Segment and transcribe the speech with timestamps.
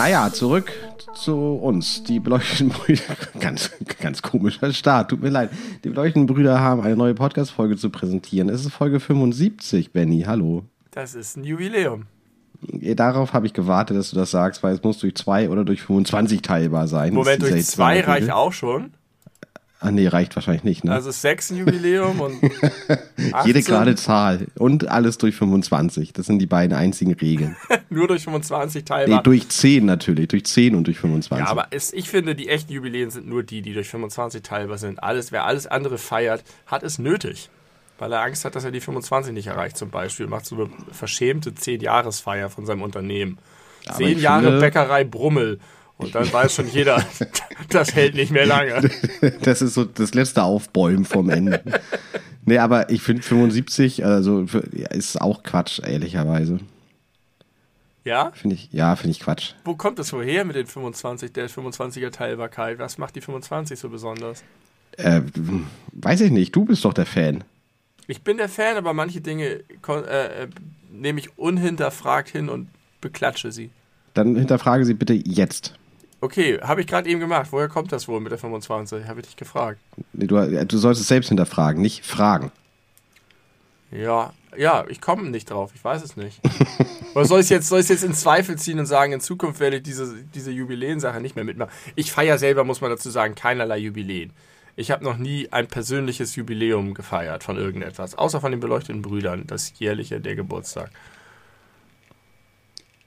[0.00, 0.72] Naja, zurück
[1.14, 2.02] zu uns.
[2.04, 3.02] Die beleuchteten Brüder,
[3.38, 3.70] ganz,
[4.00, 5.50] ganz komischer Start, tut mir leid.
[5.84, 8.48] Die beleuchteten Brüder haben eine neue Podcast-Folge zu präsentieren.
[8.48, 10.64] Es ist Folge 75, Benny, hallo.
[10.90, 12.06] Das ist ein Jubiläum.
[12.62, 15.82] Darauf habe ich gewartet, dass du das sagst, weil es muss durch zwei oder durch
[15.82, 17.14] 25 teilbar sein.
[17.14, 18.92] Moment, durch zwei reicht auch schon.
[19.82, 20.92] Ah nee, reicht wahrscheinlich nicht, ne?
[20.92, 22.38] Also sechs Jubiläum und
[23.46, 26.12] Jede gerade Zahl und alles durch 25.
[26.12, 27.56] Das sind die beiden einzigen Regeln.
[27.88, 29.16] Nur durch 25 teilbar.
[29.16, 31.46] Nee, durch 10 natürlich, durch 10 und durch 25.
[31.46, 34.76] Ja, aber es, ich finde, die echten Jubiläen sind nur die, die durch 25 teilbar
[34.76, 35.02] sind.
[35.02, 37.48] Alles, wer alles andere feiert, hat es nötig.
[38.00, 40.26] Weil er Angst hat, dass er die 25 nicht erreicht, zum Beispiel.
[40.26, 43.38] Macht so eine verschämte 10-Jahresfeier von seinem Unternehmen.
[43.86, 45.60] Aber 10 ich Jahre finde- Bäckerei Brummel.
[45.98, 47.04] Und dann weiß schon jeder,
[47.68, 48.90] das hält nicht mehr lange.
[49.42, 51.62] Das ist so das letzte Aufbäumen vom Ende.
[52.46, 54.46] nee, aber ich finde 75, also
[54.90, 56.58] ist auch Quatsch, ehrlicherweise.
[58.04, 58.30] Ja?
[58.34, 59.52] Finde ich, ja, finde ich Quatsch.
[59.64, 62.78] Wo kommt das woher mit den 25, der 25er Teilbarkeit?
[62.78, 64.42] Was macht die 25 so besonders?
[64.96, 65.20] Äh,
[65.92, 67.44] weiß ich nicht, du bist doch der Fan.
[68.10, 70.48] Ich bin der Fan, aber manche Dinge äh, äh,
[70.90, 72.68] nehme ich unhinterfragt hin und
[73.00, 73.70] beklatsche sie.
[74.14, 75.74] Dann hinterfrage sie bitte jetzt.
[76.20, 77.48] Okay, habe ich gerade eben gemacht.
[77.50, 79.06] Woher kommt das wohl mit der 25?
[79.06, 79.80] Habe ich dich gefragt.
[80.12, 82.52] Nee, Du, du sollst es selbst hinterfragen, nicht fragen.
[83.90, 85.72] Ja, ja, ich komme nicht drauf.
[85.74, 86.40] Ich weiß es nicht.
[87.14, 89.78] Oder soll ich jetzt, soll ich jetzt in Zweifel ziehen und sagen, in Zukunft werde
[89.78, 91.72] ich diese, diese Jubiläensache nicht mehr mitmachen?
[91.96, 94.32] Ich feiere selber, muss man dazu sagen, keinerlei Jubiläen.
[94.76, 99.44] Ich habe noch nie ein persönliches Jubiläum gefeiert von irgendetwas, außer von den beleuchteten Brüdern,
[99.46, 100.90] das jährliche, der Geburtstag.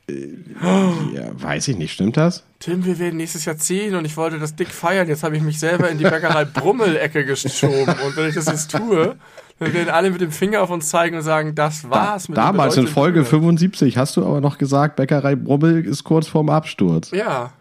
[0.09, 2.44] Ja, weiß ich nicht, stimmt das?
[2.59, 5.08] Tim, wir werden nächstes Jahr ziehen und ich wollte das dick feiern.
[5.08, 7.95] Jetzt habe ich mich selber in die Bäckerei Brummel-Ecke geschoben.
[8.06, 9.16] Und wenn ich das jetzt tue,
[9.59, 12.44] dann werden alle mit dem Finger auf uns zeigen und sagen, das war's mit den
[12.44, 13.41] Damals in Folge Brüdern.
[13.41, 17.12] 75 hast du aber noch gesagt, Bäckerei Brummel ist kurz vorm Absturz.
[17.12, 17.53] Ja.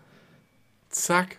[0.89, 1.37] Zack.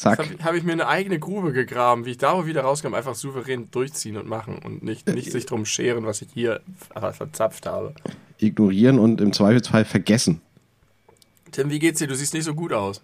[0.00, 0.18] Zack.
[0.18, 3.70] Habe hab ich mir eine eigene Grube gegraben, wie ich da wieder rauskam, einfach souverän
[3.70, 6.60] durchziehen und machen und nicht, nicht sich drum scheren, was ich hier
[6.94, 7.94] ver- verzapft habe.
[8.38, 10.40] Ignorieren und im Zweifelsfall vergessen.
[11.52, 12.06] Tim, wie geht's dir?
[12.06, 13.02] Du siehst nicht so gut aus.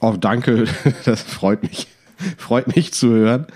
[0.00, 0.66] Oh, danke,
[1.04, 1.88] das freut mich.
[2.38, 3.46] Freut mich zu hören.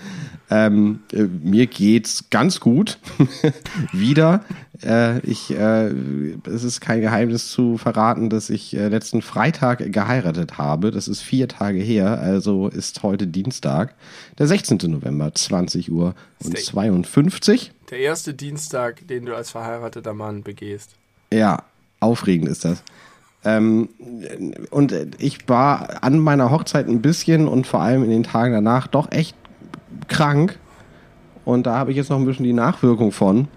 [0.51, 2.99] Ähm, äh, mir geht's ganz gut.
[3.93, 4.43] Wieder.
[4.83, 5.93] Äh, ich, äh,
[6.45, 10.91] es ist kein Geheimnis zu verraten, dass ich äh, letzten Freitag geheiratet habe.
[10.91, 13.95] Das ist vier Tage her, also ist heute Dienstag,
[14.39, 14.77] der 16.
[14.91, 16.71] November, 20 Uhr und Stay.
[16.71, 17.71] 52.
[17.89, 20.95] Der erste Dienstag, den du als verheirateter Mann begehst.
[21.31, 21.63] Ja,
[22.01, 22.83] aufregend ist das.
[23.43, 23.89] Ähm,
[24.69, 28.87] und ich war an meiner Hochzeit ein bisschen und vor allem in den Tagen danach
[28.87, 29.35] doch echt
[30.07, 30.59] krank.
[31.45, 33.47] Und da habe ich jetzt noch ein bisschen die Nachwirkung von.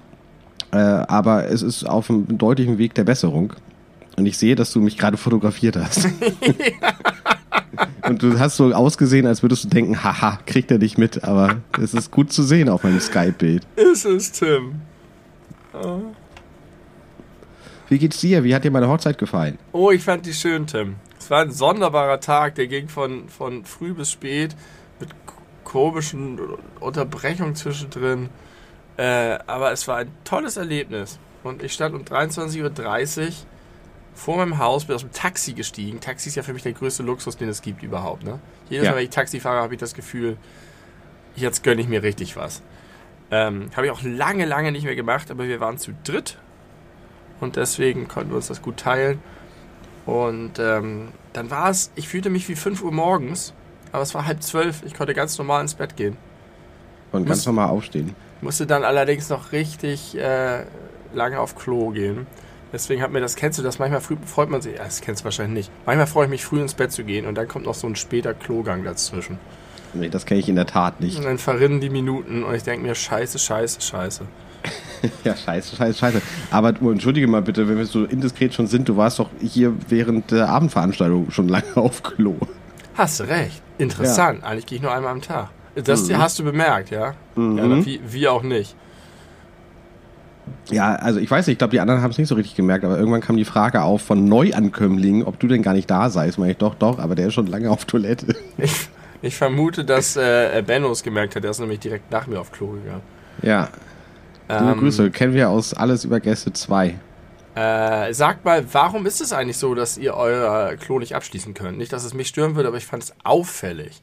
[0.73, 3.53] Äh, aber es ist auf einem deutlichen Weg der Besserung.
[4.17, 6.09] Und ich sehe, dass du mich gerade fotografiert hast.
[8.09, 11.25] und du hast so ausgesehen, als würdest du denken, haha, kriegt er nicht mit.
[11.25, 13.67] Aber es ist gut zu sehen auf meinem Skype-Bild.
[13.77, 14.81] Ist es, Tim?
[17.89, 18.45] Wie geht's dir?
[18.45, 19.59] Wie hat dir meine Hochzeit gefallen?
[19.73, 20.97] Oh, ich fand die schön, Tim.
[21.19, 24.55] Es war ein sonderbarer Tag, der ging von, von früh bis spät
[25.75, 26.39] komischen
[26.79, 28.31] Unterbrechungen zwischendrin.
[28.97, 31.19] Äh, aber es war ein tolles Erlebnis.
[31.43, 33.33] Und ich stand um 23.30 Uhr
[34.15, 35.99] vor meinem Haus, bin aus dem Taxi gestiegen.
[35.99, 38.23] Taxi ist ja für mich der größte Luxus, den es gibt überhaupt.
[38.23, 38.39] Ne?
[38.71, 38.93] Jedes Ja.
[38.93, 40.37] Mal, wenn ich Taxi fahre, habe ich das Gefühl,
[41.35, 42.63] jetzt gönne ich mir richtig was.
[43.33, 46.39] Ähm, habe ich auch lange, lange nicht mehr gemacht, aber wir waren zu dritt.
[47.41, 49.21] Und deswegen konnten wir uns das gut teilen.
[50.07, 53.55] Und ähm, dann war es, ich fühlte mich wie 5 Uhr morgens,
[53.95, 54.83] aber es war halb zwölf.
[54.85, 56.17] Ich konnte ganz normal ins Bett gehen.
[57.13, 58.15] Und ganz Muss- normal aufstehen.
[58.41, 60.65] Musste dann allerdings noch richtig äh,
[61.15, 62.27] lange auf Klo gehen.
[62.73, 63.79] Deswegen hat mir das, kennst du das?
[63.79, 65.71] Manchmal früh freut man sich, ja, das kennst du wahrscheinlich nicht.
[65.87, 67.95] Manchmal freue ich mich früh ins Bett zu gehen und dann kommt noch so ein
[67.95, 69.39] später Klogang dazwischen.
[69.95, 71.17] Nee, das kenne ich in der Tat nicht.
[71.17, 74.25] Und dann verrinnen die Minuten und ich denke mir, scheiße, scheiße, scheiße.
[75.23, 76.23] Ja, scheiße, scheiße, scheiße.
[76.51, 79.75] Aber du, entschuldige mal bitte, wenn wir so indiskret schon sind, du warst doch hier
[79.89, 82.37] während der Abendveranstaltung schon lange auf Klo.
[82.95, 83.63] Hast du recht.
[83.79, 84.45] Interessant.
[84.45, 85.49] Eigentlich gehe ich nur einmal am Tag.
[85.75, 87.07] Das hast du bemerkt, ja?
[87.07, 88.77] Ja, na, wie, wie auch nicht.
[90.71, 92.85] Ja, also ich weiß nicht, ich glaube, die anderen haben es nicht so richtig gemerkt,
[92.85, 96.39] aber irgendwann kam die Frage auf von Neuankömmlingen, ob du denn gar nicht da seist.
[96.39, 98.35] Meine ich, doch, doch, aber der ist schon lange auf Toilette.
[98.59, 98.89] Ich,
[99.23, 101.45] ich vermute, dass äh, Benno es gemerkt hat.
[101.45, 103.03] Der ist nämlich direkt nach mir auf Klo gegangen.
[103.43, 103.69] Ja,
[104.49, 106.95] Ähm, Grüße, kennen wir aus Alles über Gäste 2.
[107.55, 111.79] Äh, sagt mal, warum ist es eigentlich so, dass ihr euer Klo nicht abschließen könnt?
[111.79, 114.03] Nicht, dass es mich stören würde, aber ich fand es auffällig.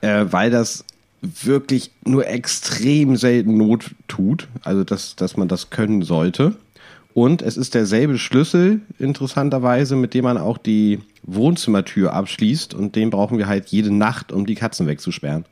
[0.00, 0.84] Äh, weil das
[1.20, 6.56] wirklich nur extrem selten Not tut, also dass, dass man das können sollte.
[7.14, 12.74] Und es ist derselbe Schlüssel, interessanterweise, mit dem man auch die Wohnzimmertür abschließt.
[12.74, 15.44] Und den brauchen wir halt jede Nacht, um die Katzen wegzusperren.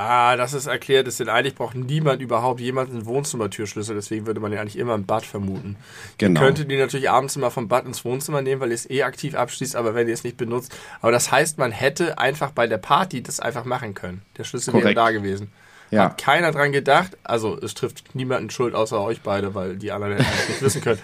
[0.00, 1.08] Ah, das ist erklärt.
[1.08, 3.96] Es denn eigentlich braucht niemand überhaupt jemals einen Wohnzimmertürschlüssel.
[3.96, 5.74] Deswegen würde man den eigentlich immer im Bad vermuten.
[6.18, 6.38] Genau.
[6.38, 9.02] Ihr könntet die natürlich abends immer vom Bad ins Wohnzimmer nehmen, weil ihr es eh
[9.02, 10.72] aktiv abschließt, aber wenn ihr es nicht benutzt.
[11.00, 14.22] Aber das heißt, man hätte einfach bei der Party das einfach machen können.
[14.36, 14.84] Der Schlüssel Korrekt.
[14.84, 15.50] wäre da gewesen.
[15.90, 16.04] Ja.
[16.04, 17.18] Hat keiner dran gedacht.
[17.24, 20.80] Also es trifft niemanden Schuld außer euch beide, weil die anderen hätten es nicht wissen
[20.80, 21.00] können.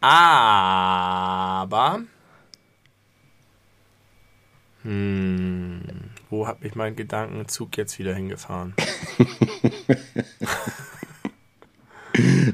[0.06, 2.02] Aber.
[4.84, 5.82] Hm,
[6.32, 8.74] wo hat mich mein Gedankenzug jetzt wieder hingefahren?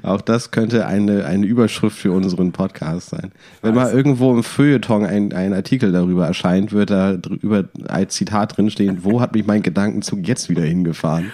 [0.02, 3.32] Auch das könnte eine, eine Überschrift für unseren Podcast sein.
[3.62, 8.56] Wenn mal irgendwo im Feuilleton ein, ein Artikel darüber erscheint, wird da drüber als Zitat
[8.56, 11.32] drinstehen, wo hat mich mein Gedankenzug jetzt wieder hingefahren?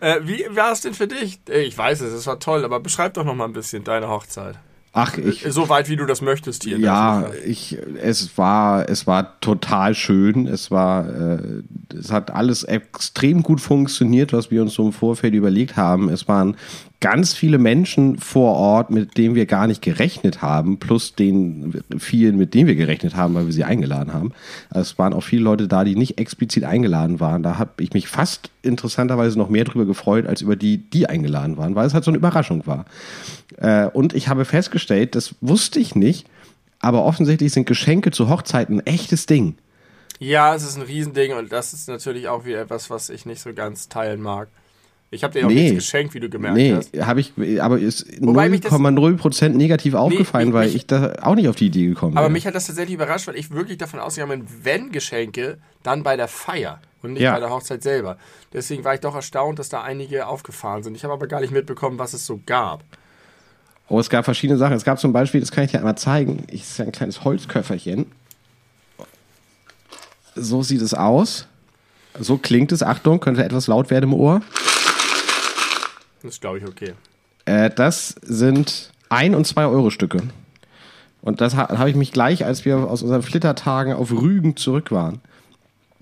[0.00, 1.40] Äh, wie war es denn für dich?
[1.48, 4.58] Ich weiß es, es war toll, aber beschreib doch noch mal ein bisschen deine Hochzeit.
[4.96, 5.44] Ach, ich.
[5.48, 6.78] So weit, wie du das möchtest hier.
[6.78, 10.46] Ja, ich, es war, es war total schön.
[10.46, 11.62] Es war, äh,
[11.98, 16.08] es hat alles extrem gut funktioniert, was wir uns so im Vorfeld überlegt haben.
[16.08, 16.56] Es waren
[17.00, 22.38] ganz viele Menschen vor Ort, mit denen wir gar nicht gerechnet haben, plus den vielen,
[22.38, 24.32] mit denen wir gerechnet haben, weil wir sie eingeladen haben.
[24.70, 27.42] Also es waren auch viele Leute da, die nicht explizit eingeladen waren.
[27.42, 31.58] Da habe ich mich fast interessanterweise noch mehr drüber gefreut, als über die, die eingeladen
[31.58, 32.86] waren, weil es halt so eine Überraschung war.
[33.58, 36.26] Äh, und ich habe festgestellt, das wusste ich nicht,
[36.80, 39.56] aber offensichtlich sind Geschenke zu Hochzeiten ein echtes Ding.
[40.20, 43.42] Ja, es ist ein Riesending und das ist natürlich auch wieder etwas, was ich nicht
[43.42, 44.48] so ganz teilen mag.
[45.14, 45.70] Ich habe dir auch nee.
[45.70, 46.92] nichts geschenkt, wie du gemerkt nee, hast.
[46.92, 47.32] Nee, habe ich,
[47.62, 51.86] aber ist 0,0% negativ aufgefallen, nee, weil mich, ich da auch nicht auf die Idee
[51.86, 52.18] gekommen bin.
[52.18, 56.02] Aber mich hat das tatsächlich überrascht, weil ich wirklich davon ausgegangen bin, wenn Geschenke, dann
[56.02, 57.32] bei der Feier und nicht ja.
[57.32, 58.18] bei der Hochzeit selber.
[58.52, 60.96] Deswegen war ich doch erstaunt, dass da einige aufgefahren sind.
[60.96, 62.82] Ich habe aber gar nicht mitbekommen, was es so gab.
[63.88, 64.74] Oh, es gab verschiedene Sachen.
[64.74, 67.22] Es gab zum Beispiel, das kann ich dir einmal zeigen, ich ist ja ein kleines
[67.22, 68.06] Holzköfferchen.
[70.34, 71.46] So sieht es aus.
[72.18, 72.82] So klingt es.
[72.82, 74.40] Achtung, könnte etwas laut werden im Ohr.
[76.24, 76.94] Das ist, glaube ich, okay.
[77.44, 80.22] Äh, das sind 1 und 2 Euro Stücke.
[81.20, 84.90] Und das ha habe ich mich gleich, als wir aus unseren Flittertagen auf Rügen zurück
[84.90, 85.20] waren,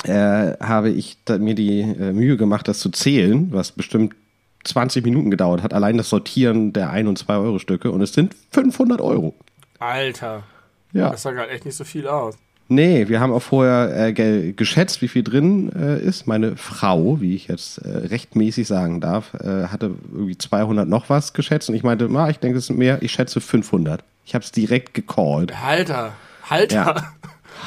[0.05, 4.15] äh, habe ich mir die äh, Mühe gemacht, das zu zählen, was bestimmt
[4.63, 5.75] 20 Minuten gedauert hat.
[5.75, 7.91] Allein das Sortieren der 1 und 2 Euro Stücke.
[7.91, 9.35] Und es sind 500 Euro.
[9.81, 10.45] Alter.
[10.93, 11.11] Ja.
[11.11, 12.39] Das sah gerade echt nicht so viel aus.
[12.69, 16.27] Nee, wir haben auch vorher äh, geschätzt, wie viel drin äh, ist.
[16.27, 21.35] Meine Frau, wie ich jetzt äh, rechtmäßig sagen darf, äh, hatte irgendwie 200 noch was
[21.35, 21.69] geschätzt.
[21.69, 23.03] Und ich meinte, na, ich denke, es sind mehr.
[23.03, 24.03] Ich schätze 500.
[24.25, 25.63] Ich habe es direkt gecallt.
[25.63, 26.13] Halter,
[26.49, 26.75] Halter.
[26.75, 27.13] Ja.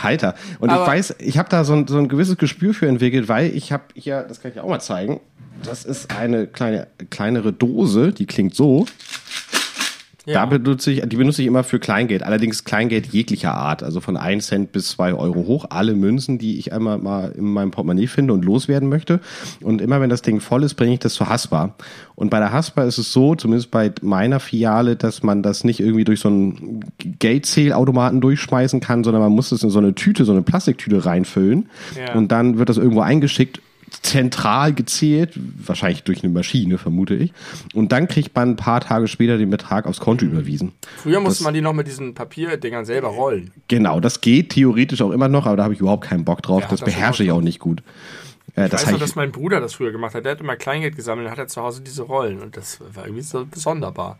[0.03, 0.35] Halter.
[0.59, 3.29] Und Aber ich weiß, ich habe da so ein, so ein gewisses Gespür für entwickelt,
[3.29, 5.19] weil ich habe hier, das kann ich auch mal zeigen,
[5.63, 8.85] das ist eine kleine, kleinere Dose, die klingt so.
[10.25, 10.33] Ja.
[10.33, 12.23] Da benutze ich, die benutze ich immer für Kleingeld.
[12.23, 13.83] Allerdings Kleingeld jeglicher Art.
[13.83, 15.65] Also von 1 Cent bis 2 Euro hoch.
[15.69, 19.19] Alle Münzen, die ich einmal mal in meinem Portemonnaie finde und loswerden möchte.
[19.61, 21.75] Und immer wenn das Ding voll ist, bringe ich das zur Haspa.
[22.15, 25.79] Und bei der Haspa ist es so, zumindest bei meiner Filiale, dass man das nicht
[25.79, 30.25] irgendwie durch so einen Geldzählautomaten durchschmeißen kann, sondern man muss es in so eine Tüte,
[30.25, 31.69] so eine Plastiktüte reinfüllen.
[31.95, 32.15] Ja.
[32.15, 33.61] Und dann wird das irgendwo eingeschickt
[34.01, 37.33] zentral gezählt, wahrscheinlich durch eine Maschine, vermute ich.
[37.73, 40.31] Und dann kriegt man ein paar Tage später den Betrag aufs Konto mhm.
[40.31, 40.71] überwiesen.
[40.97, 43.51] Früher musste das, man die noch mit diesen Papierdingern selber rollen.
[43.67, 46.61] Genau, das geht theoretisch auch immer noch, aber da habe ich überhaupt keinen Bock drauf.
[46.63, 47.83] das, das beherrsche ich auch nicht gut.
[48.55, 50.25] Äh, ich das weiß noch, dass mein Bruder das früher gemacht hat.
[50.25, 52.41] Der hat immer Kleingeld gesammelt und hat er zu Hause diese Rollen.
[52.41, 54.19] Und das war irgendwie so sonderbar.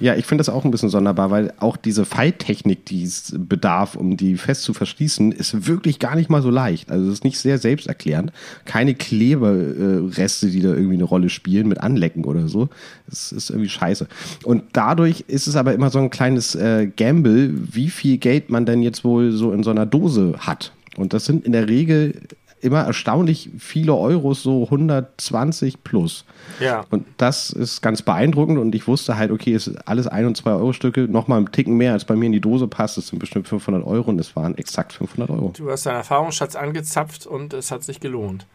[0.00, 3.94] Ja, ich finde das auch ein bisschen sonderbar, weil auch diese Falttechnik, die es bedarf,
[3.94, 6.90] um die fest zu verschließen, ist wirklich gar nicht mal so leicht.
[6.90, 8.32] Also es ist nicht sehr selbsterklärend.
[8.64, 12.68] Keine Klebereste, die da irgendwie eine Rolle spielen mit Anlecken oder so.
[13.08, 14.08] Das ist irgendwie scheiße.
[14.42, 18.66] Und dadurch ist es aber immer so ein kleines äh, Gamble, wie viel Geld man
[18.66, 20.72] denn jetzt wohl so in so einer Dose hat.
[20.96, 22.20] Und das sind in der Regel
[22.64, 26.24] immer erstaunlich viele Euros, so 120 plus.
[26.60, 26.84] Ja.
[26.90, 30.36] Und das ist ganz beeindruckend und ich wusste halt, okay, es ist alles 1 und
[30.36, 33.08] 2 Euro Stücke, nochmal einen Ticken mehr, als bei mir in die Dose passt, das
[33.08, 35.52] sind bestimmt 500 Euro und es waren exakt 500 Euro.
[35.56, 38.46] Du hast deinen Erfahrungsschatz angezapft und es hat sich gelohnt.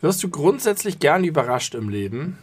[0.00, 2.38] Wirst du grundsätzlich gerne überrascht im Leben?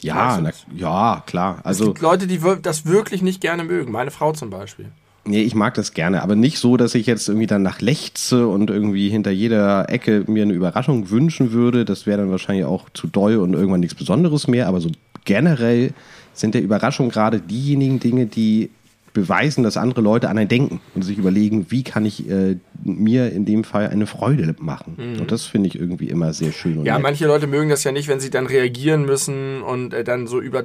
[0.00, 1.60] Ja, na, ja, klar.
[1.64, 3.92] Also, es gibt Leute, die das wirklich nicht gerne mögen.
[3.92, 4.92] Meine Frau zum Beispiel.
[5.28, 8.46] Nee, ich mag das gerne, aber nicht so, dass ich jetzt irgendwie dann nach lechze
[8.46, 11.84] und irgendwie hinter jeder Ecke mir eine Überraschung wünschen würde.
[11.84, 14.68] Das wäre dann wahrscheinlich auch zu doll und irgendwann nichts Besonderes mehr.
[14.68, 14.90] Aber so
[15.24, 15.92] generell
[16.32, 18.70] sind der Überraschung gerade diejenigen Dinge, die
[19.16, 23.32] beweisen, dass andere Leute an einen denken und sich überlegen, wie kann ich äh, mir
[23.32, 24.96] in dem Fall eine Freude machen.
[24.98, 25.20] Mhm.
[25.22, 26.84] Und das finde ich irgendwie immer sehr schön.
[26.84, 27.02] ja, nett.
[27.02, 30.38] manche Leute mögen das ja nicht, wenn sie dann reagieren müssen und äh, dann so
[30.38, 30.64] über,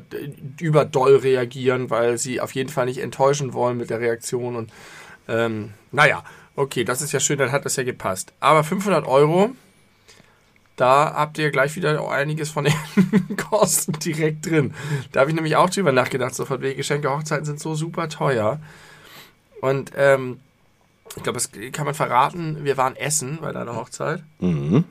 [0.60, 4.58] über doll reagieren, weil sie auf jeden Fall nicht enttäuschen wollen mit der Reaktion.
[4.58, 4.70] Und
[5.30, 6.22] ähm, naja,
[6.58, 8.34] okay, das ist ja schön, dann hat das ja gepasst.
[8.42, 9.52] Aber 500 Euro
[10.82, 14.74] da habt ihr gleich wieder einiges von den Kosten direkt drin.
[15.12, 18.10] Da habe ich nämlich auch drüber nachgedacht, so von wegen Geschenke, Hochzeiten sind so super
[18.10, 18.60] teuer.
[19.62, 20.40] Und ähm,
[21.16, 24.24] ich glaube, das kann man verraten, wir waren essen bei deiner Hochzeit.
[24.40, 24.86] Mhm.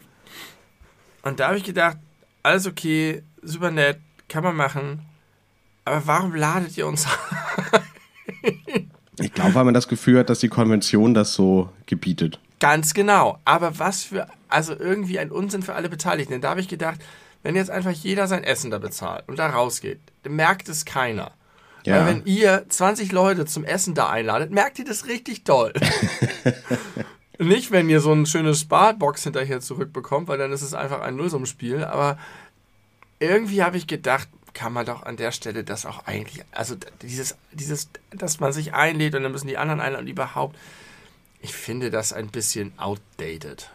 [1.23, 1.97] Und da habe ich gedacht,
[2.44, 5.04] alles okay, super nett, kann man machen.
[5.85, 7.09] Aber warum ladet ihr uns
[9.18, 12.38] Ich glaube, weil man das Gefühl hat, dass die Konvention das so gebietet.
[12.60, 13.38] Ganz genau.
[13.44, 16.32] Aber was für, also irgendwie ein Unsinn für alle Beteiligten.
[16.32, 17.00] Denn da habe ich gedacht,
[17.42, 21.32] wenn jetzt einfach jeder sein Essen da bezahlt und da rausgeht, dann merkt es keiner.
[21.84, 21.96] Ja.
[21.96, 25.72] Weil wenn ihr 20 Leute zum Essen da einladet, merkt ihr das richtig toll.
[27.38, 31.16] Nicht, wenn ihr so ein schönes Sparbox hinterher zurückbekommt, weil dann ist es einfach ein
[31.16, 31.84] Nullsummenspiel.
[31.84, 32.18] Aber
[33.18, 37.36] irgendwie habe ich gedacht, kann man doch an der Stelle das auch eigentlich, also dieses,
[37.52, 40.56] dieses, dass man sich einlädt und dann müssen die anderen einladen und überhaupt,
[41.40, 43.70] ich finde das ein bisschen outdated.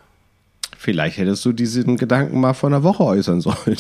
[0.78, 3.56] Vielleicht hättest du diesen Gedanken mal vor einer Woche äußern sollen.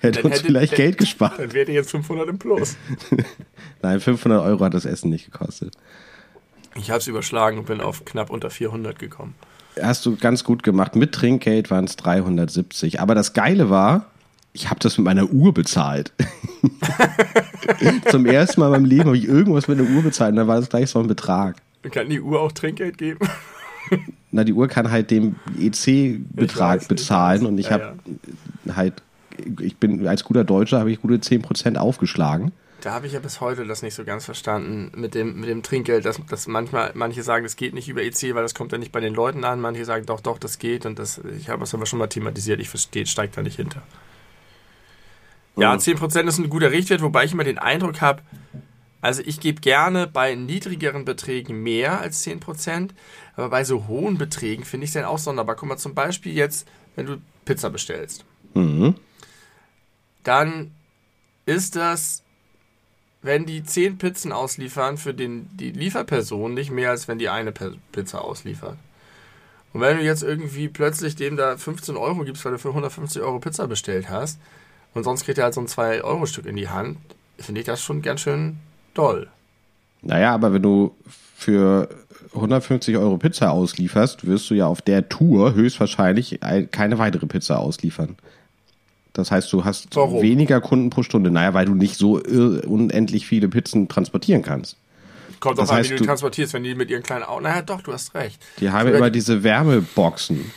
[0.00, 1.38] hätte uns hätte, vielleicht hätte, Geld gespart.
[1.38, 2.76] Dann wäre jetzt 500 im Plus.
[3.82, 5.74] Nein, 500 Euro hat das Essen nicht gekostet.
[6.74, 9.34] Ich habe es überschlagen und bin auf knapp unter 400 gekommen.
[9.80, 10.96] Hast du ganz gut gemacht.
[10.96, 13.00] Mit Trinkgeld waren es 370.
[13.00, 14.06] Aber das Geile war,
[14.52, 16.12] ich habe das mit meiner Uhr bezahlt.
[18.10, 20.48] Zum ersten Mal in meinem Leben habe ich irgendwas mit einer Uhr bezahlt und dann
[20.48, 21.56] war das gleich so ein Betrag.
[21.82, 23.20] Kann die Uhr auch Trinkgeld geben?
[24.30, 27.96] Na, die Uhr kann halt den EC-Betrag bezahlen und ich ja, habe
[28.64, 28.76] ja.
[28.76, 29.02] halt,
[29.60, 32.52] ich bin als guter Deutscher, habe ich gute 10% aufgeschlagen.
[32.80, 35.62] Da habe ich ja bis heute das nicht so ganz verstanden mit dem, mit dem
[35.62, 38.78] Trinkgeld, dass, dass manchmal, manche sagen, das geht nicht über EC, weil das kommt ja
[38.78, 41.64] nicht bei den Leuten an, manche sagen, doch, doch, das geht und das, ich habe
[41.64, 43.82] es aber schon mal thematisiert, ich verstehe, steigt da nicht hinter.
[45.56, 48.22] Ja, 10% ist ein guter Richtwert, wobei ich immer den Eindruck habe,
[49.00, 52.90] also ich gebe gerne bei niedrigeren Beträgen mehr als 10%,
[53.36, 55.56] aber bei so hohen Beträgen finde ich es dann auch sonderbar.
[55.56, 58.24] Guck mal, zum Beispiel jetzt, wenn du Pizza bestellst,
[58.54, 58.96] mhm.
[60.24, 60.72] dann
[61.46, 62.22] ist das,
[63.22, 67.52] wenn die 10 Pizzen ausliefern, für den, die Lieferperson nicht mehr, als wenn die eine
[67.52, 68.78] Pizza ausliefert.
[69.72, 73.22] Und wenn du jetzt irgendwie plötzlich dem da 15 Euro gibst, weil du für 150
[73.22, 74.40] Euro Pizza bestellt hast,
[74.94, 76.98] und sonst kriegt er halt so ein 2-Euro-Stück in die Hand,
[77.38, 78.58] finde ich das schon ganz schön
[78.94, 79.28] doll.
[80.02, 80.94] Naja, aber wenn du
[81.36, 81.88] für
[82.34, 86.40] 150 Euro Pizza auslieferst, wirst du ja auf der Tour höchstwahrscheinlich
[86.70, 88.16] keine weitere Pizza ausliefern.
[89.12, 90.22] Das heißt, du hast Warum?
[90.22, 91.30] weniger Kunden pro Stunde.
[91.30, 94.76] Naja, weil du nicht so unendlich viele Pizzen transportieren kannst.
[95.40, 97.44] Kommt doch an, wie du, du transportierst, wenn die mit ihren kleinen Augen.
[97.44, 98.40] Naja, doch, du hast recht.
[98.60, 100.50] Die haben immer diese Wärmeboxen.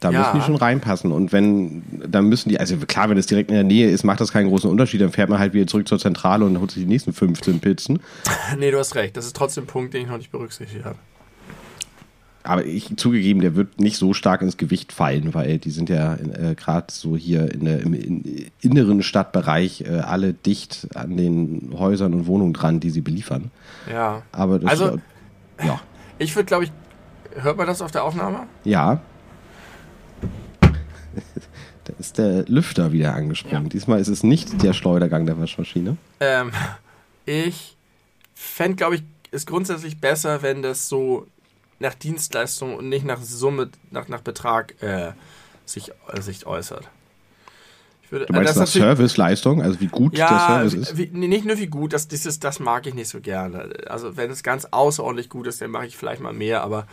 [0.00, 0.20] Da ja.
[0.20, 1.12] müssen die schon reinpassen.
[1.12, 4.20] Und wenn, dann müssen die, also klar, wenn es direkt in der Nähe ist, macht
[4.20, 5.02] das keinen großen Unterschied.
[5.02, 8.00] Dann fährt man halt wieder zurück zur Zentrale und holt sich die nächsten 15 Pizzen.
[8.58, 9.16] nee, du hast recht.
[9.16, 10.96] Das ist trotzdem ein Punkt, den ich noch nicht berücksichtigt habe.
[12.42, 16.14] Aber ich zugegeben, der wird nicht so stark ins Gewicht fallen, weil die sind ja
[16.14, 21.74] äh, gerade so hier in der, im in, inneren Stadtbereich äh, alle dicht an den
[21.76, 23.50] Häusern und Wohnungen dran, die sie beliefern.
[23.92, 24.22] Ja.
[24.32, 24.96] Aber das, also,
[25.58, 25.80] äh, ja.
[26.18, 26.72] Ich würde, glaube ich,
[27.34, 28.40] hört man das auf der Aufnahme?
[28.64, 29.00] Ja.
[31.84, 33.64] Da ist der Lüfter wieder angesprungen.
[33.64, 33.68] Ja.
[33.70, 35.96] Diesmal ist es nicht der Schleudergang der Waschmaschine.
[36.20, 36.52] Ähm,
[37.24, 37.76] ich
[38.34, 41.26] fände, glaube ich, ist grundsätzlich besser, wenn das so
[41.78, 45.12] nach Dienstleistung und nicht nach Summe, nach, nach Betrag äh,
[45.64, 46.88] sich, äh, sich äußert.
[48.10, 50.96] Würde, du meinst nach Serviceleistung, also wie gut ja, der Service ist?
[50.96, 53.72] Wie, nicht nur wie gut, das, das, das mag ich nicht so gerne.
[53.86, 56.86] Also wenn es ganz außerordentlich gut ist, dann mache ich vielleicht mal mehr, aber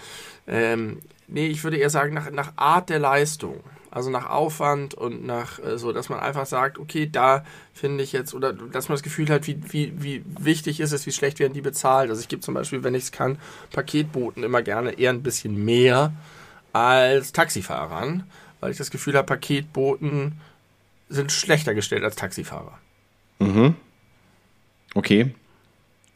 [0.46, 3.62] ähm, nee, ich würde eher sagen nach, nach Art der Leistung.
[3.98, 8.12] Also nach Aufwand und nach äh, so, dass man einfach sagt, okay, da finde ich
[8.12, 11.40] jetzt, oder dass man das Gefühl hat, wie, wie, wie wichtig ist es, wie schlecht
[11.40, 12.12] werden die bezahlt.
[12.12, 13.40] Also ich gebe zum Beispiel, wenn ich es kann,
[13.72, 16.14] Paketboten immer gerne eher ein bisschen mehr
[16.74, 18.26] als Taxifahrern,
[18.60, 20.34] weil ich das Gefühl habe, Paketboten
[21.10, 22.78] sind schlechter gestellt als Taxifahrer.
[23.40, 23.74] Mhm.
[24.94, 25.34] Okay.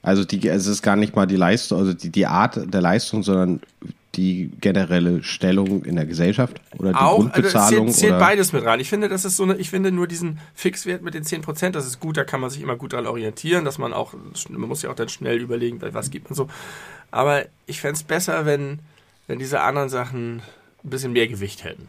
[0.03, 3.23] Also die, es ist gar nicht mal die Leistung, also die, die Art der Leistung,
[3.23, 3.59] sondern
[4.15, 7.87] die generelle Stellung in der Gesellschaft oder die Auch, Grundbezahlung?
[7.87, 8.79] Also zählt, zählt beides mit rein.
[8.79, 11.87] Ich finde, das ist so eine, ich finde nur diesen Fixwert mit den 10%, das
[11.87, 14.13] ist gut, da kann man sich immer gut dran orientieren, dass man auch,
[14.49, 16.49] man muss ja auch dann schnell überlegen, was gibt man so.
[17.09, 18.79] Aber ich fände es besser, wenn,
[19.27, 20.41] wenn diese anderen Sachen
[20.83, 21.87] ein bisschen mehr Gewicht hätten.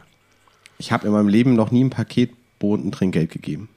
[0.78, 3.68] Ich habe in meinem Leben noch nie ein Paketboten Trinkgeld gegeben.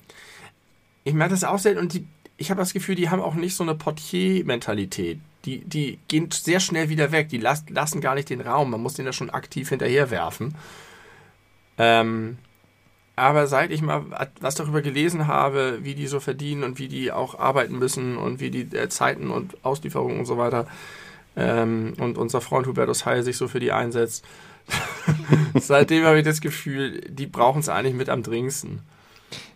[1.04, 2.06] Ich merke das auch selten und die,
[2.38, 5.20] ich habe das Gefühl, die haben auch nicht so eine Portier-Mentalität.
[5.46, 7.30] Die, die gehen sehr schnell wieder weg.
[7.30, 8.72] Die las, lassen gar nicht den Raum.
[8.72, 10.56] Man muss den da schon aktiv hinterherwerfen.
[11.78, 12.38] Ähm,
[13.16, 14.04] aber seit ich mal
[14.42, 18.40] was darüber gelesen habe, wie die so verdienen und wie die auch arbeiten müssen und
[18.40, 20.68] wie die äh, Zeiten und Auslieferungen und so weiter
[21.36, 24.26] ähm, und unser Freund Hubertus Heil sich so für die einsetzt,
[25.54, 28.82] seitdem habe ich das Gefühl, die brauchen es eigentlich mit am dringendsten.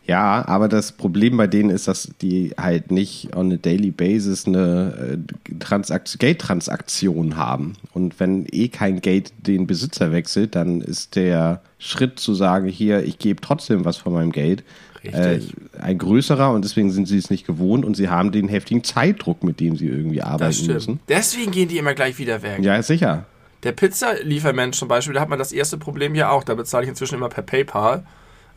[0.09, 4.47] Ja, aber das Problem bei denen ist, dass die halt nicht on a daily basis
[4.47, 7.73] eine äh, Gate-Transaktion haben.
[7.93, 13.03] Und wenn eh kein Gate den Besitzer wechselt, dann ist der Schritt zu sagen, hier,
[13.03, 14.63] ich gebe trotzdem was von meinem Gate,
[15.03, 15.41] äh,
[15.79, 19.43] ein größerer und deswegen sind sie es nicht gewohnt und sie haben den heftigen Zeitdruck,
[19.43, 20.99] mit dem sie irgendwie arbeiten müssen.
[21.07, 22.63] Deswegen gehen die immer gleich wieder weg.
[22.63, 23.25] Ja, sicher.
[23.61, 26.43] Der Pizzaliefermensch zum Beispiel, da hat man das erste Problem ja auch.
[26.43, 28.05] Da bezahle ich inzwischen immer per PayPal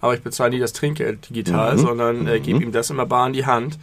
[0.02, 1.78] aber ich bezahle nie das Trinkgeld digital, mhm.
[1.78, 2.66] sondern äh, gebe mhm.
[2.66, 3.78] ihm das immer bar in die Hand.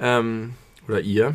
[0.00, 0.54] Ähm,
[0.88, 1.34] oder ihr.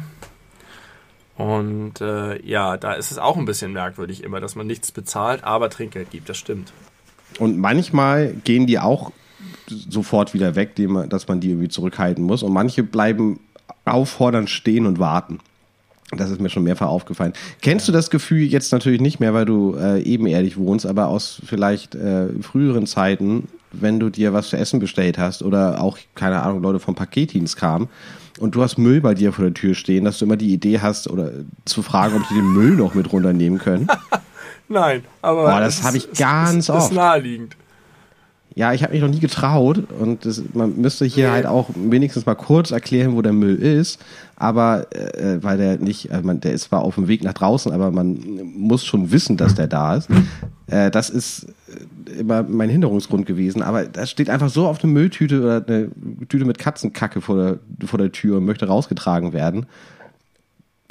[1.38, 5.44] Und äh, ja, da ist es auch ein bisschen merkwürdig immer, dass man nichts bezahlt,
[5.44, 6.74] aber Trinkgeld gibt, das stimmt.
[7.40, 9.12] Und manchmal gehen die auch
[9.68, 10.76] sofort wieder weg,
[11.10, 12.44] dass man die irgendwie zurückhalten muss.
[12.44, 13.40] Und manche bleiben
[13.86, 15.40] auffordernd stehen und warten.
[16.12, 17.34] Das ist mir schon mehrfach aufgefallen.
[17.62, 21.40] Kennst du das Gefühl jetzt natürlich nicht mehr, weil du äh, ebenerdig wohnst, aber aus
[21.46, 26.42] vielleicht äh, früheren Zeiten, wenn du dir was zu essen bestellt hast oder auch, keine
[26.42, 27.90] Ahnung, Leute vom Paketdienst kamen
[28.40, 30.80] und du hast Müll bei dir vor der Tür stehen, dass du immer die Idee
[30.80, 31.32] hast oder
[31.66, 33.88] zu fragen, ob die den Müll noch mit runternehmen können?
[34.70, 35.46] Nein, aber.
[35.46, 36.78] Boah, das habe ich ganz ist, oft.
[36.80, 37.56] Das ist naheliegend.
[38.56, 41.34] Ja, ich habe mich noch nie getraut und das, man müsste hier nee.
[41.34, 44.02] halt auch wenigstens mal kurz erklären, wo der Müll ist.
[44.36, 47.72] Aber äh, weil der nicht, äh, man, der ist zwar auf dem Weg nach draußen,
[47.72, 48.20] aber man
[48.56, 50.10] muss schon wissen, dass der da ist.
[50.68, 51.48] Äh, das ist
[52.18, 53.62] immer mein Hinderungsgrund gewesen.
[53.62, 55.90] Aber da steht einfach so auf eine Mülltüte oder eine
[56.28, 59.66] Tüte mit Katzenkacke vor der, vor der Tür und möchte rausgetragen werden.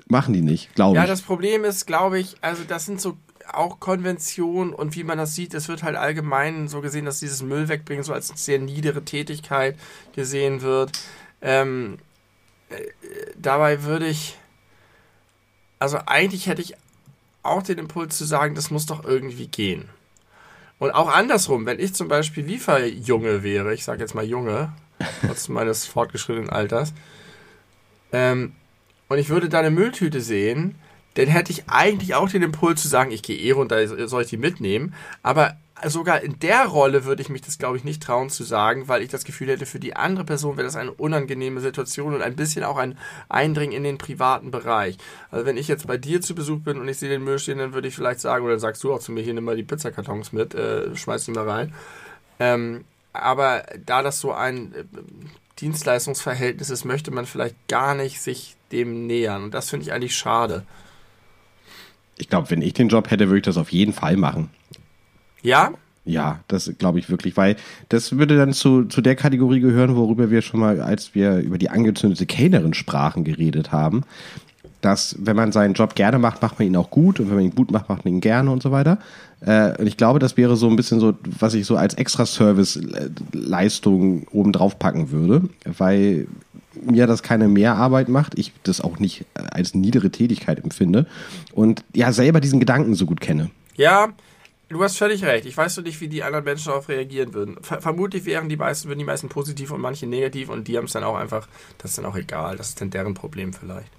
[0.07, 1.03] Machen die nicht, glaube ich.
[1.03, 3.17] Ja, das Problem ist, glaube ich, also das sind so
[3.53, 7.43] auch Konvention und wie man das sieht, es wird halt allgemein so gesehen, dass dieses
[7.43, 9.77] Müll wegbringen so als sehr niedere Tätigkeit
[10.15, 10.99] gesehen wird.
[11.41, 11.99] Ähm,
[12.69, 12.77] äh,
[13.37, 14.37] dabei würde ich,
[15.79, 16.75] also eigentlich hätte ich
[17.43, 19.89] auch den Impuls zu sagen, das muss doch irgendwie gehen.
[20.79, 24.73] Und auch andersrum, wenn ich zum Beispiel Lieferjunge wäre, ich sage jetzt mal Junge,
[25.27, 26.93] trotz meines fortgeschrittenen Alters,
[28.13, 28.53] ähm,
[29.09, 30.77] und ich würde da eine Mülltüte sehen,
[31.15, 34.29] dann hätte ich eigentlich auch den Impuls zu sagen, ich gehe eh runter, soll ich
[34.29, 34.95] die mitnehmen.
[35.23, 38.89] Aber sogar in der Rolle würde ich mich das, glaube ich, nicht trauen zu sagen,
[38.89, 42.23] weil ich das Gefühl hätte, für die andere Person wäre das eine unangenehme Situation und
[42.23, 44.99] ein bisschen auch ein Eindringen in den privaten Bereich.
[45.31, 47.59] Also wenn ich jetzt bei dir zu Besuch bin und ich sehe den Müll stehen,
[47.59, 49.63] dann würde ich vielleicht sagen, oder sagst du auch zu mir, hier nimm mal die
[49.63, 51.75] Pizzakartons mit, äh, schmeiß die mal rein.
[52.39, 54.85] Ähm, aber da das so ein äh,
[55.61, 59.45] Dienstleistungsverhältnis ist, möchte man vielleicht gar nicht sich dem nähern.
[59.45, 60.65] Und das finde ich eigentlich schade
[62.19, 64.51] ich glaube, wenn ich den Job hätte, würde ich das auf jeden Fall machen.
[65.43, 65.73] Ja?
[66.05, 67.57] Ja, das glaube ich wirklich, weil
[67.91, 71.59] das würde dann zu, zu der Kategorie gehören, worüber wir schon mal, als wir über
[71.59, 74.05] die angezündete Kellnerin sprachen, geredet haben.
[74.81, 77.45] Dass, wenn man seinen Job gerne macht, macht man ihn auch gut und wenn man
[77.45, 78.99] ihn gut macht, macht man ihn gerne und so weiter.
[79.41, 84.27] Äh, und ich glaube, das wäre so ein bisschen so, was ich so als Extra-Service-Leistung
[84.31, 86.27] obendrauf packen würde, weil
[86.81, 91.07] mir das keine Mehrarbeit macht, ich das auch nicht als niedere Tätigkeit empfinde
[91.53, 93.51] und ja selber diesen Gedanken so gut kenne.
[93.77, 94.09] Ja,
[94.69, 95.47] du hast völlig recht.
[95.47, 97.57] Ich weiß noch nicht, wie die anderen Menschen darauf reagieren würden.
[97.63, 100.85] Ver vermutlich wären die meisten, würden die meisten positiv und manche negativ und die haben
[100.85, 103.91] es dann auch einfach, das ist dann auch egal, das ist dann deren Problem vielleicht.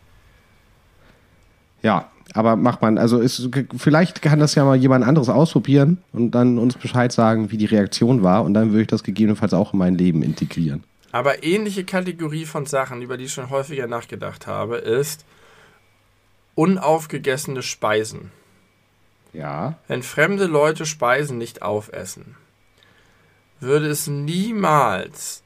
[1.81, 6.31] Ja, aber macht man, also ist, vielleicht kann das ja mal jemand anderes ausprobieren und
[6.31, 9.73] dann uns Bescheid sagen, wie die Reaktion war und dann würde ich das gegebenenfalls auch
[9.73, 10.83] in mein Leben integrieren.
[11.11, 15.25] Aber ähnliche Kategorie von Sachen, über die ich schon häufiger nachgedacht habe, ist
[16.53, 18.31] unaufgegessene Speisen.
[19.33, 19.77] Ja.
[19.87, 22.35] Wenn fremde Leute Speisen nicht aufessen,
[23.59, 25.43] würde es niemals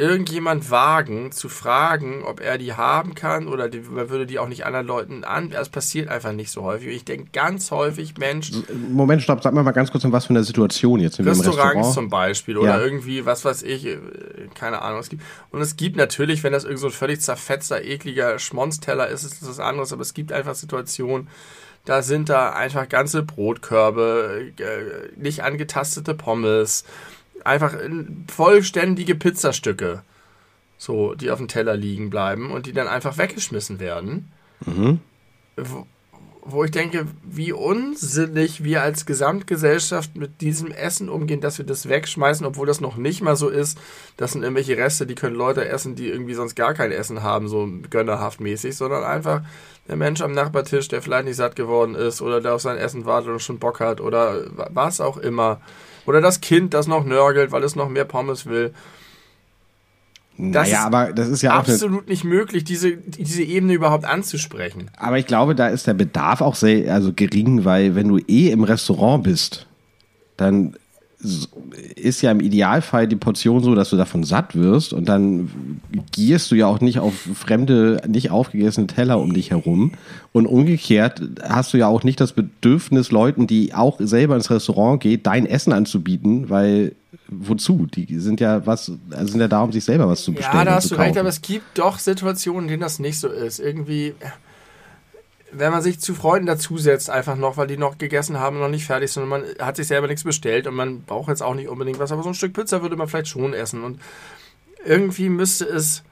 [0.00, 4.48] irgendjemand wagen zu fragen, ob er die haben kann oder die, man würde die auch
[4.48, 5.50] nicht anderen Leuten an.
[5.50, 6.88] Das passiert einfach nicht so häufig.
[6.88, 8.50] Ich denke ganz häufig, Mensch.
[8.90, 11.32] Moment, stopp, sag mal mal ganz kurz, in was für eine Situation jetzt sind wir
[11.32, 12.80] im Restaurant zum Beispiel oder ja.
[12.80, 13.98] irgendwie, was weiß ich, äh,
[14.54, 15.00] keine Ahnung.
[15.00, 19.08] Es gibt, und es gibt natürlich, wenn das irgend so ein völlig zerfetzter, ekliger Schmonsteller
[19.08, 21.28] ist, ist das was anderes, aber es gibt einfach Situationen,
[21.84, 26.84] da sind da einfach ganze Brotkörbe, äh, nicht angetastete Pommes,
[27.44, 27.74] einfach
[28.28, 30.02] vollständige Pizzastücke,
[30.78, 34.30] so, die auf dem Teller liegen bleiben und die dann einfach weggeschmissen werden.
[34.64, 35.00] Mhm.
[35.56, 35.86] wo
[36.64, 42.46] ich denke, wie unsinnig wir als Gesamtgesellschaft mit diesem Essen umgehen, dass wir das wegschmeißen,
[42.46, 43.78] obwohl das noch nicht mal so ist.
[44.16, 47.48] Das sind irgendwelche Reste, die können Leute essen, die irgendwie sonst gar kein Essen haben,
[47.48, 49.42] so gönnerhaft mäßig, sondern einfach
[49.88, 53.04] der Mensch am Nachbartisch, der vielleicht nicht satt geworden ist oder der auf sein Essen
[53.04, 55.60] wartet und schon Bock hat oder was auch immer.
[56.06, 58.72] Oder das Kind, das noch nörgelt, weil es noch mehr Pommes will.
[60.40, 64.90] Das naja, aber das ist ja absolut nicht möglich, diese, diese Ebene überhaupt anzusprechen.
[64.96, 68.50] Aber ich glaube, da ist der Bedarf auch sehr also gering, weil wenn du eh
[68.50, 69.66] im Restaurant bist,
[70.36, 70.74] dann
[71.96, 75.50] ist ja im Idealfall die Portion so, dass du davon satt wirst und dann
[76.12, 79.92] gierst du ja auch nicht auf fremde, nicht aufgegessene Teller um dich herum.
[80.32, 85.02] Und umgekehrt hast du ja auch nicht das Bedürfnis, Leuten, die auch selber ins Restaurant
[85.02, 86.94] gehen, dein Essen anzubieten, weil
[87.28, 87.86] wozu?
[87.86, 90.58] Die sind ja was, also sind ja da, um sich selber was zu bestellen.
[90.58, 93.28] Ja, da hast du recht, aber es gibt doch Situationen, in denen das nicht so
[93.28, 93.58] ist.
[93.58, 94.14] Irgendwie
[95.52, 98.68] wenn man sich zu Freunden dazusetzt, einfach noch, weil die noch gegessen haben und noch
[98.68, 101.54] nicht fertig sind und man hat sich selber nichts bestellt und man braucht jetzt auch
[101.54, 103.82] nicht unbedingt was, aber so ein Stück Pizza würde man vielleicht schon essen.
[103.82, 104.00] Und
[104.84, 106.02] irgendwie müsste es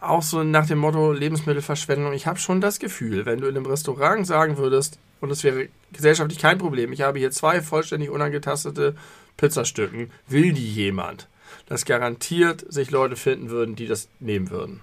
[0.00, 3.66] auch so nach dem Motto Lebensmittelverschwendung, ich habe schon das Gefühl, wenn du in einem
[3.66, 8.94] Restaurant sagen würdest, und es wäre gesellschaftlich kein Problem, ich habe hier zwei vollständig unangetastete
[9.38, 11.28] Pizzastücken, will die jemand,
[11.66, 14.80] dass garantiert sich Leute finden würden, die das nehmen würden.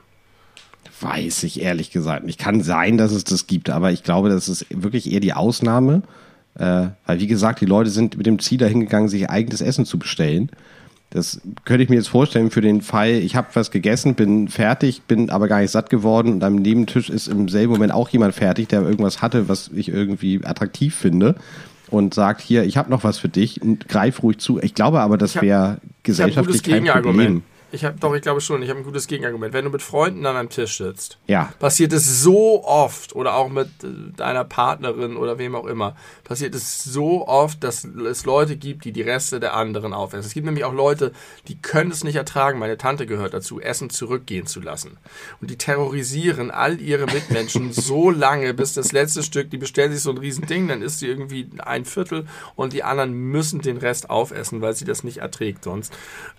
[1.00, 2.40] Weiß ich ehrlich gesagt nicht.
[2.40, 6.04] Kann sein, dass es das gibt, aber ich glaube, das ist wirklich eher die Ausnahme.
[6.56, 9.98] Äh, weil, wie gesagt, die Leute sind mit dem Ziel dahingegangen, sich eigenes Essen zu
[9.98, 10.52] bestellen.
[11.12, 15.02] Das könnte ich mir jetzt vorstellen für den Fall, ich habe was gegessen, bin fertig,
[15.08, 18.34] bin aber gar nicht satt geworden und am Nebentisch ist im selben Moment auch jemand
[18.34, 21.36] fertig, der irgendwas hatte, was ich irgendwie attraktiv finde
[21.90, 24.60] und sagt, hier, ich habe noch was für dich, greif ruhig zu.
[24.62, 27.44] Ich glaube aber, das wäre gesellschaftlich kein Problem.
[27.74, 29.54] Ich habe doch, ich glaube schon, ich habe ein gutes Gegenargument.
[29.54, 31.54] Wenn du mit Freunden an einem Tisch sitzt, ja.
[31.60, 36.54] passiert es so oft oder auch mit äh, deiner Partnerin oder wem auch immer, passiert
[36.54, 40.26] es so oft, dass es Leute gibt, die die Reste der anderen aufessen.
[40.26, 41.14] Es gibt nämlich auch Leute,
[41.48, 42.60] die können es nicht ertragen.
[42.60, 44.98] Meine Tante gehört dazu, Essen zurückgehen zu lassen.
[45.40, 50.02] Und die terrorisieren all ihre Mitmenschen so lange, bis das letzte Stück, die bestellen sich
[50.02, 54.10] so ein Riesending, dann isst sie irgendwie ein Viertel und die anderen müssen den Rest
[54.10, 55.94] aufessen, weil sie das nicht erträgt sonst.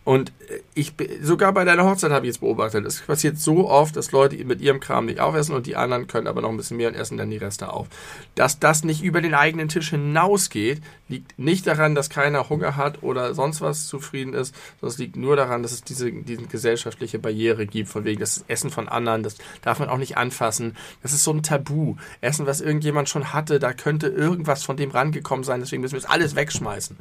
[0.04, 2.84] Und äh, ich sogar bei deiner Hochzeit habe ich jetzt beobachtet.
[2.84, 6.26] Es passiert so oft, dass Leute mit ihrem Kram nicht aufessen und die anderen können
[6.26, 7.88] aber noch ein bisschen mehr und essen dann die Reste auf.
[8.34, 13.02] Dass das nicht über den eigenen Tisch hinausgeht, liegt nicht daran, dass keiner Hunger hat
[13.02, 17.18] oder sonst was zufrieden ist, sondern es liegt nur daran, dass es diese, diese gesellschaftliche
[17.18, 20.76] Barriere gibt, von wegen das Essen von anderen, das darf man auch nicht anfassen.
[21.02, 21.96] Das ist so ein Tabu.
[22.20, 26.00] Essen, was irgendjemand schon hatte, da könnte irgendwas von dem rangekommen sein, deswegen müssen wir
[26.00, 26.96] es alles wegschmeißen.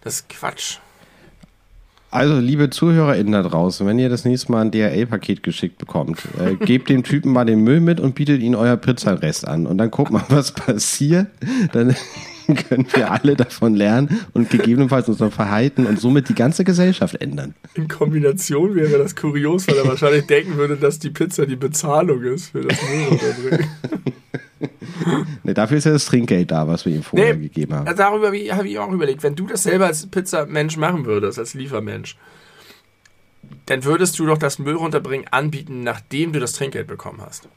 [0.00, 0.78] Das ist Quatsch.
[2.12, 6.54] Also, liebe ZuhörerInnen da draußen, wenn ihr das nächste Mal ein DHL-Paket geschickt bekommt, äh,
[6.66, 9.66] gebt dem Typen mal den Müll mit und bietet ihn euer Pizzarest an.
[9.66, 11.28] Und dann guckt mal, was passiert.
[11.72, 11.96] Dann
[12.68, 17.54] können wir alle davon lernen und gegebenenfalls unser Verhalten und somit die ganze Gesellschaft ändern.
[17.76, 22.22] In Kombination wäre das kurios, weil er wahrscheinlich denken würde, dass die Pizza die Bezahlung
[22.24, 23.58] ist für das Müll
[25.42, 27.96] nee, dafür ist ja das Trinkgeld da, was wir ihm vorher nee, gegeben haben.
[27.96, 32.16] Darüber habe ich auch überlegt, wenn du das selber als Pizzamensch machen würdest, als Liefermensch,
[33.66, 37.48] dann würdest du doch das Müll runterbringen anbieten, nachdem du das Trinkgeld bekommen hast.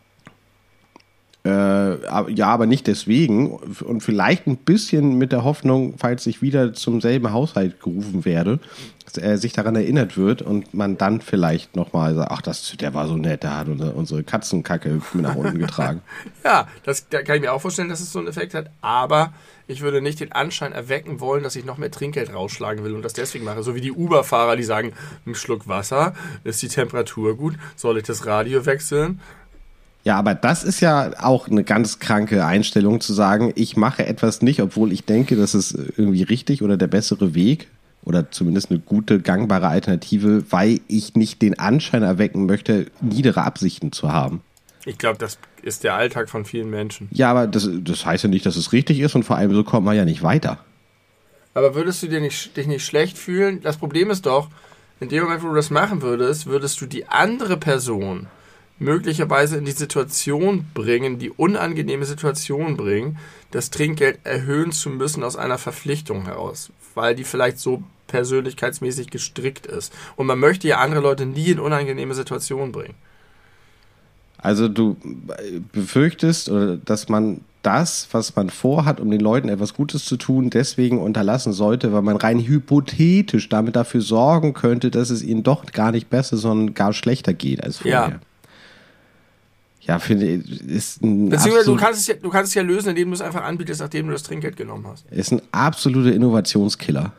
[1.45, 3.51] Äh, ja, aber nicht deswegen.
[3.51, 8.59] Und vielleicht ein bisschen mit der Hoffnung, falls ich wieder zum selben Haushalt gerufen werde,
[9.17, 13.07] er sich daran erinnert wird und man dann vielleicht nochmal sagt, ach, das, der war
[13.07, 16.01] so nett, der hat unsere, unsere Katzenkacke nach unten getragen.
[16.43, 19.33] ja, das da kann ich mir auch vorstellen, dass es so einen Effekt hat, aber
[19.67, 23.01] ich würde nicht den Anschein erwecken wollen, dass ich noch mehr Trinkgeld rausschlagen will und
[23.01, 23.63] das deswegen mache.
[23.63, 24.93] So wie die Uber-Fahrer, die sagen,
[25.25, 29.19] ein Schluck Wasser, ist die Temperatur gut, soll ich das Radio wechseln?
[30.05, 34.43] Ja, aber das ist ja auch eine ganz kranke Einstellung zu sagen, ich mache etwas
[34.43, 37.67] nicht, obwohl ich denke, das ist irgendwie richtig oder der bessere Weg
[38.05, 43.91] oder zumindest eine gute, gangbare Alternative, weil ich nicht den Anschein erwecken möchte, niedere Absichten
[43.91, 44.41] zu haben.
[44.85, 47.09] Ich glaube, das ist der Alltag von vielen Menschen.
[47.11, 49.63] Ja, aber das, das heißt ja nicht, dass es richtig ist und vor allem so
[49.63, 50.59] kommt man ja nicht weiter.
[51.55, 53.61] Aber würdest du dir nicht, dich nicht schlecht fühlen?
[53.61, 54.49] Das Problem ist doch,
[54.99, 58.27] in dem Moment, wo du das machen würdest, würdest du die andere Person
[58.77, 63.17] möglicherweise in die Situation bringen, die unangenehme Situation bringen,
[63.51, 69.65] das Trinkgeld erhöhen zu müssen aus einer Verpflichtung heraus, weil die vielleicht so persönlichkeitsmäßig gestrickt
[69.65, 69.93] ist.
[70.15, 72.95] Und man möchte ja andere Leute nie in unangenehme Situationen bringen.
[74.37, 74.95] Also du
[75.71, 76.51] befürchtest,
[76.85, 81.51] dass man das, was man vorhat, um den Leuten etwas Gutes zu tun, deswegen unterlassen
[81.51, 86.11] sollte, weil man rein hypothetisch damit dafür sorgen könnte, dass es ihnen doch gar nicht
[86.11, 88.09] besser, sondern gar schlechter geht als vorher.
[88.09, 88.19] Ja.
[89.81, 92.89] Ja, finde ich, ist ein, Beziehungsweise du kannst, es ja, du kannst es ja lösen,
[92.89, 95.05] indem du es einfach anbietest, nachdem du das Trinkgeld genommen hast.
[95.11, 97.13] ist ein absoluter Innovationskiller.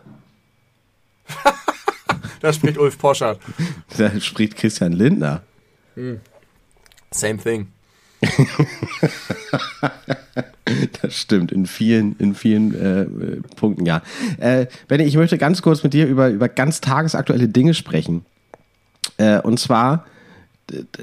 [2.41, 3.41] Da spricht Ulf Poschardt.
[3.97, 5.43] Da spricht Christian Lindner.
[7.11, 7.69] Same thing.
[11.01, 13.07] Das stimmt, in vielen, in vielen äh,
[13.55, 14.03] Punkten, ja.
[14.39, 18.25] Äh, Benny, ich möchte ganz kurz mit dir über, über ganz tagesaktuelle Dinge sprechen.
[19.17, 20.07] Äh, und zwar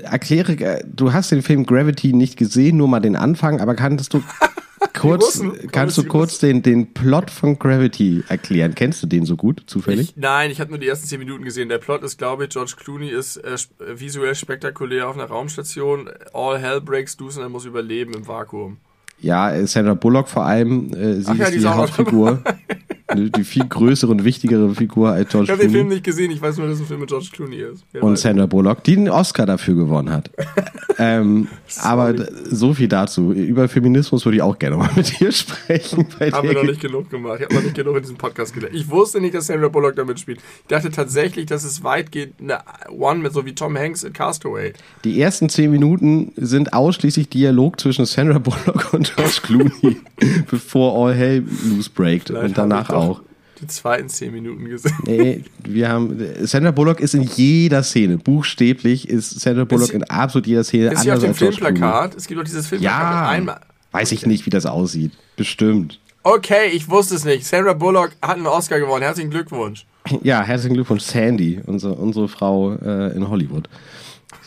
[0.03, 4.13] erkläre, äh, du hast den Film Gravity nicht gesehen, nur mal den Anfang, aber kannst
[4.13, 4.21] du
[4.93, 8.75] kurz, Russen, kannst du die kurz den, den Plot von Gravity erklären?
[8.75, 10.09] Kennst du den so gut, zufällig?
[10.09, 11.69] Ich, nein, ich habe nur die ersten 10 Minuten gesehen.
[11.69, 16.09] Der Plot ist, glaube ich, George Clooney ist äh, äh, visuell spektakulär auf einer Raumstation.
[16.33, 18.77] All hell breaks loose und er muss überleben im Vakuum.
[19.19, 22.43] Ja, Sandra Bullock vor allem, äh, sie Ach ja, ist die die, noch Hauptfigur.
[23.15, 25.95] die, die viel größere und wichtigere Figur als George Ich habe den Film Clooney.
[25.95, 27.85] nicht gesehen, ich weiß nur, dass es ein Film mit George Clooney ist.
[27.91, 28.21] Wer Und weiß.
[28.21, 30.31] Sandra Bullock, die den Oscar dafür gewonnen hat.
[30.97, 31.47] ähm,
[31.81, 32.13] aber
[32.45, 33.31] so viel dazu.
[33.33, 36.05] Über Feminismus würde ich auch gerne mal mit dir sprechen.
[36.19, 37.39] Haben wir noch nicht genug gemacht.
[37.39, 38.75] Ich habe noch nicht genug in diesem Podcast gelernt.
[38.75, 40.39] Ich wusste nicht, dass Sandra Bullock damit spielt.
[40.39, 44.73] Ich dachte tatsächlich, dass es weitgehend eine One mit so wie Tom Hanks in Castaway.
[45.03, 49.97] Die ersten zehn Minuten sind ausschließlich Dialog zwischen Sandra Bullock und George Clooney,
[50.49, 52.27] bevor All Hell loose breakt.
[52.27, 53.21] Vielleicht Und danach auch.
[53.61, 54.93] Die zweiten zehn Minuten gesehen.
[55.05, 56.17] Nee, wir haben.
[56.41, 58.17] Sandra Bullock ist in jeder Szene.
[58.17, 60.91] Buchstäblich ist Sandra Bullock sie- in absolut jeder Szene.
[60.91, 61.33] Ist sie auf dem.
[61.33, 62.15] Filmplakat?
[62.15, 63.29] Es gibt doch dieses Filmplakat Ja.
[63.29, 63.59] einmal.
[63.91, 65.11] Weiß ich nicht, wie das aussieht.
[65.37, 65.99] Bestimmt.
[66.23, 67.45] Okay, ich wusste es nicht.
[67.45, 69.03] Sandra Bullock hat einen Oscar gewonnen.
[69.03, 69.85] Herzlichen Glückwunsch.
[70.23, 73.69] Ja, herzlichen Glückwunsch, Sandy, unsere, unsere Frau äh, in Hollywood.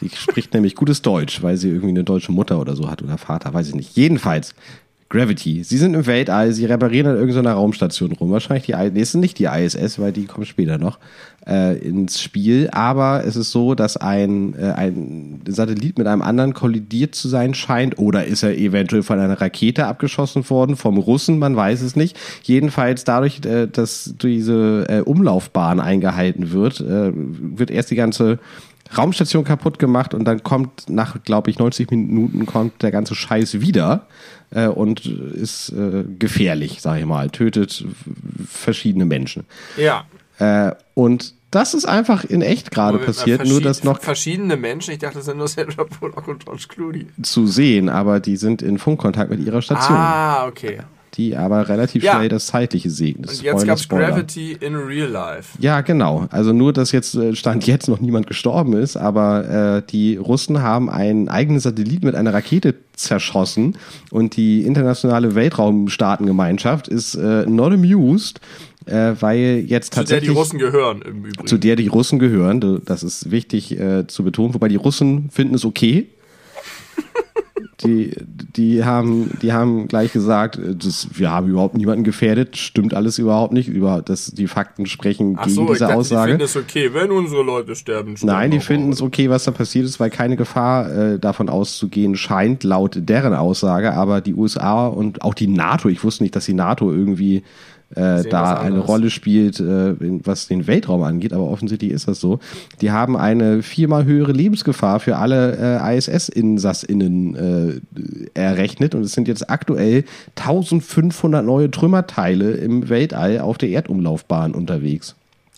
[0.01, 3.17] Sie spricht nämlich gutes Deutsch, weil sie irgendwie eine deutsche Mutter oder so hat oder
[3.19, 3.97] Vater, weiß ich nicht.
[3.97, 4.55] Jedenfalls,
[5.09, 5.63] Gravity.
[5.63, 8.31] Sie sind im Weltall, sie reparieren an irgendeiner Raumstation rum.
[8.33, 10.99] Wahrscheinlich die, I- nee, ist nicht die ISS, weil die kommt später noch
[11.47, 12.69] äh, ins Spiel.
[12.73, 17.55] Aber es ist so, dass ein, äh, ein Satellit mit einem anderen kollidiert zu sein
[17.55, 17.99] scheint.
[18.01, 22.19] Oder ist er eventuell von einer Rakete abgeschossen worden, vom Russen, man weiß es nicht.
[22.43, 28.41] Jedenfalls dadurch, äh, dass diese äh, Umlaufbahn eingehalten wird, äh, wird erst die ganze
[28.97, 33.61] Raumstation kaputt gemacht und dann kommt nach, glaube ich, 90 Minuten kommt der ganze Scheiß
[33.61, 34.07] wieder
[34.51, 37.85] äh, und ist äh, gefährlich, sage ich mal, tötet
[38.49, 39.45] verschiedene Menschen.
[39.77, 40.05] Ja.
[40.39, 44.99] Äh, und das ist einfach in echt gerade passiert, nur dass noch Verschiedene Menschen, ich
[44.99, 47.07] dachte, das sind nur Sandra Bullock und George Clooney.
[47.23, 50.81] zu sehen, aber die sind in Funkkontakt mit ihrer Station, Ah, okay.
[51.17, 52.15] Die aber relativ Ja.
[52.17, 53.31] schnell das Zeitliche segnet.
[53.31, 54.09] Und jetzt gab's Spoiler.
[54.09, 55.57] Gravity in real life.
[55.61, 56.27] Ja, genau.
[56.31, 60.63] Also nur, dass jetzt äh, Stand jetzt noch niemand gestorben ist, aber äh, die Russen
[60.63, 63.77] haben einen eigenen Satellit mit einer Rakete zerschossen
[64.11, 68.41] und die internationale Weltraumstaatengemeinschaft ist äh, not amused,
[68.87, 71.47] äh, weil jetzt Zu der die tatsächlich Russen gehören im Übrigen.
[71.47, 72.83] zu der die Russen gehören.
[72.85, 74.55] Das ist wichtig äh, zu betonen.
[74.55, 76.09] Wobei die Russen finden es okay.
[77.85, 78.17] Die,
[78.57, 83.19] die, haben, die haben gleich gesagt, äh, das, wir haben überhaupt niemanden gefährdet, stimmt alles
[83.19, 83.69] überhaupt nicht.
[83.69, 86.31] Über, das, die Fakten sprechen Ach gegen so, diese dachte, die Aussage.
[86.33, 88.17] finden es okay, wenn unsere Leute sterben.
[88.17, 91.51] sterben Nein, die finden es okay, was da passiert ist, weil keine Gefahr äh, davon
[91.51, 93.93] auszugehen scheint, laut deren Aussage.
[93.93, 97.43] Aber die USA und auch die NATO, ich wusste nicht, dass die NATO irgendwie
[97.95, 98.81] äh, da eine.
[98.81, 99.95] Rolle spielt, äh,
[100.25, 102.41] was den Weltraum angeht, aber offensichtlich ist das so.
[102.81, 107.81] Die haben eine viermal höhere Lebensgefahr für alle äh, ISS-InsassInnen äh,
[108.35, 110.05] errechnet und es sind jetzt aktuell
[110.37, 115.15] 1500 neue Trümmerteile im Weltall auf der Erdumlaufbahn unterwegs.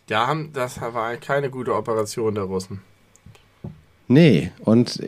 [0.09, 2.81] Ja, das war keine gute Operation der Russen.
[4.11, 5.03] Nee, und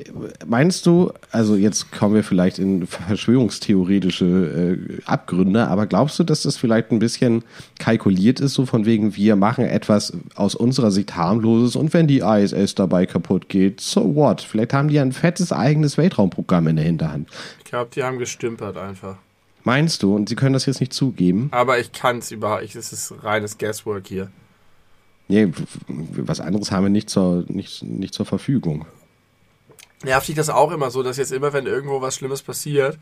[0.47, 6.43] meinst du, also jetzt kommen wir vielleicht in verschwörungstheoretische äh, Abgründe, aber glaubst du, dass
[6.43, 7.43] das vielleicht ein bisschen
[7.79, 12.19] kalkuliert ist, so von wegen, wir machen etwas aus unserer Sicht harmloses und wenn die
[12.19, 14.43] ISS dabei kaputt geht, so what?
[14.43, 17.31] Vielleicht haben die ein fettes eigenes Weltraumprogramm in der Hinterhand.
[17.59, 19.17] Ich glaube, die haben gestümpert einfach.
[19.65, 21.49] Meinst du, und sie können das jetzt nicht zugeben?
[21.53, 22.75] Aber ich kann es überhaupt.
[22.75, 24.31] Es ist reines Guesswork hier.
[25.31, 25.53] Nee,
[25.87, 28.85] was anderes haben wir nicht zur, nicht, nicht zur Verfügung.
[30.03, 32.99] Nervt dich das auch immer so, dass jetzt immer, wenn irgendwo was Schlimmes passiert,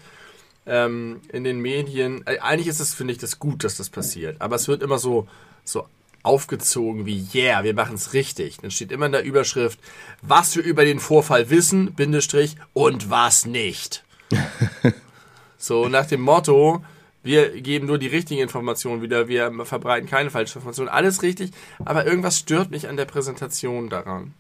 [0.67, 4.43] ähm, in den Medien, äh, eigentlich ist es, finde ich, das gut, dass das passiert,
[4.43, 5.27] aber es wird immer so,
[5.65, 5.87] so
[6.23, 8.59] aufgezogen wie, yeah, wir machen es richtig.
[8.59, 9.79] Dann steht immer in der Überschrift,
[10.21, 14.05] was wir über den Vorfall wissen, Bindestrich, und was nicht.
[15.57, 16.85] so nach dem Motto,
[17.23, 21.51] wir geben nur die richtigen Informationen wieder, wir verbreiten keine falschen Informationen, alles richtig,
[21.85, 24.33] aber irgendwas stört mich an der Präsentation daran.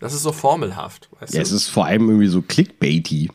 [0.00, 1.42] Das ist so formelhaft, weißt Ja, du?
[1.46, 3.30] es ist vor allem irgendwie so clickbaity.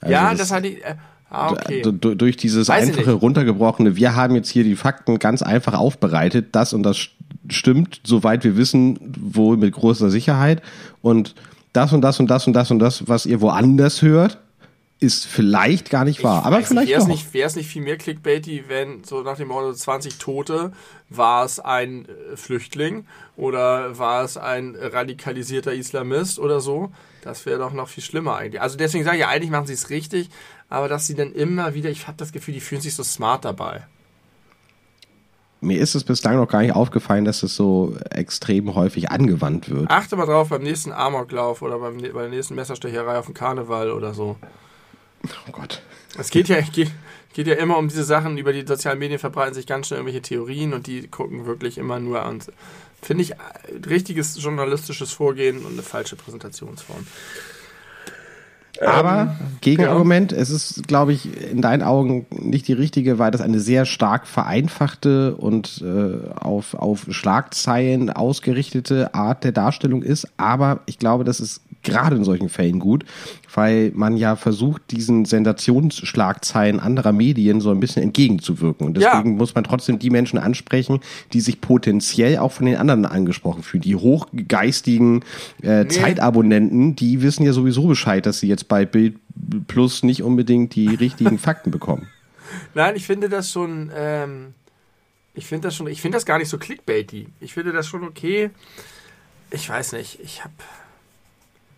[0.00, 0.84] Also ja, das- das, hatte ich.
[0.84, 0.94] Äh,
[1.30, 1.82] ah, okay.
[1.82, 6.72] Durch dieses Weiß einfache, runtergebrochene, wir haben jetzt hier die Fakten ganz einfach aufbereitet, das
[6.72, 7.10] und das st-
[7.48, 10.62] stimmt, soweit wir wissen, wohl mit großer Sicherheit.
[11.02, 11.34] Und
[11.72, 14.38] das und das und das und das und das, was ihr woanders hört,
[15.00, 16.44] ist vielleicht gar nicht wahr.
[16.44, 19.72] aber vielleicht wäre es nicht, wär's nicht viel mehr clickbaity, wenn so nach dem Motto
[19.72, 20.72] 20 Tote,
[21.08, 23.06] war es ein äh, Flüchtling
[23.36, 26.90] oder war es ein radikalisierter Islamist oder so?
[27.22, 28.60] Das wäre doch noch viel schlimmer eigentlich.
[28.60, 30.30] Also deswegen sage ich ja, eigentlich machen sie es richtig,
[30.68, 33.44] aber dass sie dann immer wieder, ich habe das Gefühl, die fühlen sich so smart
[33.44, 33.86] dabei.
[35.60, 39.90] Mir ist es bislang noch gar nicht aufgefallen, dass es so extrem häufig angewandt wird.
[39.90, 43.90] Achte mal drauf beim nächsten Amoklauf oder beim, bei der nächsten Messerstecherei auf dem Karneval
[43.90, 44.36] oder so.
[45.24, 45.82] Oh Gott.
[46.18, 46.90] Es geht ja, geht,
[47.34, 50.22] geht ja immer um diese Sachen, über die sozialen Medien verbreiten sich ganz schnell irgendwelche
[50.22, 52.40] Theorien und die gucken wirklich immer nur an.
[53.00, 53.36] Finde ich äh,
[53.88, 57.06] richtiges journalistisches Vorgehen und eine falsche Präsentationsform.
[58.80, 63.58] Aber Gegenargument, es ist, glaube ich, in deinen Augen nicht die richtige, weil das eine
[63.58, 70.28] sehr stark vereinfachte und äh, auf, auf Schlagzeilen ausgerichtete Art der Darstellung ist.
[70.36, 73.04] Aber ich glaube, das ist gerade in solchen Fällen gut,
[73.54, 78.86] weil man ja versucht, diesen Sensationsschlagzeilen anderer Medien so ein bisschen entgegenzuwirken.
[78.86, 79.36] Und deswegen Ja.
[79.36, 81.00] muss man trotzdem die Menschen ansprechen,
[81.32, 83.82] die sich potenziell auch von den anderen angesprochen fühlen.
[83.82, 85.24] Die hochgeistigen
[85.62, 89.16] äh, Zeitabonnenten, die wissen ja sowieso Bescheid, dass sie jetzt bei Bild
[89.68, 92.08] Plus nicht unbedingt die richtigen Fakten bekommen.
[92.74, 94.54] Nein, ich finde das schon, ähm,
[95.34, 97.28] ich finde das schon, ich finde das gar nicht so clickbaity.
[97.40, 98.50] Ich finde das schon okay.
[99.50, 100.52] Ich weiß nicht, ich habe,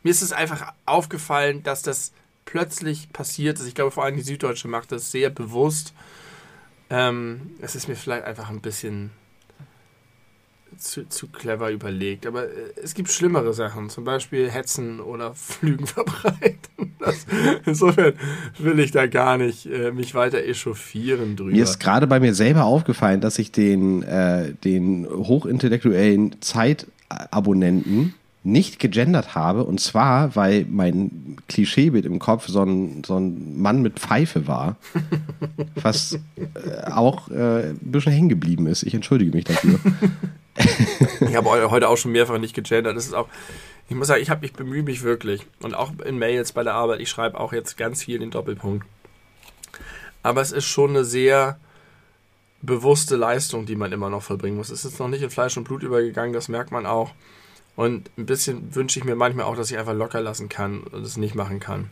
[0.02, 2.12] mir ist es einfach aufgefallen, dass das
[2.44, 3.66] plötzlich passiert ist.
[3.66, 5.92] Ich glaube, vor allem die Süddeutsche macht das sehr bewusst.
[6.88, 9.10] Ähm, es ist mir vielleicht einfach ein bisschen
[10.78, 12.26] zu, zu clever überlegt.
[12.26, 16.58] Aber äh, es gibt schlimmere Sachen, zum Beispiel Hetzen oder Flügen verbreiten.
[16.98, 17.26] Das,
[17.66, 18.14] insofern
[18.58, 21.52] will ich da gar nicht äh, mich weiter echauffieren drüber.
[21.52, 28.78] Mir ist gerade bei mir selber aufgefallen, dass ich den, äh, den hochintellektuellen Zeitabonnenten nicht
[28.78, 29.64] gegendert habe.
[29.64, 34.76] Und zwar, weil mein Klischeebild im Kopf so ein, so ein Mann mit Pfeife war.
[35.74, 38.82] was äh, auch äh, ein bisschen hängen geblieben ist.
[38.82, 39.78] Ich entschuldige mich dafür.
[41.20, 42.94] Ich habe eu- heute auch schon mehrfach nicht gegendert.
[42.94, 43.28] Das ist auch,
[43.88, 45.46] ich muss sagen, ich, hab, ich bemühe mich wirklich.
[45.62, 48.84] Und auch in Mails bei der Arbeit, ich schreibe auch jetzt ganz viel den Doppelpunkt.
[50.22, 51.58] Aber es ist schon eine sehr
[52.60, 54.68] bewusste Leistung, die man immer noch vollbringen muss.
[54.70, 57.12] Es ist noch nicht in Fleisch und Blut übergegangen, das merkt man auch.
[57.76, 61.04] Und ein bisschen wünsche ich mir manchmal auch, dass ich einfach locker lassen kann und
[61.04, 61.88] es nicht machen kann.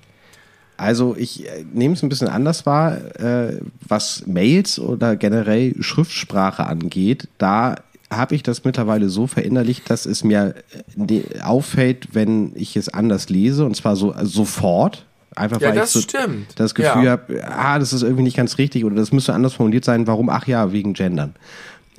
[0.77, 6.64] Also ich äh, nehme es ein bisschen anders wahr, äh, was Mails oder generell Schriftsprache
[6.67, 7.29] angeht.
[7.38, 7.77] Da
[8.11, 12.88] habe ich das mittlerweile so verinnerlicht, dass es mir äh, ne- auffällt, wenn ich es
[12.88, 15.05] anders lese und zwar so äh, sofort.
[15.35, 16.59] Einfach Ja, weil das ich so stimmt.
[16.61, 17.11] das Gefühl Ja.
[17.12, 20.07] habe, ah, das ist irgendwie nicht ganz richtig oder das müsste anders formuliert sein.
[20.07, 20.31] Warum?
[20.31, 21.35] Ach ja, wegen Gendern.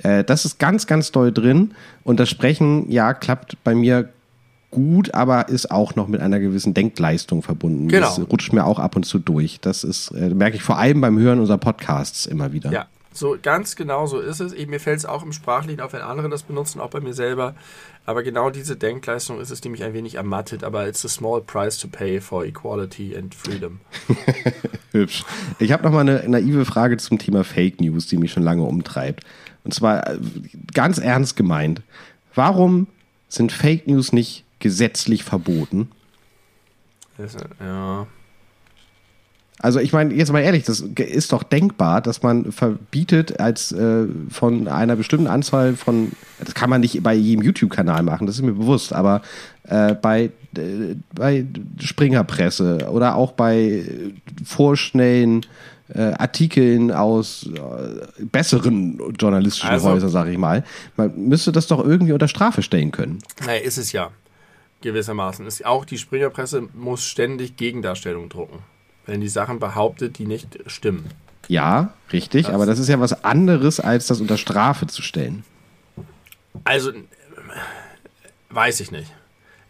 [0.02, 1.72] Äh, das ist ganz, ganz doll drin
[2.04, 4.08] und das Sprechen, ja, klappt bei mir
[4.70, 7.88] gut, aber ist auch noch mit einer gewissen Denkleistung verbunden.
[7.88, 8.06] Genau.
[8.06, 9.60] Das rutscht mir auch ab und zu durch.
[9.60, 12.70] Das ist, äh, merke ich vor allem beim Hören unserer Podcasts immer wieder.
[12.70, 14.54] Ja, so ganz genau so ist es.
[14.66, 17.54] Mir fällt es auch im Sprachlichen auf, wenn andere das benutzen, auch bei mir selber.
[18.06, 20.62] Aber genau diese Denkleistung ist es, die mich ein wenig ermattet.
[20.62, 23.80] Aber it's a small price to pay for equality and freedom.
[24.92, 25.24] Hübsch.
[25.58, 28.62] Ich habe noch mal eine naive Frage zum Thema Fake News, die mich schon lange
[28.62, 29.24] umtreibt.
[29.64, 30.18] Und zwar äh,
[30.74, 31.82] ganz ernst gemeint.
[32.34, 32.86] Warum
[33.28, 35.90] sind Fake News nicht gesetzlich verboten?
[37.60, 38.06] Ja.
[39.62, 44.06] Also ich meine, jetzt mal ehrlich, das ist doch denkbar, dass man verbietet, als äh,
[44.30, 48.42] von einer bestimmten Anzahl von, das kann man nicht bei jedem YouTube-Kanal machen, das ist
[48.42, 49.20] mir bewusst, aber
[49.64, 51.44] äh, bei, äh, bei
[51.78, 53.84] Springerpresse oder auch bei
[54.46, 55.44] vorschnellen
[55.94, 60.64] äh, Artikeln aus äh, besseren journalistischen Also- Häusern, sage ich mal,
[60.96, 63.18] man müsste das doch irgendwie unter Strafe stellen können.
[63.44, 64.10] Naja, ist es ja.
[64.82, 65.46] Gewissermaßen.
[65.46, 68.60] Ist, auch die Springerpresse muss ständig Gegendarstellungen drucken.
[69.04, 71.06] Wenn die Sachen behauptet, die nicht stimmen.
[71.48, 75.44] Ja, richtig, aber das ist ja was anderes, als das unter Strafe zu stellen.
[76.64, 76.92] Also,
[78.50, 79.12] weiß ich nicht.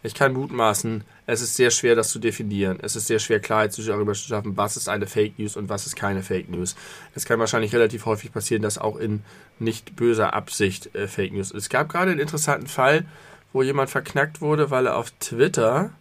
[0.03, 2.79] Ich kann mutmaßen, es ist sehr schwer, das zu definieren.
[2.81, 5.85] Es ist sehr schwer, Klarheit darüber zu schaffen, was ist eine Fake News und was
[5.85, 6.75] ist keine Fake News.
[7.15, 9.23] Es kann wahrscheinlich relativ häufig passieren, dass auch in
[9.57, 11.63] nicht böser Absicht äh, Fake News ist.
[11.63, 13.05] Es gab gerade einen interessanten Fall,
[13.53, 15.91] wo jemand verknackt wurde, weil er auf Twitter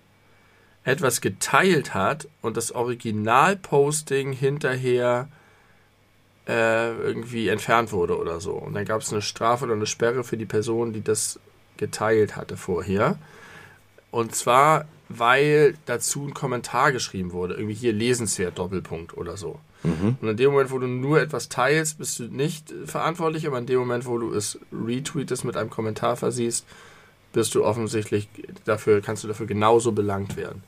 [0.82, 5.28] etwas geteilt hat und das Originalposting hinterher
[6.48, 8.54] äh, irgendwie entfernt wurde oder so.
[8.54, 11.38] Und dann gab es eine Strafe oder eine Sperre für die Person, die das
[11.76, 13.16] geteilt hatte vorher.
[14.10, 17.54] Und zwar, weil dazu ein Kommentar geschrieben wurde.
[17.54, 19.58] Irgendwie hier lesenswert, Doppelpunkt oder so.
[20.20, 23.66] Und in dem Moment, wo du nur etwas teilst, bist du nicht verantwortlich, aber in
[23.66, 26.64] dem Moment, wo du es retweetest mit einem Kommentar versiehst,
[27.32, 28.28] bist du offensichtlich
[28.64, 30.62] dafür, kannst du dafür genauso belangt werden.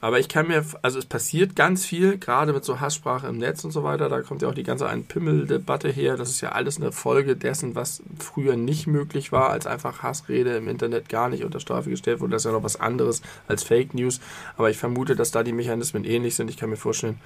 [0.00, 3.64] Aber ich kann mir, also es passiert ganz viel, gerade mit so Hasssprache im Netz
[3.64, 4.08] und so weiter.
[4.08, 6.16] Da kommt ja auch die ganze Ein-Pimmel-Debatte her.
[6.16, 10.56] Das ist ja alles eine Folge dessen, was früher nicht möglich war, als einfach Hassrede
[10.56, 12.32] im Internet gar nicht unter Strafe gestellt wurde.
[12.32, 14.20] Das ist ja noch was anderes als Fake News.
[14.58, 16.50] Aber ich vermute, dass da die Mechanismen ähnlich sind.
[16.50, 17.18] Ich kann mir vorstellen,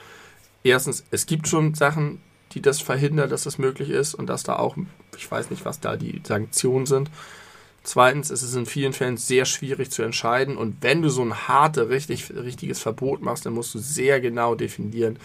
[0.62, 2.20] erstens, es gibt schon Sachen,
[2.52, 4.76] die das verhindern, dass das möglich ist und dass da auch,
[5.16, 7.10] ich weiß nicht, was da die Sanktionen sind.
[7.82, 10.56] Zweitens ist es in vielen Fällen sehr schwierig zu entscheiden.
[10.56, 14.54] Und wenn du so ein harte, richtig, richtiges Verbot machst, dann musst du sehr genau
[14.54, 15.18] definieren.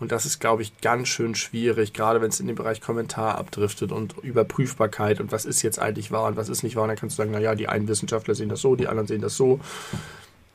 [0.00, 3.36] Und das ist, glaube ich, ganz schön schwierig, gerade wenn es in den Bereich Kommentar
[3.36, 6.84] abdriftet und Überprüfbarkeit und was ist jetzt eigentlich wahr und was ist nicht wahr.
[6.84, 9.20] Und dann kannst du sagen, naja, die einen Wissenschaftler sehen das so, die anderen sehen
[9.20, 9.60] das so.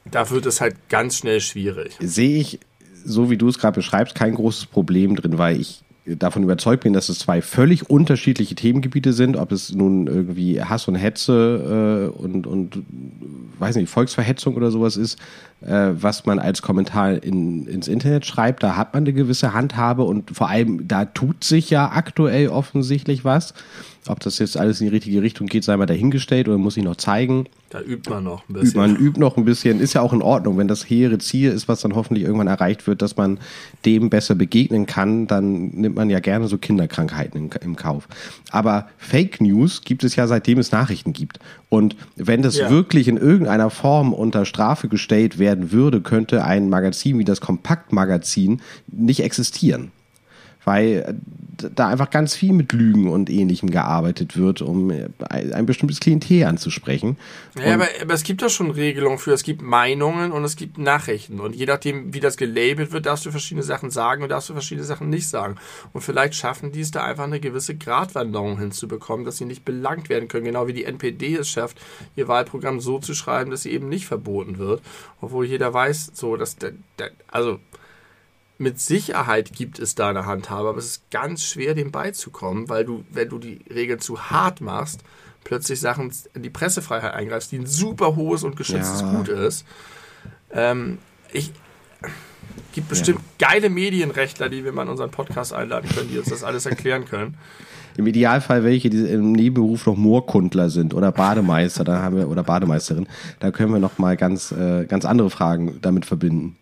[0.06, 1.96] Da wird es halt ganz schnell schwierig.
[2.00, 2.60] Sehe ich,
[3.06, 6.94] so wie du es gerade beschreibst, kein großes Problem drin, weil ich davon überzeugt bin,
[6.94, 12.18] dass es zwei völlig unterschiedliche Themengebiete sind, ob es nun irgendwie Hass und Hetze äh,
[12.18, 12.84] und, und
[13.58, 15.18] weiß nicht, Volksverhetzung oder sowas ist,
[15.62, 20.36] was man als Kommentar in, ins Internet schreibt, da hat man eine gewisse Handhabe und
[20.36, 23.54] vor allem da tut sich ja aktuell offensichtlich was.
[24.08, 26.84] Ob das jetzt alles in die richtige Richtung geht, sei mal dahingestellt oder muss ich
[26.84, 27.46] noch zeigen.
[27.72, 28.68] Da übt man noch ein bisschen.
[28.68, 30.60] Übt man übt noch ein bisschen, ist ja auch in Ordnung.
[30.60, 33.40] Wenn das hehre Ziel ist, was dann hoffentlich irgendwann erreicht wird, dass man
[33.84, 38.08] dem besser begegnen kann, dann nimmt man ja gerne so Kinderkrankheiten im, Kauf.
[38.52, 41.40] Aber Fake News gibt es ja seitdem es Nachrichten gibt.
[41.70, 42.70] Und wenn das ja.
[42.70, 48.62] wirklich in irgendeiner Form unter Strafe gestellt werden würde, könnte ein Magazin wie das Kompaktmagazin
[48.88, 49.92] nicht existieren
[50.66, 51.16] weil
[51.58, 54.92] da einfach ganz viel mit Lügen und Ähnlichem gearbeitet wird, um
[55.30, 57.18] ein bestimmtes Klientel anzusprechen.
[57.58, 60.78] Ja, aber, aber, es gibt doch schon Regelungen für, es gibt Meinungen und es gibt
[60.78, 64.50] Nachrichten und je nachdem, wie das gelabelt wird, darfst du verschiedene Sachen sagen und darfst
[64.50, 65.56] du verschiedene Sachen nicht sagen.
[65.94, 70.10] Und vielleicht schaffen die es da einfach eine gewisse Gratwanderung hinzubekommen, dass sie nicht belangt
[70.10, 71.80] werden können, genau wie die NPD es schafft,
[72.16, 74.82] ihr Wahlprogramm so zu schreiben, dass sie eben nicht verboten wird,
[75.22, 76.58] obwohl jeder weiß, so, dass,
[77.32, 77.60] also,
[78.58, 82.86] mit Sicherheit gibt es da eine Handhabe, aber es ist ganz schwer, dem beizukommen, weil
[82.86, 85.02] du, wenn du die Regeln zu hart machst,
[85.44, 89.12] plötzlich Sachen in die Pressefreiheit eingreifst, die ein super hohes und geschütztes ja.
[89.12, 89.66] Gut ist.
[90.52, 91.00] Ähm,
[91.32, 91.52] ich
[92.74, 93.50] gibt bestimmt ja.
[93.50, 97.06] geile Medienrechtler, die wir mal in unseren Podcast einladen können, die uns das alles erklären
[97.06, 97.38] können.
[97.98, 102.44] Im Idealfall welche, die im Nebenberuf noch Moorkundler sind oder Bademeister, da haben wir oder
[102.44, 103.08] Bademeisterin,
[103.40, 106.58] da können wir noch mal ganz äh, ganz andere Fragen damit verbinden.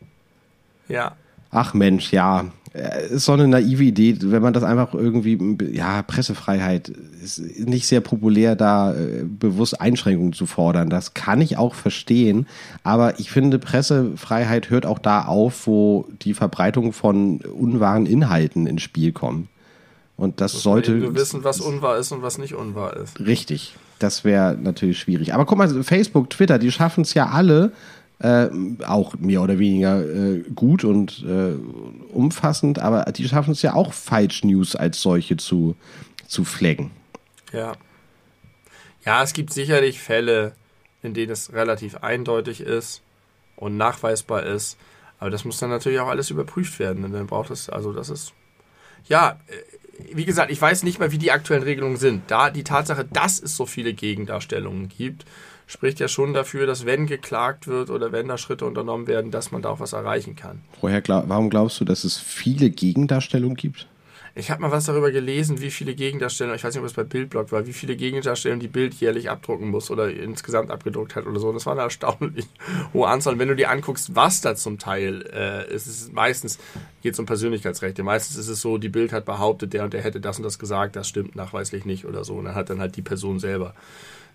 [0.88, 1.16] Ja,
[1.54, 5.38] ach Mensch, ja, äh, ist so eine naive Idee, wenn man das einfach irgendwie,
[5.72, 6.90] ja, Pressefreiheit
[7.24, 10.90] ist nicht sehr populär, da äh, bewusst Einschränkungen zu fordern.
[10.90, 12.48] Das kann ich auch verstehen,
[12.84, 18.82] aber ich finde, Pressefreiheit hört auch da auf, wo die Verbreitung von unwahren Inhalten ins
[18.82, 19.48] Spiel kommt.
[20.16, 21.02] Und das Muss sollte.
[21.02, 23.20] Wir wissen, was unwahr ist und was nicht unwahr ist.
[23.20, 23.76] Richtig.
[24.00, 25.34] Das wäre natürlich schwierig.
[25.34, 27.72] Aber guck mal, Facebook, Twitter, die schaffen es ja alle,
[28.24, 28.50] äh,
[28.86, 31.56] auch mehr oder weniger äh, gut und äh,
[32.14, 35.76] umfassend, aber die schaffen es ja auch Falsch News als solche zu,
[36.26, 36.92] zu flaggen.
[37.52, 37.74] Ja.
[39.06, 40.54] Ja, es gibt sicherlich Fälle,
[41.02, 43.02] in denen es relativ eindeutig ist
[43.58, 44.78] und nachweisbar ist.
[45.20, 47.04] Aber das muss dann natürlich auch alles überprüft werden.
[47.04, 48.34] Und dann braucht es, also das ist.
[49.06, 52.24] Ja, äh, wie gesagt, ich weiß nicht mal, wie die aktuellen Regelungen sind.
[52.28, 55.26] Da die Tatsache, dass es so viele Gegendarstellungen gibt,
[55.74, 59.52] spricht ja schon dafür, dass wenn geklagt wird oder wenn da Schritte unternommen werden, dass
[59.52, 60.62] man da auch was erreichen kann.
[60.80, 63.88] Woher, warum glaubst du, dass es viele Gegendarstellungen gibt?
[64.36, 67.04] Ich habe mal was darüber gelesen, wie viele Gegendarstellungen, ich weiß nicht, ob es bei
[67.04, 71.40] Bildblog war, wie viele Gegendarstellungen die Bild jährlich abdrucken muss oder insgesamt abgedruckt hat oder
[71.40, 71.52] so.
[71.52, 72.48] Das war eine erstaunlich
[72.94, 73.34] hohe Anzahl.
[73.34, 76.58] Und wenn du dir anguckst, was da zum Teil äh, ist, ist meistens
[77.04, 78.02] geht es um Persönlichkeitsrechte.
[78.02, 80.58] Meistens ist es so, die Bild hat behauptet, der und der hätte das und das
[80.58, 82.34] gesagt, das stimmt nachweislich nicht oder so.
[82.34, 83.76] Und dann hat dann halt die Person selber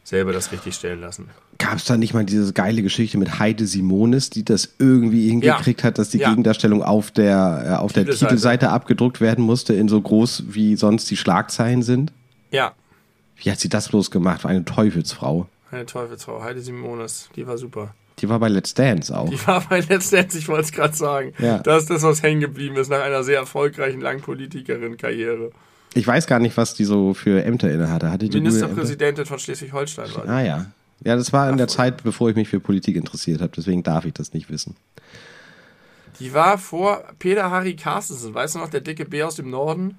[0.08, 1.28] selber das richtig stellen lassen.
[1.58, 5.82] Gab es da nicht mal diese geile Geschichte mit Heide Simonis, die das irgendwie hingekriegt
[5.82, 5.88] ja.
[5.88, 6.30] hat, dass die ja.
[6.30, 11.10] Gegendarstellung auf der, äh, auf der Titelseite abgedruckt werden musste, in so groß wie sonst
[11.10, 12.12] die Schlagzeilen sind?
[12.50, 12.72] Ja.
[13.36, 14.46] Wie hat sie das bloß gemacht?
[14.46, 15.46] Eine Teufelsfrau.
[15.70, 17.94] Eine Teufelsfrau, Heide Simonis, die war super.
[18.20, 19.28] Die war bei Let's Dance auch.
[19.28, 21.34] Die war bei Let's Dance, ich wollte es gerade sagen.
[21.38, 21.58] Ja.
[21.58, 25.50] Das ist das, was hängen geblieben ist nach einer sehr erfolgreichen Langpolitikerin-Karriere.
[25.94, 28.16] Ich weiß gar nicht, was die so für Ämter inne hatte.
[28.18, 30.22] die Ministerpräsidentin von Schleswig-Holstein war.
[30.24, 30.28] Die.
[30.28, 30.66] Ah ja.
[31.04, 33.52] Ja, das war in der Zeit, bevor ich mich für Politik interessiert habe.
[33.56, 34.76] Deswegen darf ich das nicht wissen.
[36.18, 38.34] Die war vor Peter Harry Carstensen.
[38.34, 39.98] Weißt du noch, der dicke Bär aus dem Norden?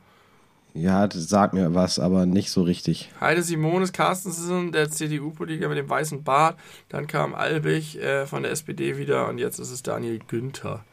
[0.73, 3.09] Ja, das sagt mir was, aber nicht so richtig.
[3.19, 6.59] Heide Simones Carstensen, der CDU-Politiker mit dem weißen Bart.
[6.89, 10.83] Dann kam Albig äh, von der SPD wieder und jetzt ist es Daniel Günther.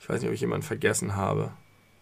[0.00, 1.52] Ich weiß nicht, ob ich jemanden vergessen habe.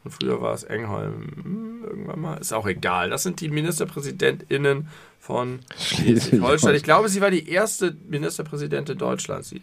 [0.05, 1.29] Und früher war es Engholm.
[1.43, 2.39] Hm, irgendwann mal.
[2.39, 3.11] Ist auch egal.
[3.11, 4.89] Das sind die MinisterpräsidentInnen
[5.21, 6.75] von Schleswig-Holstein.
[6.75, 9.55] Ich glaube, sie war die erste Ministerpräsidentin Deutschlands.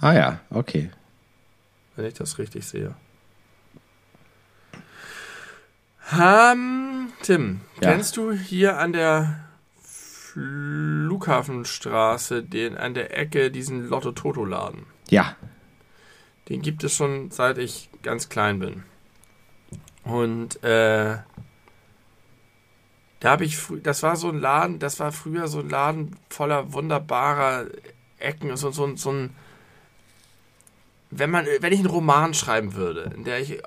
[0.00, 0.90] Ah ja, okay.
[1.96, 2.94] Wenn ich das richtig sehe.
[6.12, 7.90] Um, Tim, ja.
[7.90, 9.46] kennst du hier an der
[9.80, 14.84] Flughafenstraße den, an der Ecke diesen Lotto-Toto-Laden?
[15.08, 15.36] Ja.
[16.48, 18.82] Den gibt es schon seit ich ganz klein bin.
[20.04, 21.16] Und äh,
[23.20, 26.72] da habe ich, das war so ein Laden, das war früher so ein Laden voller
[26.72, 27.66] wunderbarer
[28.18, 29.30] Ecken, so, so, so ein,
[31.10, 33.62] wenn man, wenn ich einen Roman schreiben würde, in der ich äh,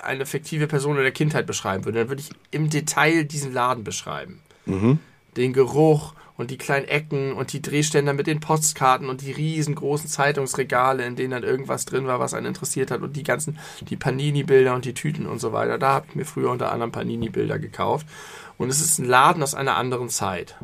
[0.00, 3.82] eine fiktive Person in der Kindheit beschreiben würde, dann würde ich im Detail diesen Laden
[3.82, 4.40] beschreiben.
[4.66, 4.98] Mhm.
[5.36, 10.08] Den Geruch und die kleinen Ecken und die Drehständer mit den Postkarten und die riesengroßen
[10.08, 13.96] Zeitungsregale, in denen dann irgendwas drin war, was einen interessiert hat und die ganzen, die
[13.96, 15.78] Panini-Bilder und die Tüten und so weiter.
[15.78, 18.06] Da habe ich mir früher unter anderem Panini-Bilder gekauft.
[18.58, 20.56] Und es ist ein Laden aus einer anderen Zeit.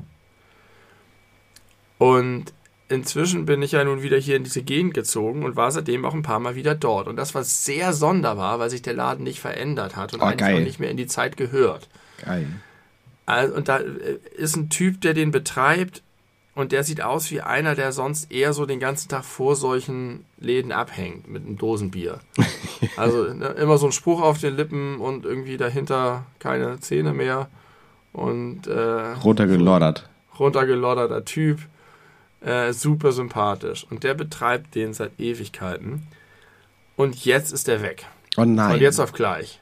[1.99, 2.53] Und
[2.89, 6.15] inzwischen bin ich ja nun wieder hier in diese Gegend gezogen und war seitdem auch
[6.15, 7.07] ein paar Mal wieder dort.
[7.07, 10.55] Und das war sehr sonderbar, weil sich der Laden nicht verändert hat und oh, eigentlich
[10.55, 11.89] auch nicht mehr in die Zeit gehört.
[12.25, 12.47] Geil.
[13.27, 16.03] Also, und da äh, ist ein Typ, der den betreibt
[16.55, 20.25] und der sieht aus wie einer, der sonst eher so den ganzen Tag vor solchen
[20.39, 22.21] Läden abhängt mit einem Dosenbier.
[22.97, 27.49] also ne, immer so ein Spruch auf den Lippen und irgendwie dahinter keine Zähne mehr.
[28.13, 30.09] Und äh, runtergeloddert.
[30.39, 31.61] Runtergelodderter Typ.
[32.41, 33.87] Äh, super sympathisch.
[33.89, 36.07] Und der betreibt den seit Ewigkeiten.
[36.97, 38.07] Und jetzt ist er weg.
[38.37, 38.73] Oh nein.
[38.73, 39.60] Von jetzt auf gleich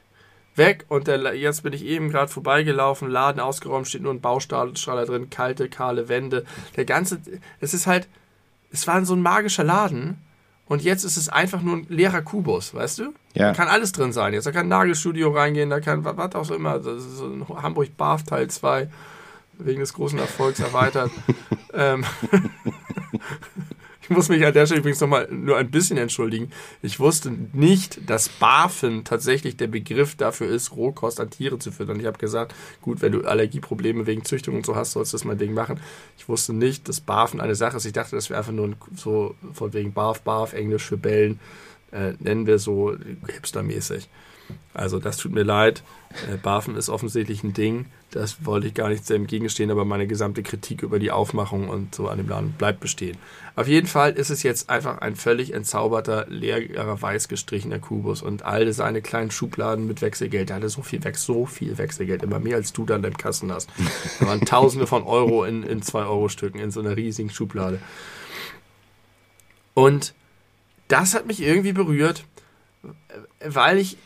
[0.59, 5.05] weg und der, jetzt bin ich eben gerade vorbeigelaufen, Laden ausgeräumt, steht nur ein Baustrahler
[5.05, 6.45] drin, kalte, kahle Wände.
[6.75, 7.19] Der ganze,
[7.59, 8.07] es ist halt,
[8.71, 10.19] es war so ein magischer Laden
[10.67, 13.13] und jetzt ist es einfach nur ein leerer Kubus, weißt du?
[13.33, 13.47] Ja.
[13.47, 14.33] Da kann alles drin sein.
[14.33, 17.47] Jetzt da kann ein Nagelstudio reingehen, da kann was auch immer, das ist so ein
[17.49, 18.87] Hamburg Barf Teil 2
[19.57, 21.09] wegen des großen Erfolgs erweitert.
[21.73, 22.05] ähm,
[24.09, 26.49] ich muss mich an der Stelle übrigens nochmal nur ein bisschen entschuldigen.
[26.81, 31.99] Ich wusste nicht, dass BaFin tatsächlich der Begriff dafür ist, Rohkost an Tiere zu füttern.
[31.99, 35.25] Ich habe gesagt, gut, wenn du Allergieprobleme wegen Züchtung und so hast, sollst du das
[35.25, 35.79] mal Ding machen.
[36.17, 37.85] Ich wusste nicht, dass BaFin eine Sache ist.
[37.85, 41.39] Ich dachte, das wäre einfach nur so von wegen Barf, Barf, Englisch für Bellen,
[41.91, 42.95] äh, nennen wir so
[43.27, 44.09] hipstermäßig.
[44.73, 45.83] Also das tut mir leid.
[46.31, 47.87] Äh, Bafen ist offensichtlich ein Ding.
[48.11, 51.93] Das wollte ich gar nicht sehr entgegenstehen, aber meine gesamte Kritik über die Aufmachung und
[51.93, 53.17] so an dem Laden bleibt bestehen.
[53.55, 58.45] Auf jeden Fall ist es jetzt einfach ein völlig entzauberter, leerer, weiß gestrichener Kubus und
[58.45, 60.49] all seine kleinen Schubladen mit Wechselgeld.
[60.49, 63.69] Der hatte so viel, so viel Wechselgeld, immer mehr als du dann im Kassen hast.
[64.19, 67.79] Da waren Tausende von Euro in, in 2-Euro-Stücken in so einer riesigen Schublade.
[69.75, 70.13] Und
[70.87, 72.25] das hat mich irgendwie berührt,
[73.45, 73.97] weil ich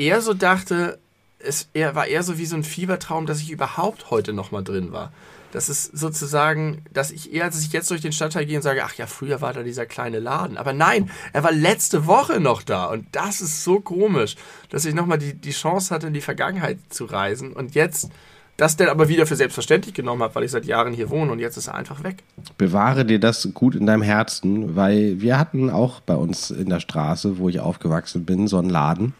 [0.00, 0.98] eher so dachte,
[1.38, 4.62] es eher, war eher so wie so ein Fiebertraum, dass ich überhaupt heute noch mal
[4.62, 5.12] drin war.
[5.52, 8.84] Das ist sozusagen, dass ich eher, als ich jetzt durch den Stadtteil gehe und sage,
[8.84, 10.56] ach ja, früher war da dieser kleine Laden.
[10.56, 12.86] Aber nein, er war letzte Woche noch da.
[12.86, 14.36] Und das ist so komisch,
[14.70, 17.52] dass ich nochmal die, die Chance hatte, in die Vergangenheit zu reisen.
[17.52, 18.10] Und jetzt
[18.56, 21.38] das dann aber wieder für selbstverständlich genommen habe, weil ich seit Jahren hier wohne und
[21.38, 22.22] jetzt ist er einfach weg.
[22.58, 26.78] Bewahre dir das gut in deinem Herzen, weil wir hatten auch bei uns in der
[26.78, 29.14] Straße, wo ich aufgewachsen bin, so einen Laden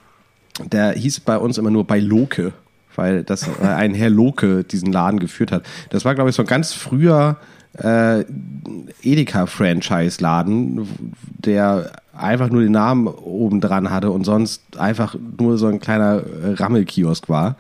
[0.67, 2.53] der hieß bei uns immer nur bei Loke,
[2.97, 5.65] weil das äh, ein Herr Loke diesen Laden geführt hat.
[5.91, 7.37] Das war, glaube ich, so ein ganz früher
[7.79, 8.25] äh,
[9.03, 10.89] Edeka-Franchise-Laden,
[11.39, 16.23] der einfach nur den Namen oben dran hatte und sonst einfach nur so ein kleiner
[16.43, 17.57] Rammelkiosk war.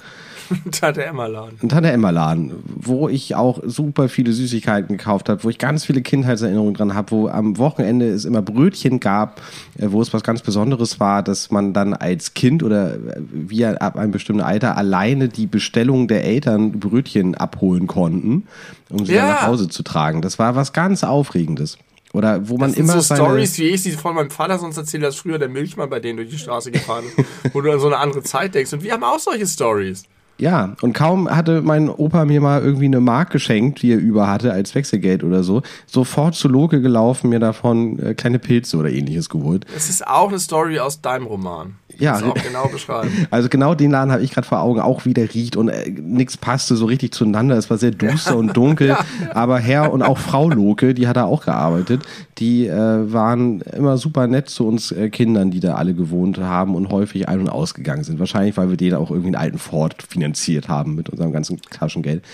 [0.72, 1.68] Tante Emma Laden.
[1.68, 6.02] Tante Emma Laden, wo ich auch super viele Süßigkeiten gekauft habe, wo ich ganz viele
[6.02, 9.40] Kindheitserinnerungen dran habe, wo am Wochenende es immer Brötchen gab,
[9.78, 12.96] äh, wo es was ganz Besonderes war, dass man dann als Kind oder
[13.32, 18.44] wie ab einem bestimmten Alter alleine die Bestellung der Eltern Brötchen abholen konnten,
[18.88, 19.22] um sie ja.
[19.22, 20.22] dann nach Hause zu tragen.
[20.22, 21.78] Das war was ganz Aufregendes.
[22.12, 23.00] Oder wo man das immer.
[23.00, 26.00] so Stories, wie ich sie von meinem Vater sonst erzähle, dass früher der Milchmann bei
[26.00, 28.72] denen durch die Straße gefahren ist, wo du an so eine andere Zeit denkst.
[28.72, 30.02] Und wir haben auch solche Stories.
[30.40, 34.26] Ja, und kaum hatte mein Opa mir mal irgendwie eine Mark geschenkt, die er über
[34.26, 38.90] hatte als Wechselgeld oder so, sofort zu Loke gelaufen, mir davon äh, kleine Pilze oder
[38.90, 39.66] ähnliches geholt.
[39.74, 41.74] Das ist auch eine Story aus deinem Roman.
[41.98, 43.10] Ja, auch genau beschreiben.
[43.30, 45.90] Also genau den Laden habe ich gerade vor Augen, auch wie der riecht und äh,
[45.90, 47.56] nichts passte so richtig zueinander.
[47.56, 48.36] Es war sehr duster ja.
[48.38, 49.04] und dunkel, ja.
[49.34, 52.02] aber Herr und auch Frau Loke, die hat da auch gearbeitet,
[52.40, 56.74] die äh, waren immer super nett zu uns äh, Kindern, die da alle gewohnt haben
[56.74, 58.18] und häufig ein- und ausgegangen sind.
[58.18, 62.24] Wahrscheinlich, weil wir denen auch irgendwie einen alten Ford finanziert haben mit unserem ganzen Taschengeld.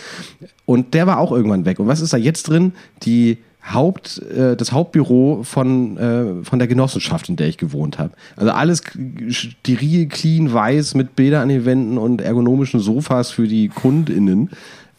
[0.64, 1.80] Und der war auch irgendwann weg.
[1.80, 2.72] Und was ist da jetzt drin?
[3.02, 3.38] Die
[3.72, 8.12] Haupt, äh, das Hauptbüro von, äh, von der Genossenschaft, in der ich gewohnt habe.
[8.36, 8.82] Also alles
[9.30, 14.50] steril, clean, weiß mit Bildern an den Wänden und ergonomischen Sofas für die KundInnen.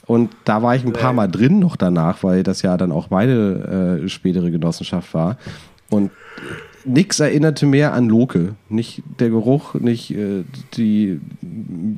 [0.08, 3.10] Und da war ich ein paar Mal drin noch danach, weil das ja dann auch
[3.10, 5.38] meine äh, spätere Genossenschaft war.
[5.90, 6.12] Und
[6.86, 8.56] nix erinnerte mehr an Loke.
[8.70, 10.44] Nicht der Geruch, nicht äh,
[10.76, 11.20] die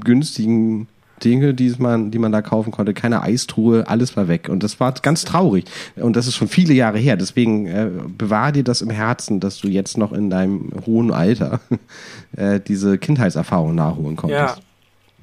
[0.04, 0.88] günstigen
[1.24, 4.50] Dinge, die man, die man da kaufen konnte, keine Eistruhe, alles war weg.
[4.50, 5.66] Und das war ganz traurig.
[5.96, 7.18] Und das ist schon viele Jahre her.
[7.18, 11.60] Deswegen äh, bewahr dir das im Herzen, dass du jetzt noch in deinem hohen Alter
[12.36, 14.58] äh, diese Kindheitserfahrung nachholen konntest.
[14.58, 14.64] Ja,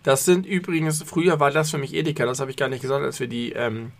[0.06, 3.04] das sind übrigens, früher war das für mich Edeka, das habe ich gar nicht gesagt,
[3.04, 3.90] als wir die ähm,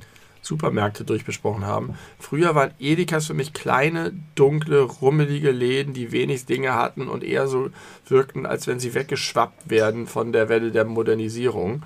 [0.40, 1.98] Supermärkte durchbesprochen haben.
[2.20, 7.48] Früher waren Edekas für mich kleine, dunkle, rummelige Läden, die wenig Dinge hatten und eher
[7.48, 7.70] so
[8.06, 11.82] wirkten, als wenn sie weggeschwappt werden von der Welle der Modernisierung.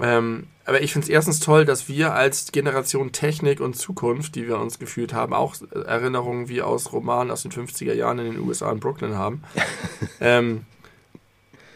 [0.00, 4.48] Ähm, aber ich finde es erstens toll, dass wir als Generation Technik und Zukunft, die
[4.48, 8.40] wir uns gefühlt haben, auch Erinnerungen wie aus Romanen aus den 50er Jahren in den
[8.40, 9.42] USA in Brooklyn haben.
[10.22, 10.64] ähm,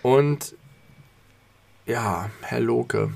[0.01, 0.55] und
[1.87, 3.11] ja, Herr Loke.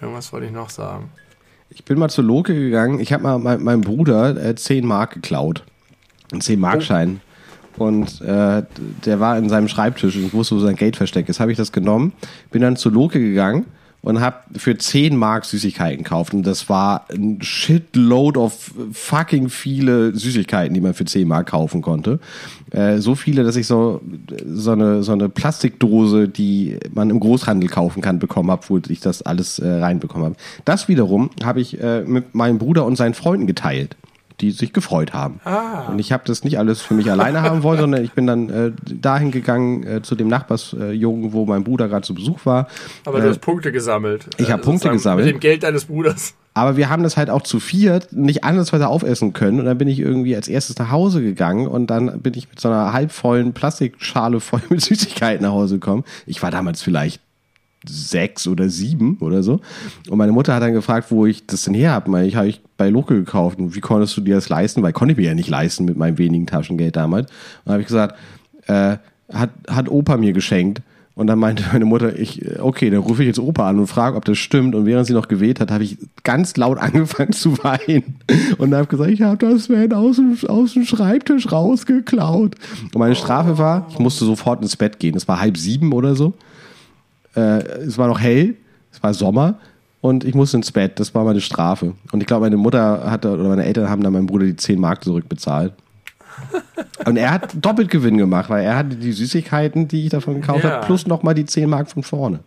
[0.00, 1.10] Irgendwas wollte ich noch sagen.
[1.70, 2.98] Ich bin mal zur Loke gegangen.
[3.00, 5.64] Ich habe mal mein, meinem Bruder äh, 10 Mark geklaut.
[6.32, 7.20] Ein 10-Mark-Schein.
[7.78, 7.84] Oh.
[7.84, 8.62] Und äh,
[9.04, 11.40] der war in seinem Schreibtisch und ich wusste, wo sein Geld versteckt ist.
[11.40, 12.12] Habe ich das genommen,
[12.50, 13.66] bin dann zur Loke gegangen
[14.02, 16.34] und habe für 10 Mark Süßigkeiten gekauft.
[16.34, 21.82] Und das war ein Shitload of fucking viele Süßigkeiten, die man für 10 Mark kaufen
[21.82, 22.18] konnte.
[22.72, 24.00] Äh, so viele, dass ich so,
[24.44, 29.00] so, eine, so eine Plastikdose, die man im Großhandel kaufen kann, bekommen habe, wo ich
[29.00, 30.36] das alles äh, reinbekommen habe.
[30.64, 33.96] Das wiederum habe ich äh, mit meinem Bruder und seinen Freunden geteilt
[34.42, 35.40] die sich gefreut haben.
[35.44, 35.88] Ah.
[35.88, 38.50] Und ich habe das nicht alles für mich alleine haben wollen, sondern ich bin dann
[38.50, 42.66] äh, dahin gegangen äh, zu dem Nachbarsjungen, äh, wo mein Bruder gerade zu Besuch war.
[43.04, 44.28] Aber du hast Punkte gesammelt.
[44.38, 45.26] Ich habe Punkte gesammelt.
[45.26, 46.34] Mit dem Geld deines Bruders.
[46.54, 49.60] Aber wir haben das halt auch zu viert nicht andersweise aufessen können.
[49.60, 52.60] Und dann bin ich irgendwie als erstes nach Hause gegangen und dann bin ich mit
[52.60, 56.04] so einer halbvollen Plastikschale voll mit Süßigkeiten nach Hause gekommen.
[56.26, 57.20] Ich war damals vielleicht
[57.88, 59.60] sechs oder sieben oder so.
[60.08, 62.24] Und meine Mutter hat dann gefragt, wo ich das denn her habe.
[62.24, 63.58] Ich habe ich bei Local gekauft.
[63.58, 64.82] Und wie konntest du dir das leisten?
[64.82, 67.30] Weil konnte ich mir ja nicht leisten mit meinem wenigen Taschengeld damals.
[67.30, 68.16] Und dann habe ich gesagt,
[68.66, 68.96] äh,
[69.32, 70.82] hat, hat Opa mir geschenkt.
[71.14, 74.16] Und dann meinte meine Mutter, ich, okay, dann rufe ich jetzt Opa an und frage,
[74.16, 74.74] ob das stimmt.
[74.74, 78.16] Und während sie noch gewählt hat, habe ich ganz laut angefangen zu weinen.
[78.58, 82.54] Und habe gesagt, ich habe das Van aus dem, aus dem Schreibtisch rausgeklaut.
[82.82, 85.14] Und meine Strafe war, ich musste sofort ins Bett gehen.
[85.14, 86.34] Es war halb sieben oder so.
[87.34, 88.56] Äh, es war noch hell,
[88.92, 89.58] es war Sommer
[90.00, 90.98] und ich musste ins Bett.
[91.00, 91.94] Das war meine Strafe.
[92.10, 94.80] Und ich glaube, meine Mutter hatte oder meine Eltern haben dann meinem Bruder die 10
[94.80, 95.72] Mark zurückbezahlt.
[97.04, 100.64] Und er hat doppelt Gewinn gemacht, weil er hatte die Süßigkeiten, die ich davon gekauft
[100.64, 100.70] ja.
[100.70, 102.40] habe, plus nochmal die 10 Mark von vorne.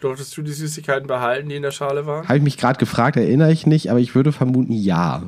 [0.00, 2.28] Durftest du die Süßigkeiten behalten, die in der Schale waren?
[2.28, 5.22] Habe ich mich gerade gefragt, erinnere ich nicht, aber ich würde vermuten, ja.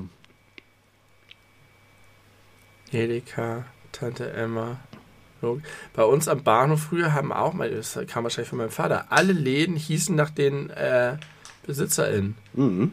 [2.92, 4.78] Edeka, Tante Emma.
[5.94, 9.32] Bei uns am Bahnhof früher haben auch mal, das kam wahrscheinlich von meinem Vater, alle
[9.32, 11.16] Läden hießen nach den äh,
[11.66, 12.34] BesitzerInnen.
[12.54, 12.92] Mhm.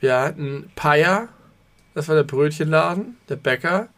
[0.00, 1.28] Wir hatten Peier,
[1.94, 3.88] das war der Brötchenladen, der Bäcker.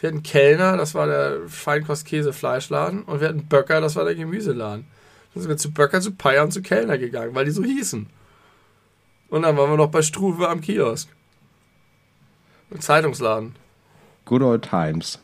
[0.00, 3.02] Wir hatten Kellner, das war der Feinkost-Käse-Fleischladen.
[3.02, 4.86] Und wir hatten Böcker, das war der Gemüseladen.
[5.34, 8.08] Dann sind wir zu Böcker, zu Peier und zu Kellner gegangen, weil die so hießen.
[9.28, 11.08] Und dann waren wir noch bei Struve am Kiosk.
[12.70, 13.56] Ein Zeitungsladen.
[14.24, 15.18] Good old times.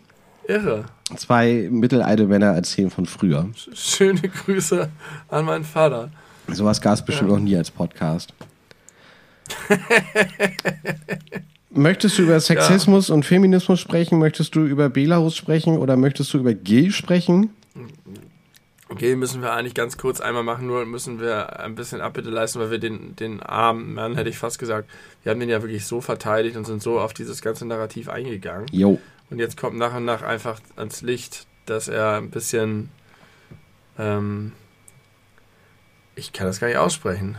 [0.49, 0.87] Irre.
[1.17, 3.49] Zwei mittelalte Männer erzählen von früher.
[3.75, 4.89] Schöne Grüße
[5.29, 6.11] an meinen Vater.
[6.49, 7.37] Sowas gab es bestimmt ja.
[7.37, 8.33] noch nie als Podcast.
[11.71, 13.15] möchtest du über Sexismus ja.
[13.15, 14.19] und Feminismus sprechen?
[14.19, 17.51] Möchtest du über Belarus sprechen oder möchtest du über Gil sprechen?
[18.89, 22.61] Okay, müssen wir eigentlich ganz kurz einmal machen, nur müssen wir ein bisschen Abbitte leisten,
[22.61, 24.89] weil wir den, den armen Mann, hätte ich fast gesagt,
[25.23, 28.67] wir haben den ja wirklich so verteidigt und sind so auf dieses ganze Narrativ eingegangen.
[28.71, 29.01] Jo.
[29.31, 32.91] Und jetzt kommt nach und nach einfach ans Licht, dass er ein bisschen.
[33.99, 34.53] Ähm,
[36.15, 37.37] ich kann das gar nicht aussprechen.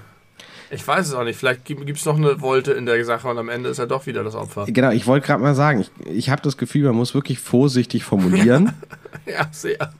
[0.71, 1.37] Ich weiß es auch nicht.
[1.37, 4.07] Vielleicht gibt es noch eine Wolte in der Sache und am Ende ist er doch
[4.07, 4.65] wieder das Opfer.
[4.67, 8.03] Genau, ich wollte gerade mal sagen, ich, ich habe das Gefühl, man muss wirklich vorsichtig
[8.03, 8.73] formulieren.
[9.25, 9.93] ja, sehr.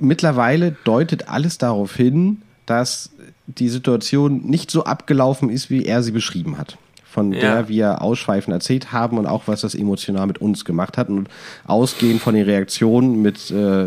[0.00, 3.10] Mittlerweile deutet alles darauf hin, dass
[3.46, 6.76] die Situation nicht so abgelaufen ist, wie er sie beschrieben hat
[7.12, 7.40] von ja.
[7.40, 11.28] der wir ausschweifend erzählt haben und auch was das emotional mit uns gemacht hat und
[11.66, 13.86] ausgehend von den Reaktionen mit äh,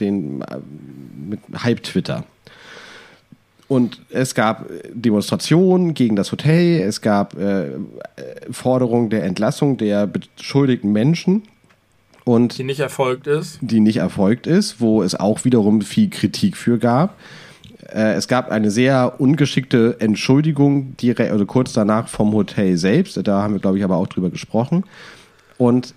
[0.00, 0.58] den äh,
[1.28, 2.24] mit Hype-Twitter.
[3.68, 7.70] Und es gab Demonstrationen gegen das Hotel, es gab äh,
[8.50, 11.44] Forderungen der Entlassung der beschuldigten Menschen.
[12.24, 13.58] Und die nicht erfolgt ist.
[13.62, 17.16] Die nicht erfolgt ist, wo es auch wiederum viel Kritik für gab.
[17.92, 23.18] Äh, es gab eine sehr ungeschickte Entschuldigung, direkt, also kurz danach vom Hotel selbst.
[23.26, 24.84] Da haben wir, glaube ich, aber auch drüber gesprochen.
[25.58, 25.94] Und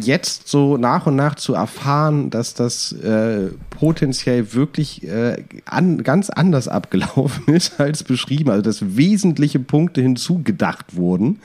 [0.00, 6.30] jetzt so nach und nach zu erfahren, dass das äh, potenziell wirklich äh, an, ganz
[6.30, 11.40] anders abgelaufen ist als beschrieben, also dass wesentliche Punkte hinzugedacht wurden,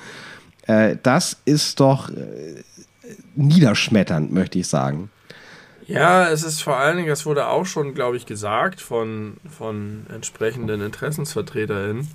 [0.68, 2.64] äh, das ist doch äh,
[3.36, 5.10] niederschmetternd, möchte ich sagen.
[5.88, 10.06] Ja, es ist vor allen Dingen, das wurde auch schon, glaube ich, gesagt von, von
[10.14, 12.08] entsprechenden InteressensvertreterInnen,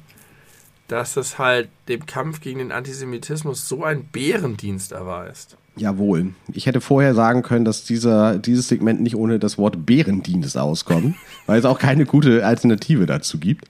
[0.89, 5.57] dass es halt dem Kampf gegen den Antisemitismus so einen Bärendienst erweist.
[5.77, 6.35] Jawohl.
[6.53, 11.15] Ich hätte vorher sagen können, dass dieser, dieses Segment nicht ohne das Wort Bärendienst auskommt,
[11.47, 13.67] weil es auch keine gute Alternative dazu gibt.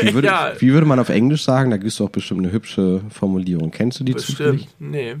[0.00, 0.52] Wie würde, ja.
[0.58, 1.70] wie würde man auf Englisch sagen?
[1.70, 3.70] Da gibt es doch bestimmt eine hübsche Formulierung.
[3.70, 4.38] Kennst du die bestimmt.
[4.38, 4.68] zufällig?
[4.80, 5.16] Nee.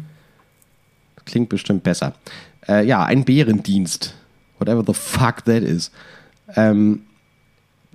[1.24, 2.14] Klingt bestimmt besser.
[2.68, 4.14] Äh, ja, ein Bärendienst.
[4.58, 5.90] Whatever the fuck that is.
[6.56, 7.02] Ähm,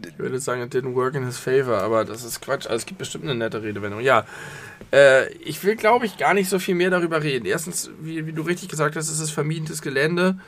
[0.06, 2.66] ich würde sagen, it didn't work in his favor, aber das ist Quatsch.
[2.66, 4.00] Also es gibt bestimmt eine nette Redewendung.
[4.00, 4.26] Ja,
[4.92, 7.46] äh, ich will, glaube ich, gar nicht so viel mehr darüber reden.
[7.46, 10.40] Erstens, wie, wie du richtig gesagt hast, ist es vermietenes Gelände.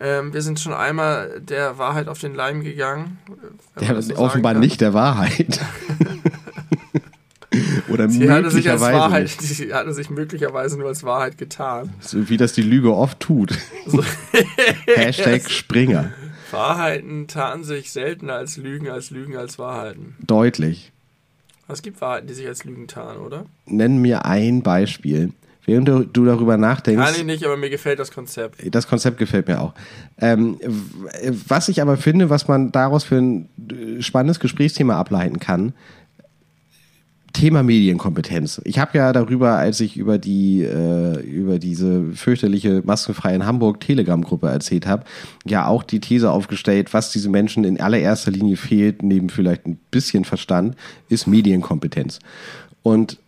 [0.00, 3.18] Ähm, wir sind schon einmal der Wahrheit auf den Leim gegangen.
[3.80, 5.60] Der so offenbar nicht der Wahrheit.
[7.88, 11.92] Oder sie hatte sich als Wahrheit, sie hatte sich möglicherweise nur als Wahrheit getan.
[12.00, 13.56] So wie das die Lüge oft tut.
[13.86, 14.02] So.
[14.86, 16.12] Hashtag Springer.
[16.50, 20.16] Wahrheiten tarnen sich seltener als Lügen, als Lügen als Wahrheiten.
[20.24, 20.92] Deutlich.
[21.68, 23.46] Es gibt Wahrheiten, die sich als Lügen tarnen, oder?
[23.66, 25.32] Nenn mir ein Beispiel.
[25.66, 27.02] Während du, du darüber nachdenkst.
[27.02, 28.62] Kann ich nicht, aber mir gefällt das Konzept.
[28.74, 29.72] Das Konzept gefällt mir auch.
[30.18, 30.58] Ähm,
[31.48, 33.48] was ich aber finde, was man daraus für ein
[34.00, 35.72] spannendes Gesprächsthema ableiten kann,
[37.34, 38.62] Thema Medienkompetenz.
[38.64, 44.48] Ich habe ja darüber, als ich über die äh, über diese fürchterliche maskenfreie Hamburg Telegram-Gruppe
[44.48, 45.04] erzählt habe,
[45.44, 49.78] ja auch die These aufgestellt, was diese Menschen in allererster Linie fehlt, neben vielleicht ein
[49.90, 50.76] bisschen Verstand,
[51.08, 52.20] ist Medienkompetenz.
[52.82, 53.18] Und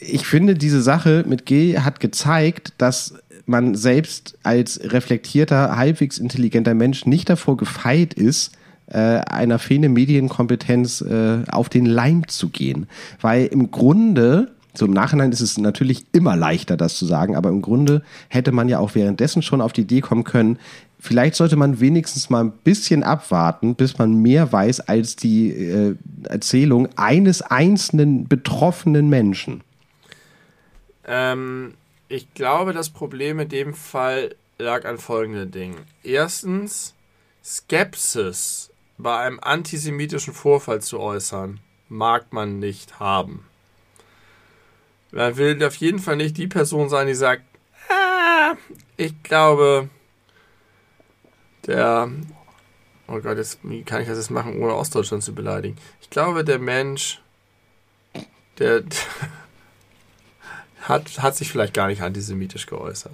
[0.00, 3.14] ich finde, diese Sache mit G hat gezeigt, dass
[3.46, 8.52] man selbst als reflektierter, halbwegs intelligenter Mensch nicht davor gefeit ist,
[8.90, 12.86] äh, einer fehlenden Medienkompetenz äh, auf den Leim zu gehen.
[13.20, 17.48] Weil im Grunde, so im Nachhinein ist es natürlich immer leichter, das zu sagen, aber
[17.48, 20.58] im Grunde hätte man ja auch währenddessen schon auf die Idee kommen können,
[20.98, 25.96] vielleicht sollte man wenigstens mal ein bisschen abwarten, bis man mehr weiß als die äh,
[26.24, 29.62] Erzählung eines einzelnen betroffenen Menschen.
[31.06, 31.74] Ähm,
[32.08, 35.78] ich glaube, das Problem in dem Fall lag an folgenden Dingen.
[36.02, 36.94] Erstens,
[37.42, 38.69] Skepsis
[39.02, 43.44] bei einem antisemitischen Vorfall zu äußern, mag man nicht haben.
[45.10, 47.42] Man will auf jeden Fall nicht die Person sein, die sagt,
[47.88, 48.54] ah,
[48.96, 49.88] ich glaube,
[51.66, 52.10] der,
[53.08, 55.76] oh Gott, jetzt, wie kann ich das jetzt machen, ohne Ostdeutschland zu beleidigen?
[56.00, 57.20] Ich glaube, der Mensch,
[58.58, 58.84] der,
[60.82, 63.12] hat, hat sich vielleicht gar nicht antisemitisch geäußert.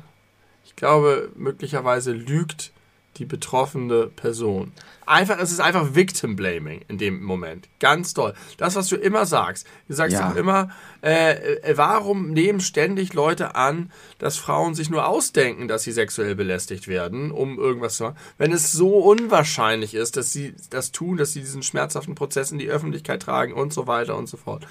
[0.65, 2.73] Ich glaube, möglicherweise lügt
[3.17, 4.73] die betroffene Person.
[5.07, 7.69] Einfach, es ist einfach Victim Blaming in dem Moment.
[7.79, 8.35] Ganz toll.
[8.59, 9.67] Das, was du immer sagst.
[9.87, 10.31] Du sagst ja.
[10.31, 10.71] auch immer,
[11.03, 16.35] äh, äh, warum nehmen ständig Leute an, dass Frauen sich nur ausdenken, dass sie sexuell
[16.35, 21.17] belästigt werden, um irgendwas zu machen, wenn es so unwahrscheinlich ist, dass sie das tun,
[21.17, 24.67] dass sie diesen schmerzhaften Prozess in die Öffentlichkeit tragen und so weiter und so fort.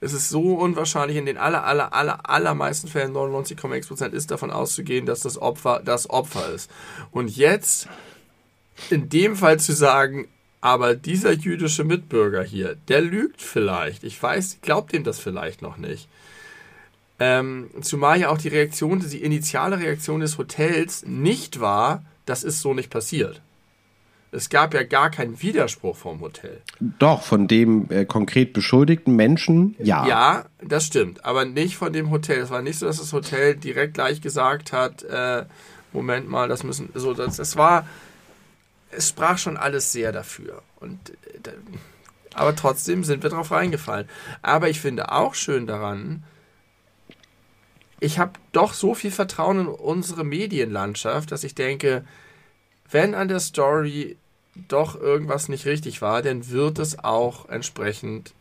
[0.00, 5.06] Es ist so unwahrscheinlich, in den aller, aller, aller, allermeisten Fällen, 99,x ist davon auszugehen,
[5.06, 6.70] dass das Opfer das Opfer ist.
[7.10, 7.88] Und jetzt
[8.90, 10.28] in dem Fall zu sagen,
[10.60, 14.02] aber dieser jüdische Mitbürger hier, der lügt vielleicht.
[14.02, 16.08] Ich weiß, glaubt ihm das vielleicht noch nicht.
[17.20, 22.60] Ähm, zumal ja auch die Reaktion, die initiale Reaktion des Hotels nicht war, das ist
[22.60, 23.40] so nicht passiert.
[24.32, 26.60] Es gab ja gar keinen Widerspruch vom Hotel.
[26.98, 30.04] Doch, von dem äh, konkret beschuldigten Menschen, ja.
[30.08, 32.40] Ja, das stimmt, aber nicht von dem Hotel.
[32.40, 35.44] Es war nicht so, dass das Hotel direkt gleich gesagt hat, äh,
[35.92, 37.86] Moment mal, das müssen, so, das, das war,
[38.90, 40.62] es sprach schon alles sehr dafür.
[40.80, 41.50] Und, äh,
[42.34, 44.08] aber trotzdem sind wir drauf reingefallen.
[44.42, 46.24] Aber ich finde auch schön daran,
[48.00, 52.04] ich habe doch so viel Vertrauen in unsere Medienlandschaft, dass ich denke,
[52.90, 54.16] wenn an der Story
[54.68, 58.34] doch irgendwas nicht richtig war, dann wird es auch entsprechend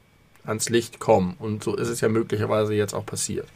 [0.46, 1.36] ans Licht kommen.
[1.40, 3.48] Und so ist es ja möglicherweise jetzt auch passiert.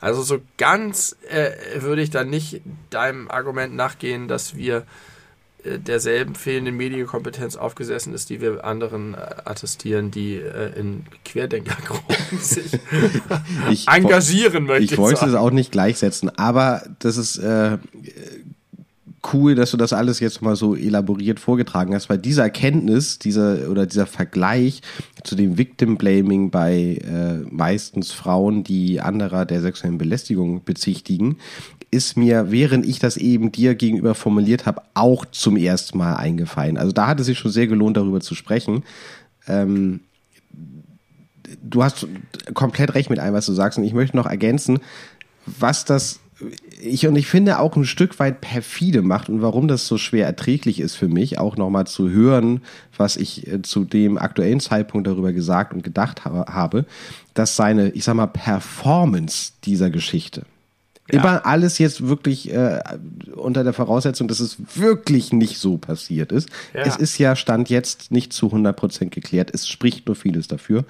[0.00, 4.86] Also so ganz äh, würde ich dann nicht deinem Argument nachgehen, dass wir
[5.64, 12.78] derselben fehlenden Medienkompetenz aufgesessen ist, die wir anderen äh, attestieren, die äh, in Querdenkergruppen sich
[13.70, 14.84] ich, engagieren möchten.
[14.84, 17.78] Ich wollte es auch nicht gleichsetzen, aber das ist äh,
[19.32, 23.68] cool, dass du das alles jetzt mal so elaboriert vorgetragen hast, weil diese Erkenntnis, dieser
[23.68, 24.80] oder dieser Vergleich
[25.24, 31.38] zu dem Victim Blaming bei äh, meistens Frauen, die anderer der sexuellen Belästigung bezichtigen,
[31.90, 36.76] ist mir, während ich das eben dir gegenüber formuliert habe, auch zum ersten Mal eingefallen.
[36.76, 38.84] Also da hat es sich schon sehr gelohnt, darüber zu sprechen.
[39.46, 40.00] Ähm,
[41.62, 42.06] du hast
[42.54, 43.78] komplett recht mit allem, was du sagst.
[43.78, 44.80] Und ich möchte noch ergänzen,
[45.46, 46.20] was das
[46.80, 50.26] ich und ich finde auch ein Stück weit perfide macht und warum das so schwer
[50.26, 52.62] erträglich ist für mich, auch nochmal zu hören,
[52.96, 56.86] was ich äh, zu dem aktuellen Zeitpunkt darüber gesagt und gedacht habe,
[57.34, 60.44] dass seine, ich sag mal, Performance dieser Geschichte,
[61.10, 61.20] ja.
[61.20, 62.80] immer alles jetzt wirklich äh,
[63.34, 66.48] unter der Voraussetzung, dass es wirklich nicht so passiert ist.
[66.74, 66.82] Ja.
[66.82, 69.50] Es ist ja Stand jetzt nicht zu 100 Prozent geklärt.
[69.52, 70.84] Es spricht nur vieles dafür.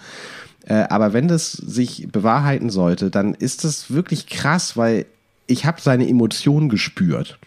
[0.67, 5.07] Äh, aber wenn das sich bewahrheiten sollte, dann ist das wirklich krass, weil
[5.47, 7.39] ich habe seine Emotionen gespürt.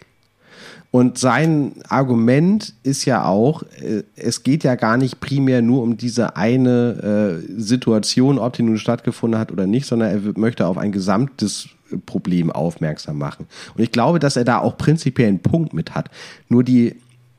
[0.90, 5.96] Und sein Argument ist ja auch, äh, es geht ja gar nicht primär nur um
[5.96, 10.76] diese eine äh, Situation, ob die nun stattgefunden hat oder nicht, sondern er möchte auf
[10.76, 11.68] ein gesamtes
[11.98, 13.46] Problem aufmerksam machen.
[13.74, 16.10] Und ich glaube, dass er da auch prinzipiell einen Punkt mit hat.
[16.48, 16.96] Nur die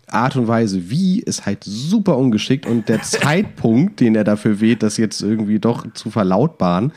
[0.07, 4.83] Art und Weise, wie, ist halt super ungeschickt und der Zeitpunkt, den er dafür wählt,
[4.83, 6.91] das jetzt irgendwie doch zu verlautbaren,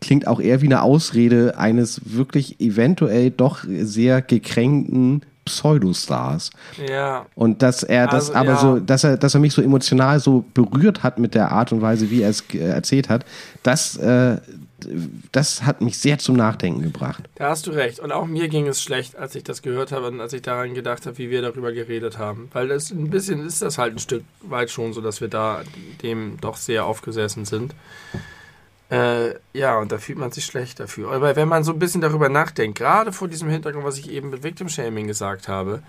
[0.00, 6.50] klingt auch eher wie eine Ausrede eines wirklich eventuell doch sehr gekränkten Pseudostars.
[6.88, 7.26] Ja.
[7.34, 8.56] Und dass er das also, aber ja.
[8.58, 11.82] so, dass er, dass er mich so emotional so berührt hat mit der Art und
[11.82, 13.24] Weise, wie er es erzählt hat,
[13.62, 14.36] das, äh,
[15.32, 17.24] das hat mich sehr zum Nachdenken gebracht.
[17.36, 18.00] Da hast du recht.
[18.00, 20.74] Und auch mir ging es schlecht, als ich das gehört habe und als ich daran
[20.74, 22.48] gedacht habe, wie wir darüber geredet haben.
[22.52, 25.62] Weil das ein bisschen ist das halt ein Stück weit schon so, dass wir da
[26.02, 27.74] dem doch sehr aufgesessen sind.
[28.90, 31.12] Äh, ja, und da fühlt man sich schlecht dafür.
[31.12, 34.30] Aber wenn man so ein bisschen darüber nachdenkt, gerade vor diesem Hintergrund, was ich eben
[34.30, 35.82] mit Victim Shaming gesagt habe,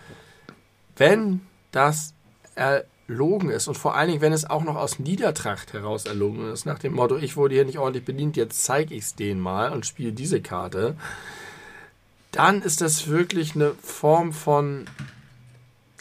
[0.95, 1.41] wenn
[1.71, 2.13] das
[3.13, 6.65] erlogen ist und vor allen Dingen, wenn es auch noch aus Niedertracht heraus erlogen ist,
[6.65, 9.71] nach dem Motto, ich wurde hier nicht ordentlich bedient, jetzt zeige ich es denen mal
[9.71, 10.95] und spiele diese Karte,
[12.31, 14.85] dann ist das wirklich eine Form von,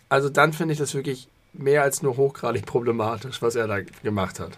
[0.09, 4.41] also dann finde ich das wirklich mehr als nur hochgradig problematisch, was er da gemacht
[4.41, 4.53] hat.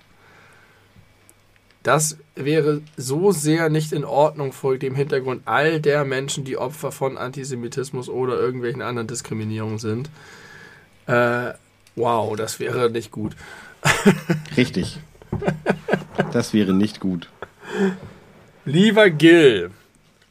[1.83, 6.93] Das wäre so sehr nicht in Ordnung vor dem Hintergrund all der Menschen, die Opfer
[6.93, 10.09] von Antisemitismus oder irgendwelchen anderen Diskriminierungen sind.
[11.07, 11.53] Äh,
[11.97, 13.37] wow, das wäre nicht gut.
[14.57, 14.99] Richtig.
[16.33, 17.29] Das wäre nicht gut.
[18.65, 19.71] Lieber Gil,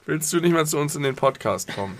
[0.06, 1.98] willst du nicht mal zu uns in den Podcast kommen?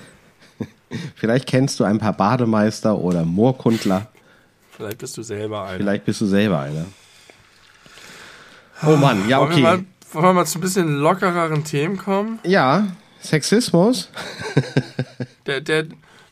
[1.16, 4.08] Vielleicht kennst du ein paar Bademeister oder Moorkundler.
[4.72, 5.78] Vielleicht bist du selber einer.
[5.78, 6.86] Vielleicht bist du selber einer.
[8.86, 9.54] Oh Mann, ja, okay.
[9.54, 12.40] Wollen wir, mal, wollen wir mal zu ein bisschen lockereren Themen kommen?
[12.44, 12.88] Ja,
[13.22, 14.10] Sexismus.
[15.46, 15.86] der, der,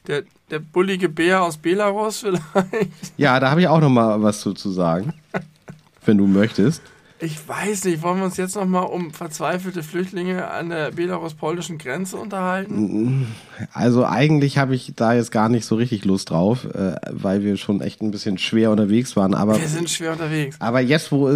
[0.07, 2.91] der, der bullige Bär aus Belarus vielleicht?
[3.17, 5.13] Ja, da habe ich auch noch mal was zu, zu sagen,
[6.05, 6.81] wenn du möchtest.
[7.23, 11.77] Ich weiß nicht, wollen wir uns jetzt noch mal um verzweifelte Flüchtlinge an der belarus-polnischen
[11.77, 13.27] Grenze unterhalten?
[13.73, 17.57] Also eigentlich habe ich da jetzt gar nicht so richtig Lust drauf, äh, weil wir
[17.57, 19.35] schon echt ein bisschen schwer unterwegs waren.
[19.35, 20.55] Aber wir sind schwer unterwegs.
[20.59, 21.29] Aber jetzt, wo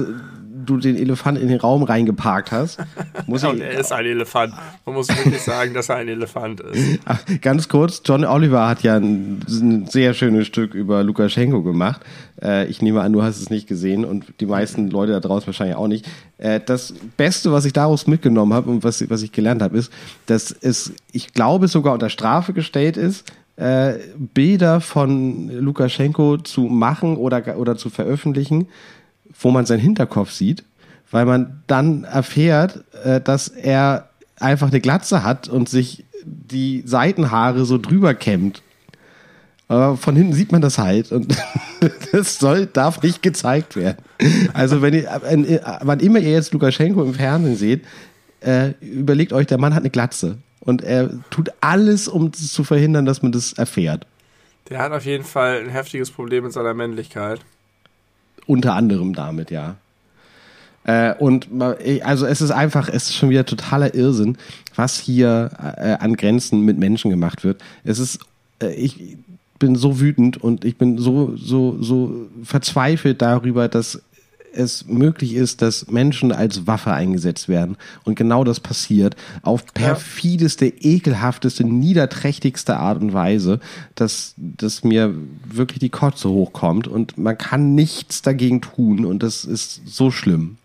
[0.65, 2.79] du den Elefant in den Raum reingeparkt hast.
[3.27, 4.53] Muss ja, und er ist ein Elefant.
[4.85, 6.99] Man muss wirklich sagen, dass er ein Elefant ist.
[7.41, 12.01] Ganz kurz, John Oliver hat ja ein, ein sehr schönes Stück über Lukaschenko gemacht.
[12.41, 15.47] Äh, ich nehme an, du hast es nicht gesehen und die meisten Leute da draußen
[15.47, 16.05] wahrscheinlich auch nicht.
[16.37, 19.91] Äh, das Beste, was ich daraus mitgenommen habe und was, was ich gelernt habe, ist,
[20.25, 27.15] dass es, ich glaube, sogar unter Strafe gestellt ist, äh, Bilder von Lukaschenko zu machen
[27.17, 28.67] oder, oder zu veröffentlichen,
[29.39, 30.63] wo man seinen Hinterkopf sieht,
[31.11, 34.09] weil man dann erfährt, äh, dass er
[34.39, 38.61] einfach eine Glatze hat und sich die Seitenhaare so drüber kämmt.
[39.67, 41.35] Aber von hinten sieht man das halt und
[42.11, 43.97] das soll, darf nicht gezeigt werden.
[44.53, 47.85] Also wenn ihr, wann immer ihr jetzt Lukaschenko im Fernsehen seht,
[48.41, 53.05] äh, überlegt euch, der Mann hat eine Glatze und er tut alles, um zu verhindern,
[53.05, 54.05] dass man das erfährt.
[54.69, 57.39] Der hat auf jeden Fall ein heftiges Problem mit seiner Männlichkeit.
[58.45, 59.75] Unter anderem damit, ja.
[60.85, 61.47] Äh, und
[62.03, 64.37] also es ist einfach, es ist schon wieder totaler Irrsinn,
[64.75, 67.61] was hier äh, an Grenzen mit Menschen gemacht wird.
[67.83, 68.19] Es ist,
[68.61, 69.17] äh, ich
[69.57, 74.01] bin so wütend und ich bin so, so, so verzweifelt darüber, dass
[74.55, 77.77] es möglich ist, dass Menschen als Waffe eingesetzt werden.
[78.03, 83.59] Und genau das passiert auf perfideste, ekelhafteste, niederträchtigste Art und Weise,
[83.95, 85.13] dass, dass mir
[85.45, 90.57] wirklich die Kotze hochkommt und man kann nichts dagegen tun und das ist so schlimm.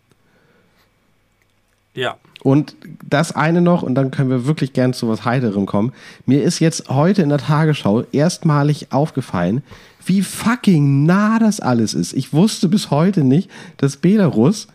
[1.95, 2.17] Ja.
[2.43, 2.77] Und
[3.07, 5.93] das eine noch, und dann können wir wirklich gern zu was Heiterem kommen.
[6.25, 9.63] Mir ist jetzt heute in der Tagesschau erstmalig aufgefallen,
[10.07, 12.13] wie fucking nah das alles ist.
[12.13, 14.69] Ich wusste bis heute nicht, dass Belarus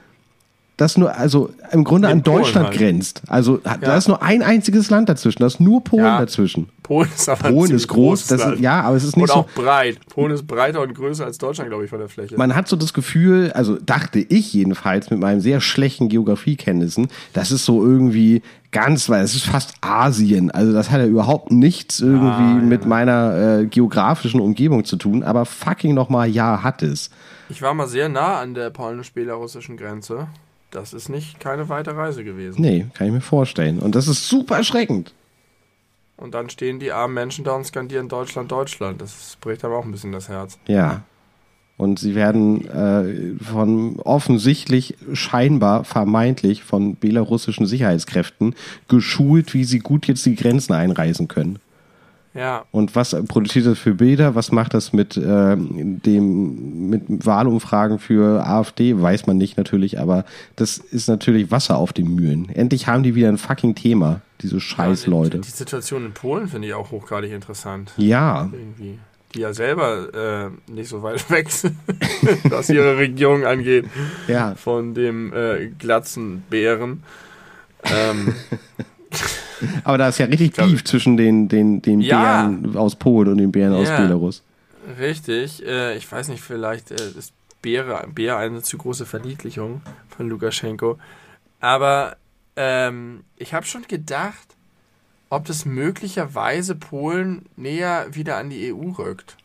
[0.78, 2.78] das nur, also im Grunde Mit an Deutschland Polen halt.
[2.78, 3.22] grenzt.
[3.28, 3.96] Also da Ja.
[3.98, 6.20] ist nur ein einziges Land dazwischen, da ist nur Polen Ja.
[6.20, 6.68] dazwischen.
[6.84, 9.36] Polen ist aber Polen ist groß, das ist, ja, aber es ist nicht Und so.
[9.36, 9.98] auch breit.
[10.10, 12.38] Polen ist breiter und größer als Deutschland, glaube ich, von der Fläche.
[12.38, 17.52] Man hat so das Gefühl, also dachte ich jedenfalls mit meinen sehr schlechten Geografiekenntnissen, das
[17.52, 20.52] ist so irgendwie ganz, weil es ist fast Asien.
[20.52, 22.62] Also das hat ja überhaupt nichts irgendwie Ah, ja.
[22.62, 27.10] mit meiner äh, geografischen Umgebung zu tun, aber fucking nochmal ja hat es.
[27.48, 30.28] Ich war mal sehr nah an der polnisch-belarussischen Grenze.
[30.76, 32.62] Das ist nicht keine weite Reise gewesen.
[32.62, 33.80] Nee, kann ich mir vorstellen.
[33.80, 35.14] Und das ist super erschreckend.
[36.18, 39.02] Und dann stehen die armen Menschen da und skandieren Deutschland, Deutschland.
[39.02, 40.58] Das bricht aber auch ein bisschen das Herz.
[40.68, 41.04] Ja.
[41.78, 48.56] Und sie werden äh, von offensichtlich, scheinbar, vermeintlich von belarussischen Sicherheitskräften
[48.88, 51.60] geschult, wie sie gut jetzt die Grenzen einreisen können.
[52.36, 54.36] Ja, Und was produziert das für Bilder?
[54.36, 59.02] Was macht das mit ähm, dem mit Wahlumfragen für AfD?
[59.02, 60.26] Weiß man nicht natürlich, aber
[60.58, 62.50] das ist natürlich Wasser auf den Mühlen.
[62.50, 65.40] Endlich haben die wieder ein fucking Thema, diese scheiß Leute.
[65.40, 67.94] Die, die Situation in Polen finde ich auch hochgradig interessant.
[67.96, 69.00] Ja, Irgendwie.
[69.34, 71.78] Die ja selber äh, nicht so weit weg sind,
[72.50, 73.86] was ihre Regierung angeht,
[74.28, 74.56] ja.
[74.56, 77.04] von dem äh, Glatzenbären.
[77.86, 78.34] Ähm,
[79.84, 82.48] Aber da ist ja richtig Beef zwischen den, den, den Ja.
[82.48, 84.00] Bären aus Polen und den Bären aus Ja.
[84.02, 84.44] Belarus.
[85.00, 90.30] Richtig, äh, ich weiß nicht, vielleicht äh, ist Bär, Bär eine zu große Verniedlichung von
[90.30, 91.00] Lukaschenko.
[91.60, 92.18] Aber
[92.56, 94.48] ähm, ich habe schon gedacht,
[95.30, 99.38] ob das möglicherweise Polen näher wieder an die EU rückt.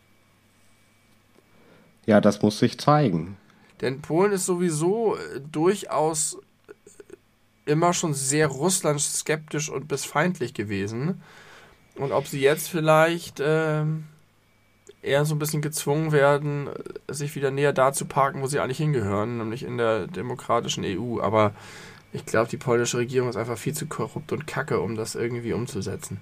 [2.05, 3.37] Ja, das muss sich zeigen.
[3.81, 6.37] Denn Polen ist sowieso äh, durchaus
[7.65, 11.21] immer schon sehr russlandskeptisch und bis feindlich gewesen.
[11.95, 14.05] Und ob sie jetzt vielleicht ähm,
[15.01, 16.67] eher so ein bisschen gezwungen werden,
[17.07, 20.83] äh, sich wieder näher da zu parken, wo sie eigentlich hingehören, nämlich in der demokratischen
[20.85, 21.19] EU.
[21.21, 21.53] Aber
[22.13, 25.53] ich glaube, die polnische Regierung ist einfach viel zu korrupt und kacke, um das irgendwie
[25.53, 26.19] umzusetzen.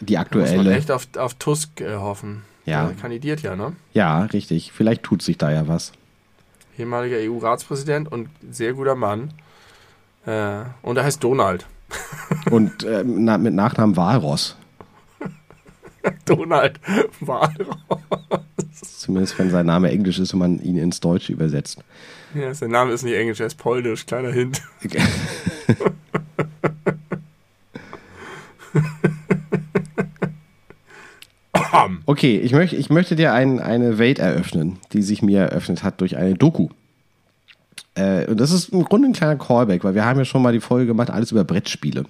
[0.00, 0.76] Die Da muss man aktuelle.
[0.76, 2.42] echt auf, auf Tusk äh, hoffen.
[2.64, 2.86] Ja.
[2.86, 3.74] Der kandidiert ja, ne?
[3.92, 4.72] Ja, richtig.
[4.72, 5.92] Vielleicht tut sich da ja was.
[6.78, 9.32] ehemaliger EU-Ratspräsident und sehr guter Mann.
[10.26, 11.66] Äh, und er heißt Donald.
[12.50, 14.56] Und ähm, na, mit Nachnamen Walross.
[16.24, 16.80] Donald
[17.20, 17.76] Walross.
[18.98, 21.82] Zumindest wenn sein Name Englisch ist und man ihn ins Deutsche übersetzt.
[22.34, 24.06] Ja, sein Name ist nicht englisch, er ist polnisch.
[24.06, 24.62] Kleiner Hint.
[32.04, 36.00] Okay, ich, möcht, ich möchte dir ein, eine Welt eröffnen, die sich mir eröffnet hat
[36.00, 36.68] durch eine Doku.
[37.94, 40.52] Äh, und das ist im Grunde ein kleiner Callback, weil wir haben ja schon mal
[40.52, 42.04] die Folge gemacht, alles über Brettspiele.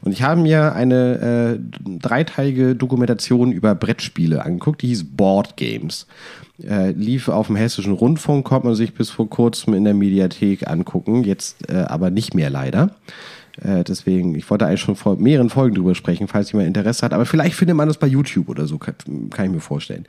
[0.00, 6.06] Und ich habe mir eine äh, dreiteilige Dokumentation über Brettspiele angeguckt, die hieß Board Games.
[6.62, 10.68] Äh, lief auf dem Hessischen Rundfunk, konnte man sich bis vor kurzem in der Mediathek
[10.68, 12.90] angucken, jetzt äh, aber nicht mehr leider.
[13.62, 17.12] Äh, deswegen, ich wollte eigentlich schon vor mehreren Folgen drüber sprechen, falls jemand Interesse hat.
[17.12, 18.94] Aber vielleicht findet man das bei YouTube oder so, kann,
[19.30, 20.06] kann ich mir vorstellen.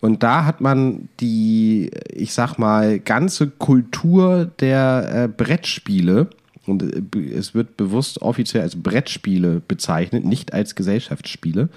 [0.00, 6.28] Und da hat man die, ich sag mal, ganze Kultur der äh, Brettspiele,
[6.66, 6.82] und
[7.16, 11.68] äh, es wird bewusst offiziell als Brettspiele bezeichnet, nicht als Gesellschaftsspiele.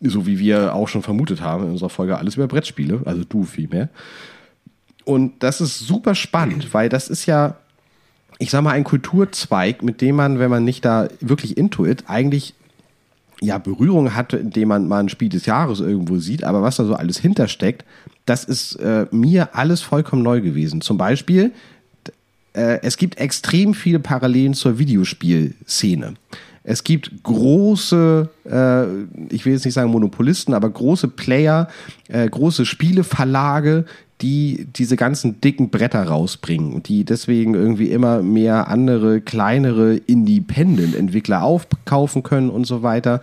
[0.00, 3.44] So wie wir auch schon vermutet haben in unserer Folge alles über Brettspiele, also du
[3.44, 3.88] vielmehr.
[5.04, 7.56] Und das ist super spannend, weil das ist ja
[8.42, 12.54] ich sag mal, ein Kulturzweig, mit dem man, wenn man nicht da wirklich intuit, eigentlich
[13.40, 16.84] ja Berührung hatte, indem man mal ein Spiel des Jahres irgendwo sieht, aber was da
[16.84, 17.84] so alles hintersteckt,
[18.26, 20.80] das ist äh, mir alles vollkommen neu gewesen.
[20.80, 21.52] Zum Beispiel,
[22.52, 26.14] äh, es gibt extrem viele Parallelen zur Videospielszene.
[26.64, 31.68] Es gibt große, äh, ich will jetzt nicht sagen Monopolisten, aber große Player,
[32.08, 33.84] äh, große Spieleverlage,
[34.20, 41.42] die diese ganzen dicken Bretter rausbringen und die deswegen irgendwie immer mehr andere, kleinere Independent-Entwickler
[41.42, 43.20] aufkaufen können und so weiter.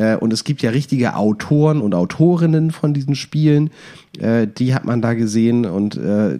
[0.00, 3.70] Äh, und es gibt ja richtige Autoren und Autorinnen von diesen Spielen,
[4.18, 6.38] äh, die hat man da gesehen und äh,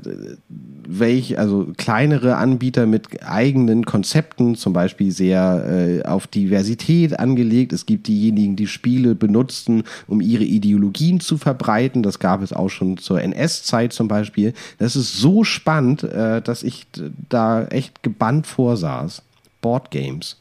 [0.89, 7.73] welch, also kleinere Anbieter mit eigenen Konzepten, zum Beispiel sehr äh, auf Diversität angelegt.
[7.73, 12.03] Es gibt diejenigen, die Spiele benutzen, um ihre Ideologien zu verbreiten.
[12.03, 14.55] Das gab es auch schon zur NS-Zeit zum Beispiel.
[14.79, 16.87] Das ist so spannend, äh, dass ich
[17.29, 19.23] da echt gebannt vorsaß.
[19.61, 20.40] Board Games.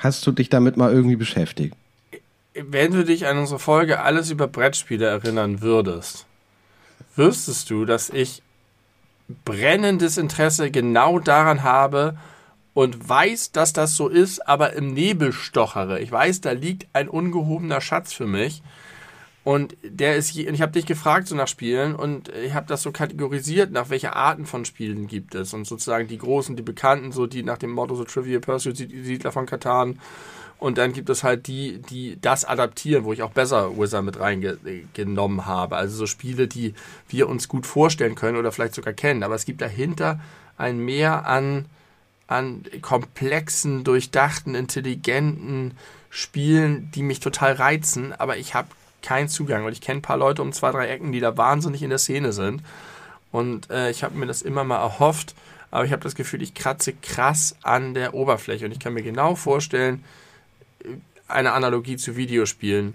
[0.00, 1.76] Hast du dich damit mal irgendwie beschäftigt?
[2.54, 6.26] Wenn du dich an unsere Folge alles über Brettspiele erinnern würdest,
[7.16, 8.42] wüsstest du, dass ich
[9.44, 12.16] brennendes Interesse genau daran habe
[12.72, 16.00] und weiß, dass das so ist, aber im Nebel stochere.
[16.00, 18.62] Ich weiß, da liegt ein ungehobener Schatz für mich.
[19.50, 22.92] Und der ist, ich habe dich gefragt so nach Spielen und ich habe das so
[22.92, 27.26] kategorisiert, nach welche Arten von Spielen gibt es und sozusagen die großen, die bekannten, so
[27.26, 29.98] die nach dem Motto so Trivial Pursuit, Siedler von Katan
[30.60, 34.20] und dann gibt es halt die, die das adaptieren, wo ich auch besser Wizard mit
[34.20, 35.74] reingenommen habe.
[35.74, 36.74] Also so Spiele, die
[37.08, 39.24] wir uns gut vorstellen können oder vielleicht sogar kennen.
[39.24, 40.20] Aber es gibt dahinter
[40.58, 41.64] ein Mehr an,
[42.28, 45.72] an komplexen, durchdachten, intelligenten
[46.08, 48.12] Spielen, die mich total reizen.
[48.12, 48.68] Aber ich habe
[49.02, 51.82] keinen Zugang, weil ich kenne ein paar Leute um zwei, drei Ecken, die da wahnsinnig
[51.82, 52.62] in der Szene sind.
[53.32, 55.34] Und äh, ich habe mir das immer mal erhofft,
[55.70, 58.64] aber ich habe das Gefühl, ich kratze krass an der Oberfläche.
[58.64, 60.04] Und ich kann mir genau vorstellen,
[61.28, 62.94] eine Analogie zu Videospielen.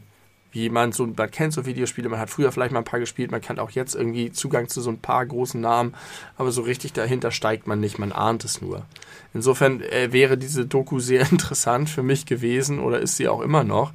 [0.52, 3.30] Wie man so, man kennt so Videospiele, man hat früher vielleicht mal ein paar gespielt,
[3.30, 5.94] man kann auch jetzt irgendwie Zugang zu so ein paar großen Namen,
[6.38, 8.86] aber so richtig dahinter steigt man nicht, man ahnt es nur.
[9.34, 13.66] Insofern äh, wäre diese Doku sehr interessant für mich gewesen oder ist sie auch immer
[13.66, 13.92] noch.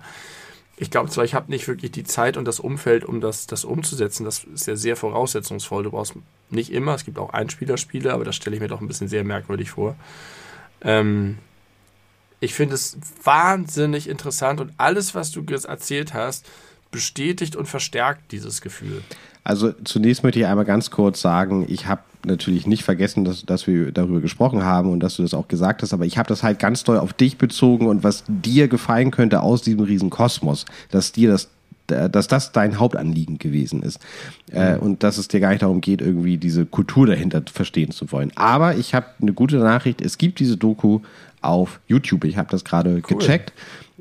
[0.80, 3.66] Ich glaube zwar, ich habe nicht wirklich die Zeit und das Umfeld, um das, das
[3.66, 4.24] umzusetzen.
[4.24, 5.82] Das ist ja sehr voraussetzungsvoll.
[5.82, 6.14] Du brauchst
[6.48, 9.22] nicht immer, es gibt auch Einspielerspiele, aber das stelle ich mir doch ein bisschen sehr
[9.22, 9.94] merkwürdig vor.
[10.80, 11.36] Ähm,
[12.40, 16.48] ich finde es wahnsinnig interessant und alles, was du erzählt hast,
[16.90, 19.02] bestätigt und verstärkt dieses Gefühl.
[19.50, 23.66] Also zunächst möchte ich einmal ganz kurz sagen, ich habe natürlich nicht vergessen, dass, dass
[23.66, 26.44] wir darüber gesprochen haben und dass du das auch gesagt hast, aber ich habe das
[26.44, 30.66] halt ganz doll auf dich bezogen und was dir gefallen könnte aus diesem riesen Kosmos,
[30.92, 31.48] dass dir das
[31.88, 33.98] dass das dein Hauptanliegen gewesen ist.
[34.52, 34.78] Äh, mhm.
[34.78, 38.30] und dass es dir gar nicht darum geht, irgendwie diese Kultur dahinter verstehen zu wollen.
[38.36, 40.00] Aber ich habe eine gute Nachricht.
[40.00, 41.00] Es gibt diese Doku
[41.40, 42.22] auf YouTube.
[42.26, 43.18] Ich habe das gerade cool.
[43.18, 43.52] gecheckt.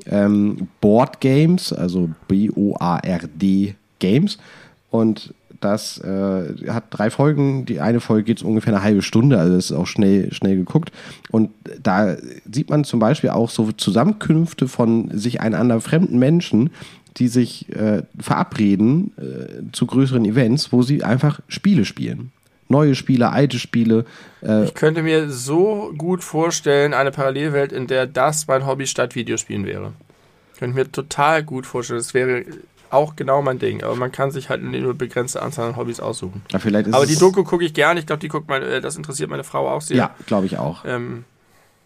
[0.06, 4.38] Ähm, Board Games, also B-O-A-R-D Games.
[4.90, 7.66] Und das äh, hat drei Folgen.
[7.66, 10.92] Die eine Folge geht ungefähr eine halbe Stunde, also ist auch schnell, schnell geguckt.
[11.30, 11.50] Und
[11.82, 12.16] da
[12.50, 16.70] sieht man zum Beispiel auch so Zusammenkünfte von sich einander fremden Menschen,
[17.16, 22.32] die sich äh, verabreden äh, zu größeren Events, wo sie einfach Spiele spielen
[22.70, 24.06] neue Spiele, alte Spiele.
[24.42, 29.14] Äh ich könnte mir so gut vorstellen, eine Parallelwelt, in der das mein Hobby statt
[29.14, 29.92] Videospielen wäre.
[30.54, 31.98] Ich könnte mir total gut vorstellen.
[31.98, 32.44] Das wäre
[32.90, 33.82] auch genau mein Ding.
[33.82, 36.42] Aber man kann sich halt eine nur begrenzte Anzahl an Hobbys aussuchen.
[36.50, 36.60] Ja,
[36.92, 38.00] Aber die Doku gucke ich gerne.
[38.00, 39.96] Ich glaube, die guckt meine, äh, das interessiert meine Frau auch sehr.
[39.96, 40.84] Ja, glaube ich auch.
[40.84, 41.24] Ähm,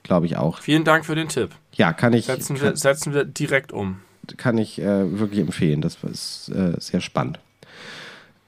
[0.03, 0.61] glaube ich auch.
[0.61, 1.51] Vielen Dank für den Tipp.
[1.73, 2.27] Ja, kann ich.
[2.27, 4.01] Setzen, kann, wir, setzen wir direkt um.
[4.37, 5.81] Kann ich äh, wirklich empfehlen.
[5.81, 7.39] Das ist äh, sehr spannend.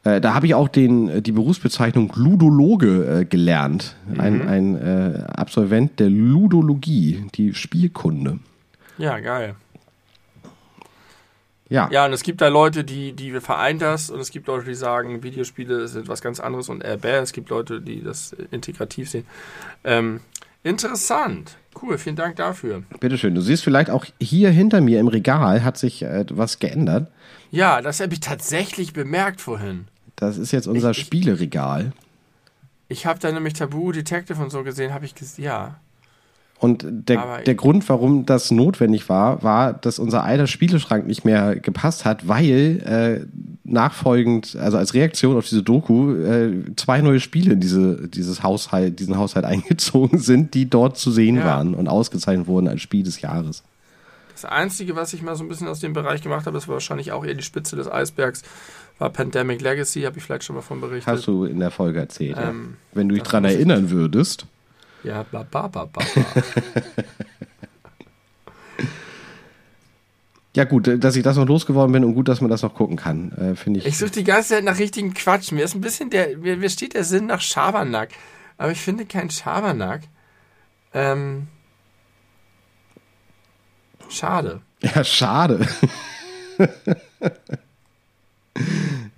[0.05, 3.97] Äh, da habe ich auch den, äh, die Berufsbezeichnung Ludologe gelernt.
[4.09, 4.21] Mhm.
[4.21, 8.39] Ein, ein Absolvent der Ludologie, die Spielkunde.
[8.99, 9.57] Ja, geil.
[11.69, 11.89] Ja.
[11.91, 14.75] Ja, und es gibt da Leute, die, die vereint das und es gibt Leute, die
[14.75, 17.17] sagen, Videospiele sind was ganz anderes und äh, bäh.
[17.17, 19.27] Es gibt Leute, die das integrativ sehen.
[19.83, 20.21] Ähm,
[20.63, 21.57] interessant.
[21.81, 22.83] Cool, vielen Dank dafür.
[23.01, 23.35] Bitteschön.
[23.35, 27.11] Du siehst vielleicht auch hier hinter mir im Regal hat sich äh, was geändert.
[27.51, 29.87] Ja, das habe ich tatsächlich bemerkt vorhin.
[30.15, 31.93] Das ist jetzt unser ich, Spieleregal.
[32.89, 35.81] Ich habe da nämlich Tabu Detective und so gesehen, habe ich gesehen, ja.
[36.59, 41.57] Und der, der Grund, warum das notwendig war, war, dass unser alter Spieleschrank nicht mehr
[41.57, 43.27] gepasst hat, weil äh,
[43.65, 48.99] nachfolgend, also als Reaktion auf diese Doku, äh, zwei neue Spiele in diese, dieses Haushalt,
[49.01, 51.45] diesen Haushalt eingezogen sind, die dort zu sehen ja.
[51.45, 53.63] waren und ausgezeichnet wurden als Spiel des Jahres.
[54.33, 56.75] Das Einzige, was ich mal so ein bisschen aus dem Bereich gemacht habe, das war
[56.75, 58.43] wahrscheinlich auch eher die Spitze des Eisbergs,
[58.99, 61.07] war Pandemic Legacy, habe ich vielleicht schon mal von berichtet.
[61.07, 62.77] Hast du in der Folge erzählt, ähm, ja.
[62.93, 64.47] Wenn du dich dran erinnern würdest.
[65.07, 66.03] Ja, ba, ba, ba, ba.
[70.57, 72.97] Ja, gut, dass ich das noch losgeworden bin und gut, dass man das noch gucken
[72.97, 73.87] kann, äh, finde ich.
[73.87, 75.53] Ich suche die ganze Zeit nach richtigen Quatsch.
[75.53, 78.09] Mir ist ein bisschen der, mir, mir steht der Sinn nach Schabernack.
[78.57, 80.03] Aber ich finde keinen Schabernack.
[80.93, 81.49] Ähm,
[84.09, 84.61] schade.
[84.83, 85.67] Ja, schade.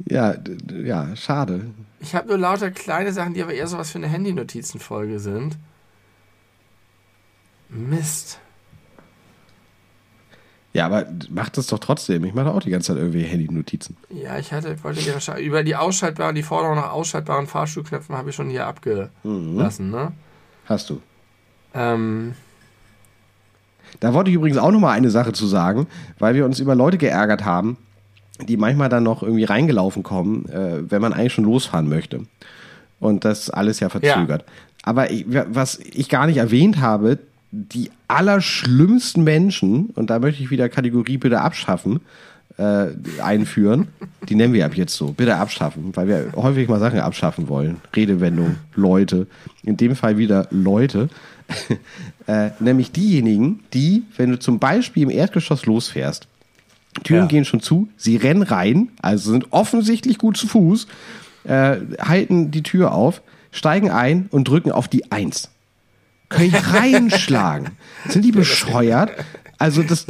[0.06, 0.34] ja,
[0.72, 1.62] ja, schade.
[1.98, 5.56] Ich habe nur lauter kleine Sachen, die aber eher sowas für eine Handy-Notizenfolge sind.
[7.68, 8.40] Mist.
[10.72, 12.24] Ja, aber mach das doch trotzdem.
[12.24, 13.96] Ich mache auch die ganze Zeit irgendwie Handy-Notizen.
[14.10, 18.36] Ja, ich hatte, wollte gerne über die ausschaltbaren, die Forderung nach ausschaltbaren Fahrstuhlknöpfen habe ich
[18.36, 19.90] schon hier abgelassen, mhm.
[19.90, 20.12] ne?
[20.66, 21.00] Hast du.
[21.74, 22.34] Ähm.
[24.00, 25.86] Da wollte ich übrigens auch noch mal eine Sache zu sagen,
[26.18, 27.78] weil wir uns über Leute geärgert haben,
[28.46, 32.20] die manchmal dann noch irgendwie reingelaufen kommen, äh, wenn man eigentlich schon losfahren möchte.
[33.00, 34.42] Und das alles ja verzögert.
[34.42, 34.52] Ja.
[34.82, 37.18] Aber ich, was ich gar nicht erwähnt habe,
[37.50, 42.00] die allerschlimmsten Menschen, und da möchte ich wieder Kategorie bitte abschaffen,
[42.58, 42.88] äh,
[43.22, 43.88] einführen.
[44.28, 45.12] Die nennen wir ab jetzt so.
[45.12, 47.76] Bitte abschaffen, weil wir häufig mal Sachen abschaffen wollen.
[47.94, 49.26] Redewendung, Leute.
[49.62, 51.08] In dem Fall wieder Leute.
[52.26, 56.26] äh, nämlich diejenigen, die, wenn du zum Beispiel im Erdgeschoss losfährst,
[57.04, 57.26] Türen Ja.
[57.26, 60.88] gehen schon zu, sie rennen rein, also sind offensichtlich gut zu Fuß,
[61.44, 63.22] äh, halten die Tür auf,
[63.52, 65.50] steigen ein und drücken auf die Eins.
[66.28, 67.70] Können ich reinschlagen.
[68.08, 69.10] Sind die bescheuert?
[69.60, 70.06] Also das,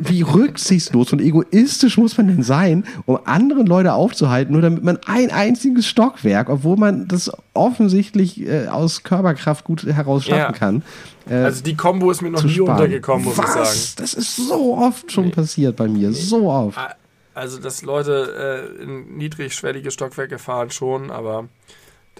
[0.00, 4.98] wie rücksichtslos und egoistisch muss man denn sein, um anderen Leute aufzuhalten, nur damit man
[5.06, 10.50] ein einziges Stockwerk, obwohl man das offensichtlich äh, aus Körperkraft gut heraus schaffen Ja.
[10.52, 10.82] kann,
[11.30, 12.70] äh, Also die Kombo ist mir noch nie sparen.
[12.70, 13.46] untergekommen, muss Was?
[13.46, 13.94] ich sagen.
[13.98, 16.76] Das ist so oft schon passiert bei mir, so oft.
[17.34, 21.46] Also, dass Leute äh, in niedrigschwellige Stockwerke fahren schon, aber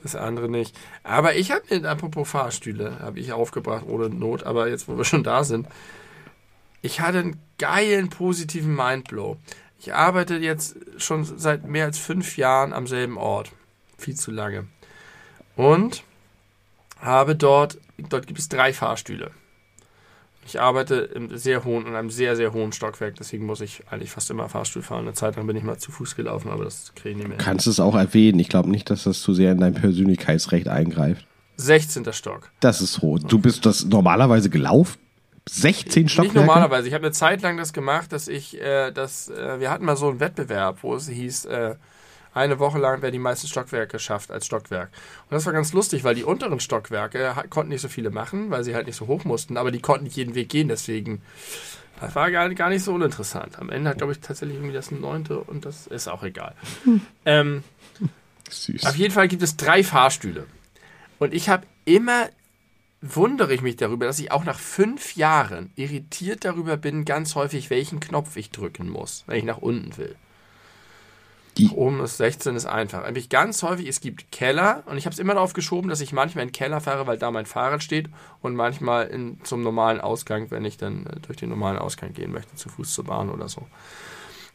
[0.03, 0.77] das andere nicht.
[1.03, 5.05] Aber ich habe mir, apropos Fahrstühle, habe ich aufgebracht ohne Not, aber jetzt, wo wir
[5.05, 5.69] schon da sind,
[6.83, 9.37] ich hatte einen geilen, positiven Mindblow.
[9.79, 13.53] Ich arbeite jetzt schon seit mehr als fünf Jahren am selben Ort.
[13.99, 14.67] Viel zu lange.
[15.57, 16.03] Und
[17.01, 19.31] habe dort, dort gibt es drei Fahrstühle.
[20.45, 24.11] Ich arbeite im sehr hohen, in einem sehr, sehr hohen Stockwerk, deswegen muss ich eigentlich
[24.11, 25.05] fast immer Fahrstuhl fahren.
[25.05, 27.37] Eine Zeit lang bin ich mal zu Fuß gelaufen, aber das kriege ich nicht mehr.
[27.37, 27.45] hin.
[27.45, 28.39] Kannst es auch erwähnen.
[28.41, 31.27] Ich glaube nicht, dass das zu sehr in dein Persönlichkeitsrecht eingreift.
[31.57, 32.13] 16.
[32.13, 32.51] Stock.
[32.61, 33.21] Das ist hoch.
[33.21, 34.99] Du bist das normalerweise gelaufen?
[35.49, 36.39] 16 Stockwerke?
[36.39, 36.89] Nicht normalerweise.
[36.89, 39.97] Ich habe eine Zeit lang das gemacht, dass ich, äh, dass, äh, wir hatten mal
[39.97, 41.75] so einen Wettbewerb, wo es hieß, äh,
[42.35, 44.91] eine Woche lang, wer die meisten Stockwerke schafft als Stockwerk.
[45.29, 48.65] Und das war ganz lustig, weil die unteren Stockwerke konnten nicht so viele machen, weil
[48.65, 51.23] sie halt nicht so hoch mussten, aber die konnten nicht jeden Weg gehen, deswegen,
[52.01, 53.59] das war gar, gar nicht so uninteressant.
[53.59, 56.55] Am Ende hat, glaube ich, tatsächlich irgendwie das neunte und das ist auch egal.
[57.25, 57.63] Ähm,
[58.51, 58.87] Süß.
[58.87, 60.47] auf jeden Fall gibt es drei Fahrstühle.
[61.19, 62.29] Und ich habe immer,
[63.01, 67.71] wundere ich mich darüber, dass ich auch nach fünf Jahren irritiert darüber bin, ganz häufig,
[67.71, 70.17] welchen Knopf ich drücken muss, wenn ich nach unten will.
[71.59, 73.05] Die- Nach oben ist 16 ist einfach.
[73.05, 76.13] Nämlich ganz häufig, es gibt Keller und ich habe es immer darauf geschoben, dass ich
[76.13, 78.09] manchmal in den Keller fahre, weil da mein Fahrrad steht
[78.41, 82.33] und manchmal in, zum normalen Ausgang, wenn ich dann äh, durch den normalen Ausgang gehen
[82.33, 83.67] möchte, zu Fuß zur Bahn oder so.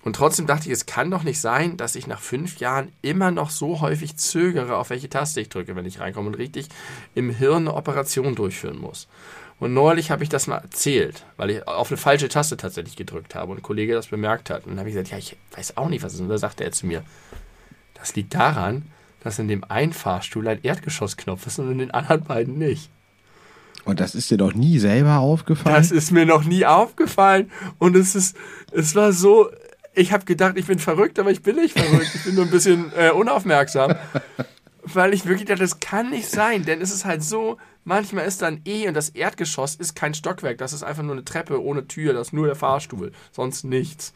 [0.03, 3.29] Und trotzdem dachte ich, es kann doch nicht sein, dass ich nach fünf Jahren immer
[3.29, 6.69] noch so häufig zögere, auf welche Taste ich drücke, wenn ich reinkomme und richtig
[7.13, 9.07] im Hirn eine Operation durchführen muss.
[9.59, 13.33] Und neulich habe ich das mal erzählt, weil ich auf eine falsche Taste tatsächlich gedrückt
[13.33, 14.65] habe und ein Kollege das bemerkt hat.
[14.65, 16.23] Und dann habe ich gesagt, ja, ich weiß auch nicht, was es ist.
[16.23, 17.03] Und da sagte er zu mir,
[17.95, 18.83] das liegt daran,
[19.23, 22.91] dass in dem einen Fahrstuhl ein Erdgeschossknopf ist und in den anderen beiden nicht.
[23.83, 25.75] Und das ist dir doch nie selber aufgefallen?
[25.75, 27.49] Das ist mir noch nie aufgefallen.
[27.79, 28.35] Und es ist,
[28.71, 29.49] es war so,
[29.93, 32.11] ich habe gedacht, ich bin verrückt, aber ich bin nicht verrückt.
[32.13, 33.95] Ich bin nur ein bisschen äh, unaufmerksam.
[34.83, 36.63] Weil ich wirklich dachte, das kann nicht sein.
[36.63, 37.57] Denn es ist halt so,
[37.87, 40.57] manchmal ist dann eh und das Erdgeschoss ist kein Stockwerk.
[40.59, 42.13] Das ist einfach nur eine Treppe ohne Tür.
[42.13, 43.11] Das ist nur der Fahrstuhl.
[43.31, 44.13] Sonst nichts.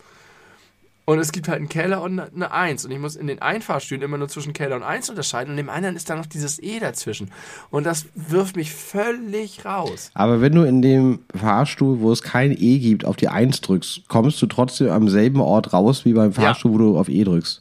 [1.05, 2.85] Und es gibt halt einen Keller und eine- eine Eins.
[2.85, 5.51] Und ich muss in den Einfahrstühlen immer nur zwischen Keller und Eins unterscheiden.
[5.51, 7.31] Und dem anderen ist dann noch dieses E dazwischen.
[7.71, 10.11] Und das wirft mich völlig raus.
[10.13, 14.07] Aber wenn du in dem Fahrstuhl, wo es kein E gibt, auf die 1 drückst,
[14.09, 17.60] kommst du trotzdem am selben Ort raus wie beim Fahrstuhl, wo du auf E drückst.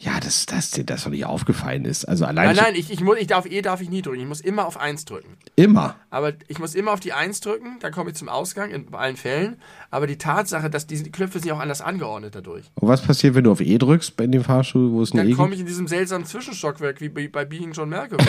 [0.00, 2.04] Ja, dass das dir das doch nicht aufgefallen ist.
[2.04, 4.20] Also allein Nein, nein, ich, ich, muss, ich darf E darf ich nie drücken.
[4.20, 5.36] Ich muss immer auf 1 drücken.
[5.56, 5.96] immer.
[6.10, 9.16] Aber ich muss immer auf die 1 drücken, dann komme ich zum Ausgang in allen
[9.16, 9.56] Fällen.
[9.90, 12.66] Aber die Tatsache, dass diese Knöpfe sind ja auch anders angeordnet dadurch.
[12.76, 15.28] Und was passiert, wenn du auf E drückst in dem Fahrstuhl, wo es ein Dann
[15.30, 15.54] E komme gibt?
[15.56, 18.24] ich in diesem seltsamen Zwischenstockwerk wie bei, bei Being John Malkovich.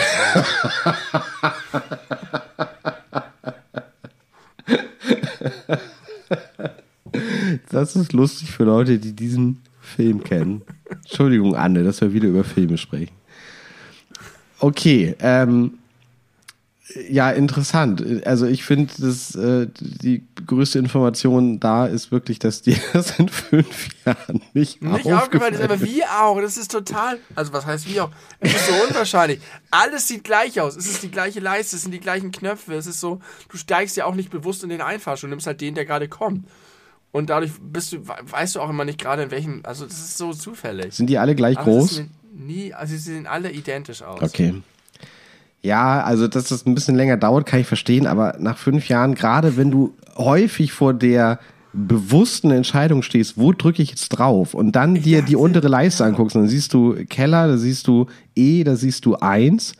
[7.70, 9.62] Das ist lustig für Leute, die diesen
[9.96, 10.62] Film kennen.
[10.88, 13.14] Entschuldigung, Anne, dass wir wieder über Filme sprechen.
[14.58, 15.78] Okay, ähm,
[17.08, 18.04] ja, interessant.
[18.26, 23.28] Also ich finde, dass äh, die größte Information da ist wirklich, dass dir das in
[23.28, 26.40] fünf Jahren nicht, Nicht aufgefallen ist, aber wie auch.
[26.40, 27.18] Das ist total.
[27.34, 28.10] Also, was heißt wie auch?
[28.40, 29.40] Es ist so unwahrscheinlich.
[29.70, 30.76] Alles sieht gleich aus.
[30.76, 32.74] Es ist die gleiche Leiste, es sind die gleichen Knöpfe.
[32.74, 35.60] Es ist so, du steigst ja auch nicht bewusst in den Einfahrstuhl, du nimmst halt
[35.60, 36.46] den, der gerade kommt.
[37.12, 39.60] Und dadurch bist du, weißt du auch immer nicht gerade in welchem.
[39.64, 40.94] Also, das ist so zufällig.
[40.94, 42.02] Sind die alle gleich ist groß?
[42.32, 44.22] Nie, also, sie sehen alle identisch aus.
[44.22, 44.62] Okay.
[45.62, 49.14] Ja, also dass das ein bisschen länger dauert, kann ich verstehen, aber nach fünf Jahren,
[49.14, 51.38] gerade wenn du häufig vor der
[51.72, 56.34] bewussten Entscheidung stehst, wo drücke ich jetzt drauf und dann dir die untere Leiste anguckst,
[56.34, 59.74] dann siehst du Keller, da siehst du E, da siehst du eins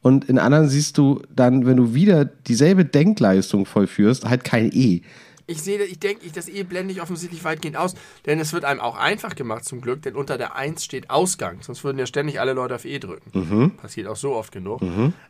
[0.00, 5.02] und in anderen siehst du dann, wenn du wieder dieselbe Denkleistung vollführst, halt kein E.
[5.48, 7.94] Ich sehe, ich denke, ich, das E blende ich offensichtlich weitgehend aus,
[8.26, 11.58] denn es wird einem auch einfach gemacht zum Glück, denn unter der 1 steht Ausgang,
[11.62, 13.30] sonst würden ja ständig alle Leute auf E drücken.
[13.32, 13.70] Mhm.
[13.76, 14.80] Passiert auch so oft genug.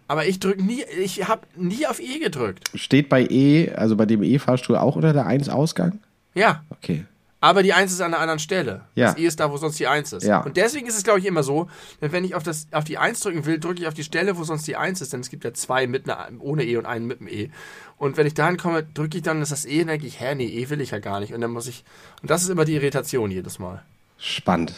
[0.08, 2.70] Aber ich drücke nie, ich habe nie auf E gedrückt.
[2.74, 6.00] Steht bei E, also bei dem E-Fahrstuhl auch unter der eins Ausgang?
[6.34, 7.04] Ja, Okay.
[7.40, 8.82] Aber die 1 ist an einer anderen Stelle.
[8.94, 9.08] Ja.
[9.08, 10.24] Das E ist da, wo sonst die 1 ist.
[10.24, 10.40] Ja.
[10.40, 11.68] Und deswegen ist es, glaube ich, immer so,
[12.00, 14.44] wenn ich auf, das, auf die 1 drücken will, drücke ich auf die Stelle, wo
[14.44, 17.06] sonst die 1 ist, denn es gibt ja zwei mit einer, ohne E und einen
[17.06, 17.50] mit dem E.
[17.98, 20.46] Und wenn ich dahin komme, drücke ich dann das E und denke ich, hä, nee,
[20.46, 21.34] E will ich ja gar nicht.
[21.34, 21.84] Und dann muss ich,
[22.22, 23.82] und das ist immer die Irritation jedes Mal.
[24.18, 24.74] Spannend.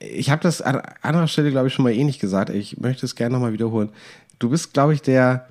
[0.00, 2.50] Ich habe das an anderer Stelle, glaube ich, schon mal ähnlich gesagt.
[2.50, 3.90] Ich möchte es gerne nochmal wiederholen.
[4.40, 5.46] Du bist, glaube ich, der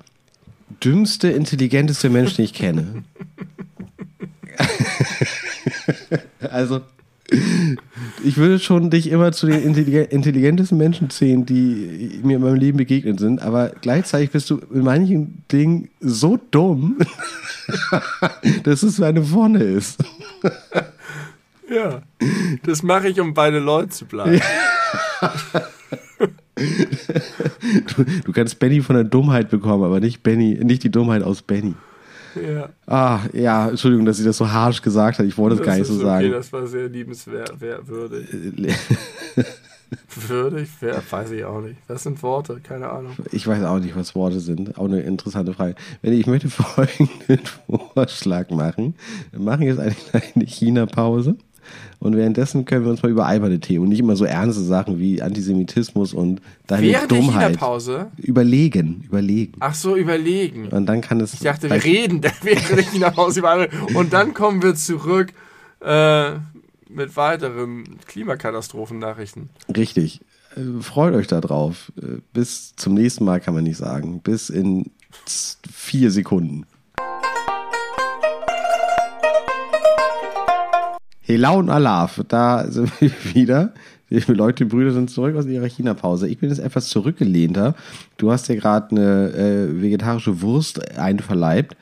[0.82, 3.04] dümmste, intelligenteste Mensch, den ich kenne.
[6.50, 6.80] also,
[8.24, 12.56] ich würde schon dich immer zu den intelligen- intelligentesten Menschen zählen, die mir in meinem
[12.56, 16.98] Leben begegnet sind, aber gleichzeitig bist du in manchen Dingen so dumm,
[18.64, 20.02] dass es eine Wonne ist.
[21.72, 22.02] Ja.
[22.64, 24.40] Das mache ich, um bei den Leuten zu bleiben.
[26.56, 31.42] Du, du kannst Benny von der Dummheit bekommen, aber nicht Benny, nicht die Dummheit aus
[31.42, 31.74] Benny.
[32.34, 32.68] Ja.
[32.86, 35.28] Ah, ja, Entschuldigung, dass ich das so harsch gesagt habe.
[35.28, 36.30] Ich wollte es gar nicht so okay, sagen.
[36.30, 38.28] das war sehr liebenswert, wer, würdig.
[40.28, 40.68] Würdig?
[40.80, 41.76] Wer, weiß ich auch nicht.
[41.88, 43.12] Das sind Worte, keine Ahnung.
[43.32, 44.78] Ich weiß auch nicht, was Worte sind.
[44.78, 45.74] Auch eine interessante Frage.
[46.02, 47.40] Wenn ich möchte folgenden
[47.94, 48.94] Vorschlag machen.
[49.32, 51.36] Wir machen jetzt eine kleine China-Pause.
[51.98, 54.98] Und währenddessen können wir uns mal über alberne Themen und nicht immer so ernste Sachen
[54.98, 58.10] wie Antisemitismus und deine Während Dummheit China-Pause?
[58.16, 59.52] überlegen, überlegen.
[59.60, 60.68] Ach so, überlegen.
[60.68, 61.34] Und dann kann es.
[61.34, 63.68] Ich dachte, wir reden während der China-Pause über.
[63.94, 65.32] Und dann kommen wir zurück
[65.80, 66.32] äh,
[66.88, 69.50] mit weiteren Klimakatastrophen-Nachrichten.
[69.76, 70.20] Richtig.
[70.56, 71.92] Äh, Freut euch da drauf.
[72.00, 74.20] Äh, Bis zum nächsten Mal kann man nicht sagen.
[74.20, 74.90] Bis in
[75.70, 76.66] vier Sekunden.
[81.30, 83.72] Hela und Alaf, da sind wir wieder.
[84.10, 86.26] Die Leute, die Brüder sind zurück aus ihrer China-Pause.
[86.26, 87.76] Ich bin jetzt etwas zurückgelehnter.
[88.16, 91.76] Du hast dir gerade eine äh, vegetarische Wurst einverleibt.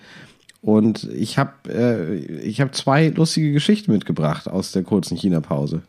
[0.61, 5.81] Und ich habe äh, ich hab zwei lustige Geschichten mitgebracht aus der kurzen China-Pause.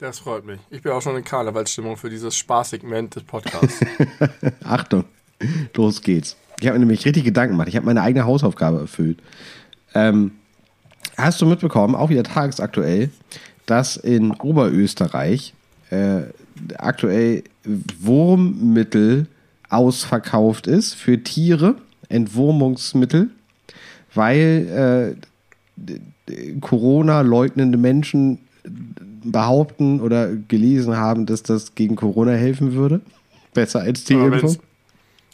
[0.00, 0.60] Das freut mich.
[0.68, 3.80] Ich bin auch schon in Karnevalsstimmung für dieses Spaßsegment des Podcasts.
[4.64, 5.04] Achtung,
[5.74, 6.36] los geht's.
[6.60, 7.68] Ich habe mir nämlich richtig Gedanken gemacht.
[7.68, 9.18] Ich habe meine eigene Hausaufgabe erfüllt.
[9.94, 10.32] Ähm,
[11.18, 13.10] hast du mitbekommen, auch wieder tagesaktuell,
[13.66, 15.52] dass in Oberösterreich
[15.90, 16.22] äh,
[16.78, 17.42] aktuell
[18.00, 19.26] Wurmmittel
[19.68, 21.74] ausverkauft ist für Tiere,
[22.08, 23.30] Entwurmungsmittel,
[24.14, 25.16] weil
[25.86, 28.38] äh, Corona-leugnende Menschen
[29.24, 33.00] behaupten oder gelesen haben, dass das gegen Corona helfen würde.
[33.54, 34.56] Besser als die Aber Impfung.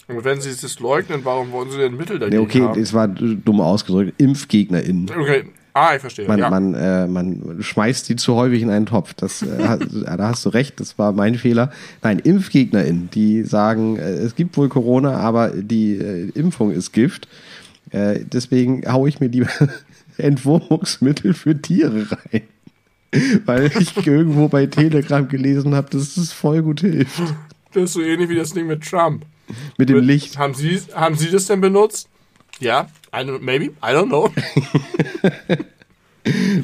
[0.06, 2.80] Und wenn sie es leugnen, warum wollen sie denn Mittel dagegen Nee, okay, haben?
[2.80, 4.20] es war dumm ausgedrückt.
[4.20, 5.10] ImpfgegnerInnen.
[5.10, 5.44] Okay,
[5.74, 6.26] ah, ich verstehe.
[6.26, 6.50] Man, ja.
[6.50, 9.14] man, äh, man schmeißt die zu häufig in einen Topf.
[9.14, 11.70] Das, äh, da hast du recht, das war mein Fehler.
[12.02, 17.28] Nein, ImpfgegnerInnen, die sagen, äh, es gibt wohl Corona, aber die äh, Impfung ist Gift.
[17.90, 19.50] Äh, deswegen haue ich mir lieber
[20.18, 22.42] Entwurmungsmittel für Tiere rein.
[23.44, 27.22] Weil ich irgendwo bei Telegram gelesen habe, dass es voll gut hilft.
[27.72, 29.24] Das ist so ähnlich wie das Ding mit Trump.
[29.78, 30.38] Mit dem Mit- Licht.
[30.38, 32.08] Haben Sie, haben Sie das denn benutzt?
[32.60, 34.30] Ja, don't, maybe, I don't know.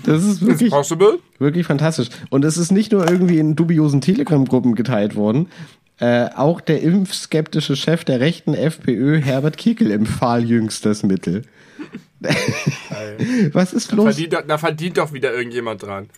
[0.06, 0.70] Das ist wirklich.
[0.70, 1.18] possible.
[1.38, 2.08] Wirklich fantastisch.
[2.30, 5.50] Und es ist nicht nur irgendwie in dubiosen Telegram-Gruppen geteilt worden.
[5.98, 11.42] Äh, auch der impfskeptische Chef der rechten FPÖ, Herbert Kickel, empfahl jüngst das Mittel.
[13.52, 14.04] Was ist los?
[14.14, 16.08] Verdient, doch- da verdient doch wieder irgendjemand dran.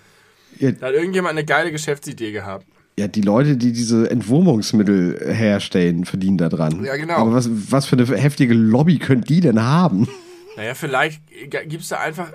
[0.61, 2.65] Ja, Da hat irgendjemand eine geile Geschäftsidee gehabt.
[3.03, 6.85] Ja, die Leute, die diese Entwurmungsmittel herstellen, verdienen da dran.
[6.85, 7.15] Ja, genau.
[7.15, 10.09] Aber was, was für eine heftige Lobby können die denn haben?
[10.57, 11.21] Naja, vielleicht
[11.51, 12.33] gibt es da einfach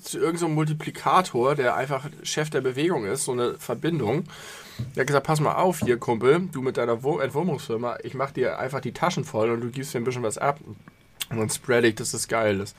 [0.00, 4.24] zu irgendeinem so Multiplikator, der einfach Chef der Bewegung ist, so eine Verbindung.
[4.94, 8.58] Der hat gesagt, pass mal auf hier, Kumpel, du mit deiner Entwurmungsfirma, ich mach dir
[8.58, 10.60] einfach die Taschen voll und du gibst dir ein bisschen was ab.
[11.28, 12.76] Und dann spread ich, dass das geil ist.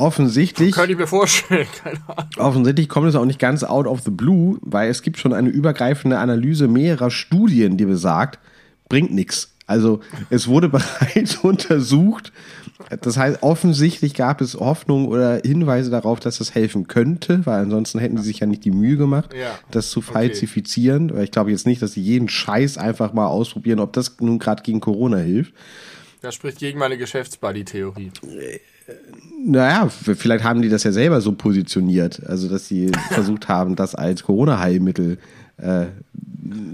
[0.00, 2.28] Offensichtlich, Könnte ich mir vorstellen, keine Ahnung.
[2.38, 5.50] offensichtlich kommt es auch nicht ganz out of the blue, weil es gibt schon eine
[5.50, 8.38] übergreifende Analyse mehrerer Studien, die besagt,
[8.88, 9.52] bringt nichts.
[9.66, 10.00] Also
[10.30, 12.32] es wurde bereits untersucht.
[13.02, 17.98] Das heißt, offensichtlich gab es Hoffnung oder Hinweise darauf, dass das helfen könnte, weil ansonsten
[17.98, 19.58] hätten sie sich ja nicht die Mühe gemacht, Ja.
[19.70, 21.12] das zu falsifizieren.
[21.14, 24.38] Weil ich glaube jetzt nicht, dass sie jeden Scheiß einfach mal ausprobieren, ob das nun
[24.38, 25.52] gerade gegen Corona hilft.
[26.22, 28.10] Das spricht gegen meine Geschäftsbuddy-Theorie.
[29.42, 33.94] Naja, vielleicht haben die das ja selber so positioniert, also dass sie versucht haben, das
[33.94, 35.18] als Corona-Heilmittel
[35.56, 35.86] äh,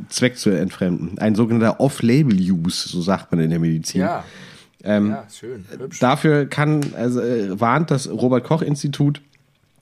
[0.08, 1.18] Zweck zu entfremden.
[1.18, 4.00] Ein sogenannter Off-Label-Use, so sagt man in der Medizin.
[4.00, 4.24] Ja.
[4.84, 5.64] Ähm, ja, schön.
[5.78, 5.98] Hübsch.
[5.98, 9.20] Dafür kann, also, äh, warnt das Robert-Koch-Institut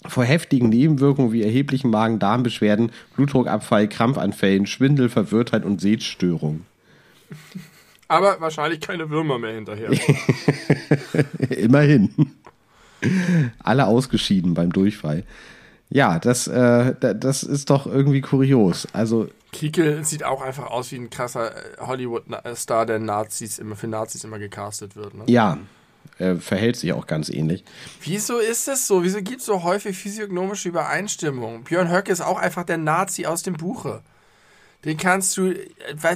[0.06, 6.62] vor heftigen Nebenwirkungen wie erheblichen Magen-Darm-Beschwerden, Blutdruckabfall, Krampfanfällen, Schwindel, Verwirrtheit und Sehstörung.
[8.08, 9.90] Aber wahrscheinlich keine Würmer mehr hinterher.
[11.50, 12.10] Immerhin.
[13.62, 15.24] Alle ausgeschieden beim Durchfall.
[15.90, 18.88] Ja, das, äh, das ist doch irgendwie kurios.
[18.92, 23.86] Also Kiekel sieht auch einfach aus wie ein krasser äh, Hollywood-Star, der Nazis immer für
[23.86, 25.14] Nazis immer gecastet wird.
[25.14, 25.24] Ne?
[25.26, 25.58] ja,
[26.18, 27.64] er verhält sich auch ganz ähnlich.
[28.02, 29.02] Wieso ist das so?
[29.02, 31.64] Wieso gibt es so häufig physiognomische Übereinstimmungen?
[31.64, 34.02] Björn Höcke ist auch einfach der Nazi aus dem Buche.
[34.84, 35.56] Den kannst du, äh,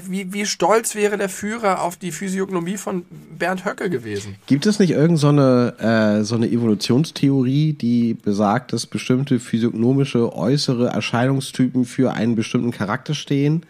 [0.08, 3.04] wie, wie stolz wäre der Führer auf die Physiognomie von
[3.38, 4.36] Bernd Höcke gewesen?
[4.46, 5.74] Gibt es nicht irgend so eine,
[6.20, 13.14] äh, so eine Evolutionstheorie, die besagt, dass bestimmte physiognomische äußere Erscheinungstypen für einen bestimmten Charakter
[13.14, 13.64] stehen?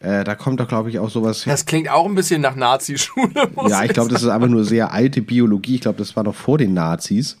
[0.00, 3.50] Äh, da kommt doch, glaube ich, auch sowas Das klingt auch ein bisschen nach Nazi-Schule.
[3.68, 5.76] Ja, ich glaube, das ist einfach nur sehr alte Biologie.
[5.76, 7.36] Ich glaube, das war noch vor den Nazis,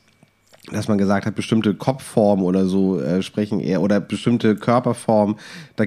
[0.72, 5.36] dass man gesagt hat, bestimmte Kopfformen oder so äh, sprechen eher oder bestimmte Körperformen.
[5.76, 5.84] Da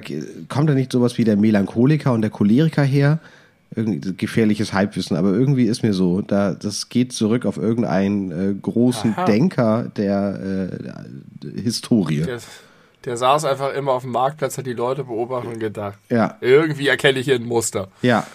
[0.48, 3.18] kommt da nicht sowas wie der Melancholiker und der Choleriker her.
[3.74, 8.54] Irgendwie gefährliches Halbwissen, aber irgendwie ist mir so, da das geht zurück auf irgendeinen äh,
[8.60, 9.24] großen Aha.
[9.24, 10.68] Denker der
[11.46, 12.20] äh, Historie.
[12.20, 12.38] Der,
[13.06, 16.88] der saß einfach immer auf dem Marktplatz, hat die Leute beobachtet und gedacht, Ja, irgendwie
[16.88, 17.88] erkenne ich hier ein Muster.
[18.02, 18.26] ja,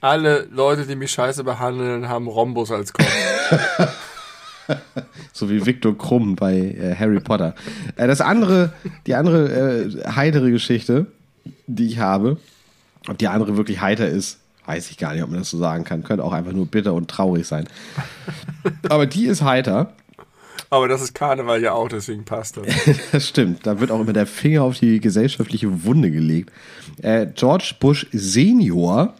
[0.00, 3.08] Alle Leute, die mich scheiße behandeln, haben Rhombus als Kopf.
[5.32, 7.54] So wie Viktor Krumm bei äh, Harry Potter.
[7.96, 8.72] Äh, das andere,
[9.06, 11.06] die andere äh, heitere Geschichte,
[11.66, 12.38] die ich habe,
[13.08, 15.84] ob die andere wirklich heiter ist, weiß ich gar nicht, ob man das so sagen
[15.84, 16.04] kann.
[16.04, 17.66] Könnte auch einfach nur bitter und traurig sein.
[18.88, 19.92] Aber die ist heiter.
[20.68, 22.66] Aber das ist Karneval ja auch, deswegen passt das.
[23.12, 23.66] Das stimmt.
[23.66, 26.52] Da wird auch immer der Finger auf die gesellschaftliche Wunde gelegt.
[27.02, 29.14] Äh, George Bush Senior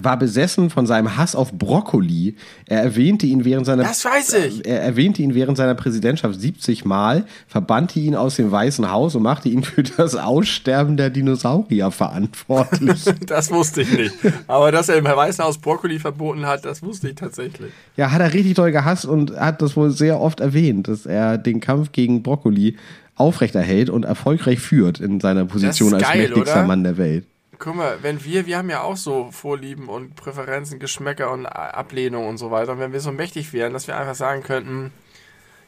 [0.00, 2.36] war besessen von seinem Hass auf Brokkoli.
[2.66, 4.66] Er erwähnte ihn während seiner Das weiß ich.
[4.66, 9.22] Er erwähnte ihn während seiner Präsidentschaft 70 Mal, verbannte ihn aus dem Weißen Haus und
[9.22, 13.04] machte ihn für das Aussterben der Dinosaurier verantwortlich.
[13.26, 14.14] Das wusste ich nicht.
[14.46, 17.72] Aber dass er im Weißen Haus Brokkoli verboten hat, das wusste ich tatsächlich.
[17.96, 21.38] ja, hat er richtig doll gehasst und hat das wohl sehr oft erwähnt, dass er
[21.38, 22.76] den Kampf gegen Brokkoli
[23.16, 26.66] aufrechterhält und erfolgreich führt in seiner Position als geil, mächtigster oder?
[26.66, 27.24] Mann der Welt.
[27.58, 32.26] Guck mal, wenn wir, wir haben ja auch so Vorlieben und Präferenzen, Geschmäcker und Ablehnung
[32.26, 32.72] und so weiter.
[32.72, 34.92] Und wenn wir so mächtig wären, dass wir einfach sagen könnten,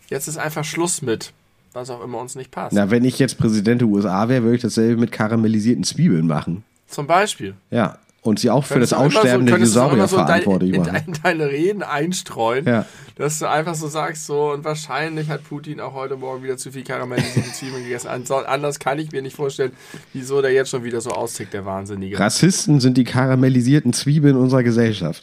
[0.08, 1.32] jetzt ist einfach Schluss mit,
[1.72, 2.74] was auch immer uns nicht passt.
[2.74, 6.64] Na, wenn ich jetzt Präsident der USA wäre, würde ich dasselbe mit karamellisierten Zwiebeln machen.
[6.86, 7.54] Zum Beispiel.
[7.70, 7.98] Ja.
[8.20, 10.92] Und sie auch für das Aussterben der könntest du Dinosaurier so in verantwortlich in, machen.
[10.92, 12.84] dein- in deine Reden einstreuen, Ja.
[13.14, 16.72] dass du einfach so sagst, so, und wahrscheinlich hat Putin auch heute Morgen wieder zu
[16.72, 18.08] viel karamellisierte Zwiebeln gegessen.
[18.08, 19.70] Anders kann ich mir nicht vorstellen,
[20.12, 22.18] wieso der jetzt schon wieder so austickt, der Wahnsinnige.
[22.18, 25.22] Rassisten sind die karamellisierten Zwiebeln unserer Gesellschaft.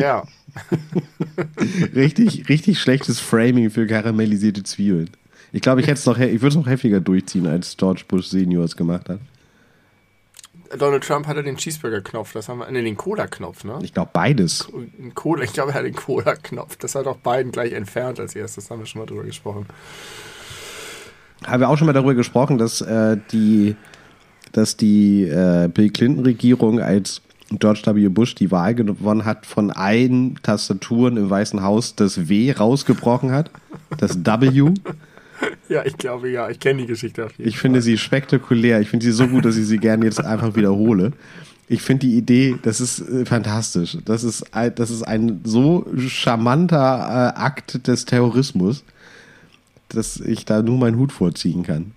[0.00, 0.24] Ja.
[1.94, 5.10] richtig, richtig schlechtes Framing für karamellisierte Zwiebeln.
[5.52, 8.02] Ich glaube, ich hätte es noch, he- ich würde es noch heftiger durchziehen, als George
[8.08, 9.18] Bush Senior es gemacht hat.
[10.76, 13.78] Donald Trump hatte den Cheeseburger-Knopf, das haben wir, ne, den Cola-Knopf, ne?
[13.82, 14.68] Ich glaube, beides.
[15.14, 16.76] Cola, ich glaube, er hat den Cola-Knopf.
[16.76, 19.66] Das hat auch beiden gleich entfernt als erstes, haben wir schon mal drüber gesprochen.
[21.46, 23.76] Haben wir auch schon mal darüber gesprochen, dass äh, die,
[24.52, 28.08] dass die äh, Bill Clinton-Regierung als George W.
[28.08, 33.50] Bush die Wahl gewonnen hat, von allen Tastaturen im Weißen Haus das W rausgebrochen hat.
[33.96, 34.74] Das W.
[35.68, 38.80] Ja, ich glaube, ja, ich kenne die Geschichte auf jeden Ich finde sie spektakulär.
[38.80, 41.12] Ich finde sie so gut, dass ich sie gerne jetzt einfach wiederhole.
[41.68, 43.98] Ich finde die Idee, das ist äh, fantastisch.
[44.04, 48.84] Das ist, ein, das ist ein so charmanter äh, Akt des Terrorismus,
[49.90, 51.92] dass ich da nur meinen Hut vorziehen kann.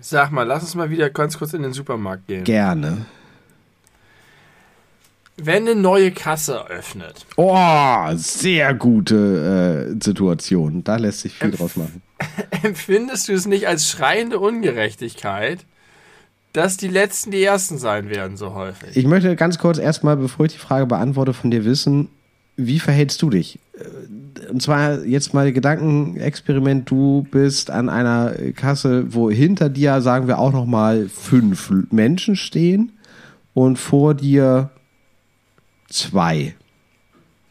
[0.00, 2.44] Sag mal, lass uns mal wieder ganz kurz in den Supermarkt gehen.
[2.44, 3.06] Gerne.
[5.40, 10.82] Wenn eine neue Kasse öffnet, Oh, sehr gute äh, Situation.
[10.84, 12.02] Da lässt sich viel draus machen.
[12.62, 15.64] empfindest du es nicht als schreiende Ungerechtigkeit,
[16.52, 18.96] dass die Letzten die Ersten sein werden so häufig?
[18.96, 22.08] Ich möchte ganz kurz erstmal, bevor ich die Frage beantworte, von dir wissen,
[22.56, 23.60] wie verhältst du dich?
[23.74, 30.26] Äh, Und zwar jetzt mal Gedankenexperiment, du bist an einer Kasse, wo hinter dir, sagen
[30.26, 32.92] wir auch noch mal fünf Menschen stehen
[33.54, 34.70] und vor dir
[35.88, 36.54] zwei.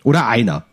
[0.03, 0.65] Oder einer.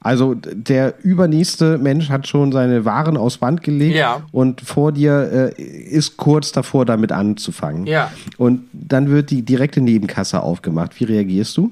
[0.00, 4.26] Also der übernächste Mensch hat schon seine Waren aufs Band gelegt Ja.
[4.32, 7.86] und vor dir äh, ist kurz davor, damit anzufangen.
[7.86, 8.10] Ja.
[8.36, 10.98] Und dann wird die direkte Nebenkasse aufgemacht.
[10.98, 11.70] Wie reagierst du?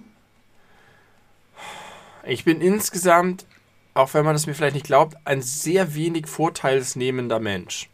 [2.25, 3.47] Ich bin insgesamt,
[3.95, 7.89] auch wenn man es mir vielleicht nicht glaubt, ein sehr wenig vorteilsnehmender Mensch.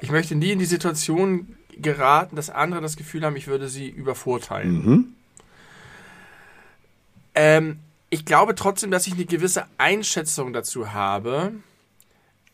[0.00, 3.88] Ich möchte nie in die Situation geraten, dass andere das Gefühl haben, ich würde sie
[3.88, 5.14] übervorteilen.
[7.34, 7.78] Ähm,
[8.10, 11.52] ich glaube trotzdem, dass ich eine gewisse Einschätzung dazu habe,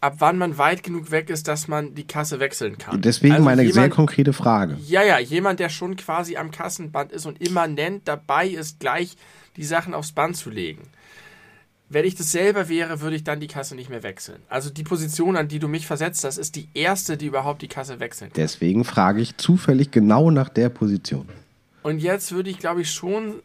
[0.01, 3.03] ab wann man weit genug weg ist, dass man die Kasse wechseln kann.
[3.03, 4.79] Deswegen Also meine sehr jemand- konkrete Frage.
[4.87, 9.17] ja, ja, jemand, der schon quasi am Kassenband ist und immanent dabei ist, gleich
[9.57, 10.83] die Sachen aufs Band zu legen.
[11.93, 14.41] wenn ich das selber wäre, würde ich dann die Kasse nicht mehr wechseln.
[14.49, 17.67] Also die Position, an die du mich versetzt hast, ist die erste, die überhaupt die
[17.67, 18.37] Kasse wechseln kann.
[18.41, 21.29] Deswegen frage ich zufällig genau nach der Position.
[21.83, 23.43] Und jetzt würde ich, glaube ich, schon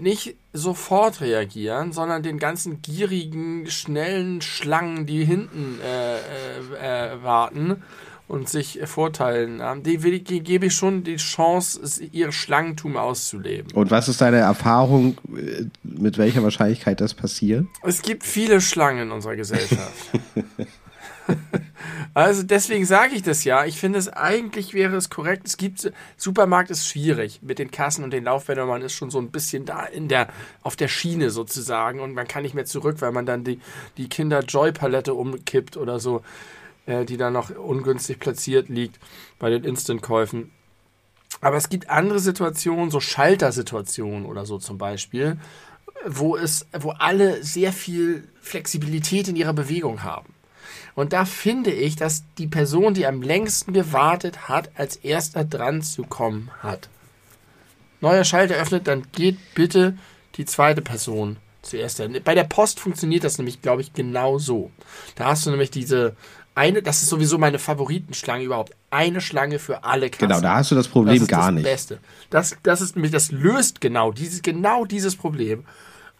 [0.00, 7.82] nicht sofort reagieren, sondern den ganzen gierigen, schnellen Schlangen, die hinten äh, äh, äh, warten
[8.26, 13.72] und sich Vorteilen haben, die, die gebe ich schon die Chance, ihr Schlangentum auszuleben.
[13.72, 17.66] Und was ist deine Erfahrung, äh, mit welcher Wahrscheinlichkeit das passiert?
[17.82, 20.10] Es gibt viele Schlangen in unserer Gesellschaft.
[22.14, 23.64] also deswegen sage ich das ja.
[23.64, 25.46] Ich finde es eigentlich wäre es korrekt.
[25.46, 28.68] Es gibt Supermarkt ist schwierig mit den Kassen und den Laufbändern.
[28.68, 30.28] Man ist schon so ein bisschen da in der
[30.62, 33.60] auf der Schiene sozusagen und man kann nicht mehr zurück, weil man dann die
[33.96, 36.22] die Kinder Joy Palette umkippt oder so,
[36.86, 38.98] äh, die dann noch ungünstig platziert liegt
[39.38, 40.50] bei den Instant-Käufen.
[41.40, 45.38] Aber es gibt andere Situationen, so Schaltersituationen oder so zum Beispiel,
[46.06, 50.33] wo es, wo alle sehr viel Flexibilität in ihrer Bewegung haben.
[50.94, 55.82] Und da finde ich, dass die Person, die am längsten gewartet hat, als erster dran
[55.82, 56.88] zu kommen hat.
[58.00, 59.96] Neuer Schalter öffnet, dann geht bitte
[60.36, 62.02] die zweite Person zuerst.
[62.24, 64.70] Bei der Post funktioniert das nämlich, glaube ich, genau so.
[65.16, 66.14] Da hast du nämlich diese
[66.54, 68.74] eine, das ist sowieso meine Favoritenschlange überhaupt.
[68.90, 70.28] Eine Schlange für alle Kassen.
[70.28, 71.64] Genau, da hast du das Problem das gar das nicht.
[71.64, 71.98] Beste.
[72.30, 75.64] Das, das ist nämlich, das löst genau dieses, genau dieses Problem.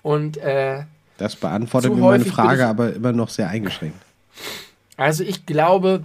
[0.03, 0.83] Und äh,
[1.19, 3.99] das beantwortet mir meine Frage, aber immer noch sehr eingeschränkt.
[4.97, 6.05] Also ich glaube,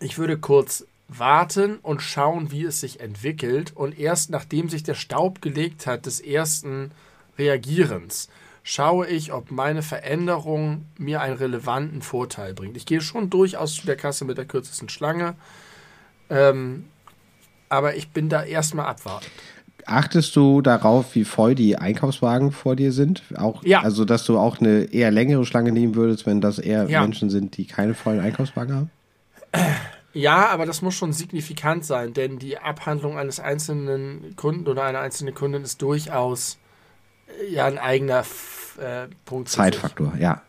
[0.00, 3.72] ich würde kurz warten und schauen, wie es sich entwickelt.
[3.74, 6.90] Und erst nachdem sich der Staub gelegt hat des ersten
[7.38, 8.28] Reagierens,
[8.62, 12.76] schaue ich, ob meine Veränderung mir einen relevanten Vorteil bringt.
[12.76, 15.36] Ich gehe schon durchaus zu der Kasse mit der kürzesten Schlange.
[16.28, 16.86] Ähm,
[17.68, 19.32] aber ich bin da erstmal abwartend.
[19.86, 23.22] Achtest du darauf, wie voll die Einkaufswagen vor dir sind?
[23.36, 23.82] Auch, ja.
[23.82, 27.00] Also, dass du auch eine eher längere Schlange nehmen würdest, wenn das eher ja.
[27.00, 28.90] Menschen sind, die keine vollen Einkaufswagen haben?
[30.12, 35.00] Ja, aber das muss schon signifikant sein, denn die Abhandlung eines einzelnen Kunden oder einer
[35.00, 36.58] einzelnen Kundin ist durchaus
[37.28, 38.24] äh, ja ein eigener
[38.78, 39.50] äh, Punkt.
[39.50, 40.40] Zeitfaktor, ja.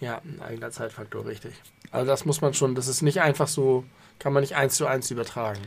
[0.00, 1.54] Ja, ein eigener Zeitfaktor, richtig.
[1.90, 3.84] Also das muss man schon, das ist nicht einfach so,
[4.18, 5.60] kann man nicht eins zu eins übertragen.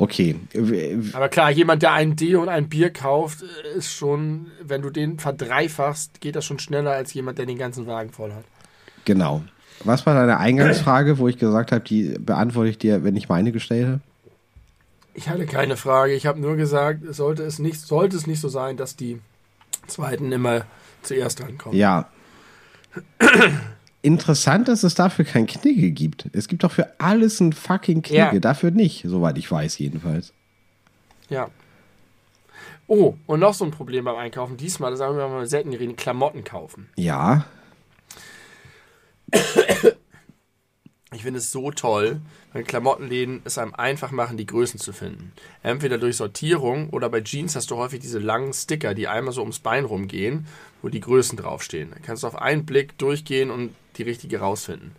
[0.00, 0.34] Okay.
[1.12, 3.42] Aber klar, jemand, der ein D und ein Bier kauft,
[3.76, 7.86] ist schon, wenn du den verdreifachst, geht das schon schneller als jemand, der den ganzen
[7.86, 8.44] Wagen voll hat.
[9.04, 9.42] Genau.
[9.84, 13.52] Was war deine Eingangsfrage, wo ich gesagt habe, die beantworte ich dir, wenn ich meine
[13.52, 14.00] gestellt habe?
[15.12, 16.14] Ich hatte keine Frage.
[16.14, 19.20] Ich habe nur gesagt, sollte es nicht, sollte es nicht so sein, dass die
[19.86, 20.62] zweiten immer
[21.02, 21.76] zuerst rankommen.
[21.76, 22.08] Ja.
[24.02, 26.26] Interessant, dass es dafür kein Knigge gibt.
[26.32, 28.34] Es gibt doch für alles ein fucking Knigge.
[28.34, 28.38] Ja.
[28.38, 30.32] Dafür nicht, soweit ich weiß, jedenfalls.
[31.28, 31.48] Ja.
[32.86, 34.56] Oh, und noch so ein Problem beim Einkaufen.
[34.56, 36.88] Diesmal, das sagen wir mal selten reden, Klamotten kaufen.
[36.96, 37.44] Ja.
[41.12, 42.20] Ich finde es so toll,
[42.52, 45.32] wenn Klamottenläden es einem einfach machen, die Größen zu finden.
[45.62, 49.40] Entweder durch Sortierung oder bei Jeans hast du häufig diese langen Sticker, die einmal so
[49.42, 50.46] ums Bein rumgehen,
[50.82, 51.90] wo die Größen draufstehen.
[51.90, 54.92] Da kannst du auf einen Blick durchgehen und die richtige rausfinden.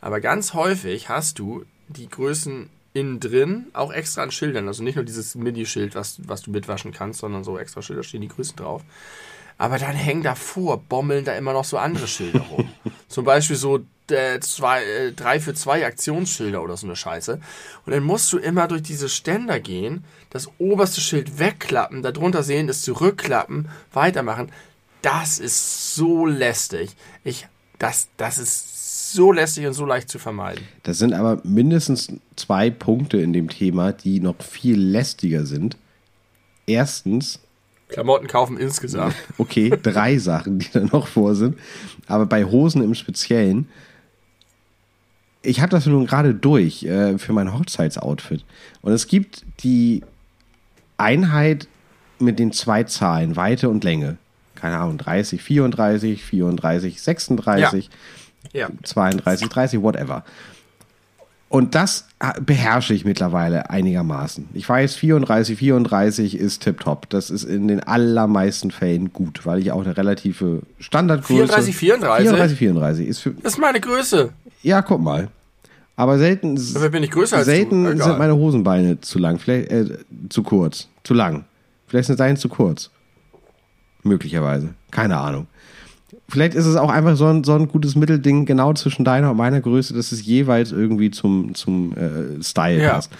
[0.00, 4.68] Aber ganz häufig hast du die Größen innen drin auch extra an Schildern.
[4.68, 8.20] Also nicht nur dieses Mini-Schild, was, was du mitwaschen kannst, sondern so extra Schilder stehen
[8.20, 8.82] die Größen drauf.
[9.58, 12.68] Aber dann hängen davor, bommeln da immer noch so andere Schilder rum.
[13.08, 17.40] Zum Beispiel so äh, zwei, äh, drei für zwei Aktionsschilder oder so eine Scheiße.
[17.86, 22.68] Und dann musst du immer durch diese Ständer gehen, das oberste Schild wegklappen, darunter sehen,
[22.68, 24.50] es zurückklappen, weitermachen.
[25.02, 26.96] Das ist so lästig.
[27.24, 27.46] Ich,
[27.82, 30.62] das, das ist so lästig und so leicht zu vermeiden.
[30.84, 35.76] Das sind aber mindestens zwei Punkte in dem Thema, die noch viel lästiger sind.
[36.66, 37.40] Erstens,
[37.88, 39.14] Klamotten kaufen insgesamt.
[39.36, 41.58] Okay, drei Sachen, die da noch vor sind.
[42.06, 43.68] Aber bei Hosen im Speziellen.
[45.42, 48.44] Ich habe das nun gerade durch äh, für mein Hochzeitsoutfit.
[48.80, 50.04] Und es gibt die
[50.98, 51.66] Einheit
[52.20, 54.18] mit den zwei Zahlen, Weite und Länge.
[54.62, 57.90] Keine Ahnung, 30, 34, 34, 36,
[58.52, 58.60] ja.
[58.60, 58.68] Ja.
[58.84, 60.24] 32, 30, whatever.
[61.48, 62.06] Und das
[62.40, 64.50] beherrsche ich mittlerweile einigermaßen.
[64.54, 67.10] Ich weiß, 34, 34 ist tipptopp.
[67.10, 71.48] Das ist in den allermeisten Fällen gut, weil ich auch eine relative Standardgröße.
[71.48, 72.28] 34, 34?
[72.28, 73.30] 34, 34 ist für.
[73.32, 74.30] Das ist meine Größe.
[74.62, 75.26] Ja, guck mal.
[75.96, 79.98] Aber selten, selten sind meine Hosenbeine zu lang, vielleicht äh,
[80.28, 81.46] zu kurz, zu lang.
[81.88, 82.90] Vielleicht sind seine zu kurz.
[84.02, 84.74] Möglicherweise.
[84.90, 85.46] Keine Ahnung
[86.32, 89.36] vielleicht ist es auch einfach so ein, so ein gutes Mittelding genau zwischen deiner und
[89.36, 92.94] meiner Größe, dass es jeweils irgendwie zum, zum äh, Style ja.
[92.94, 93.12] passt.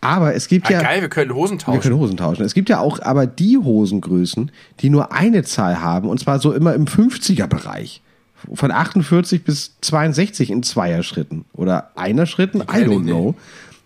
[0.00, 0.82] Aber es gibt Ah, ja.
[0.82, 1.80] geil, wir können Hosen Wir tauschen.
[1.80, 2.44] können Hosen tauschen.
[2.44, 6.52] Es gibt ja auch aber die Hosengrößen, die nur eine Zahl haben, und zwar so
[6.52, 8.02] immer im 50er-Bereich.
[8.52, 11.44] Von 48 bis 62 in Zweierschritten.
[11.52, 13.12] Oder Einer-Schritten, I kenn ich don't nicht.
[13.12, 13.36] know.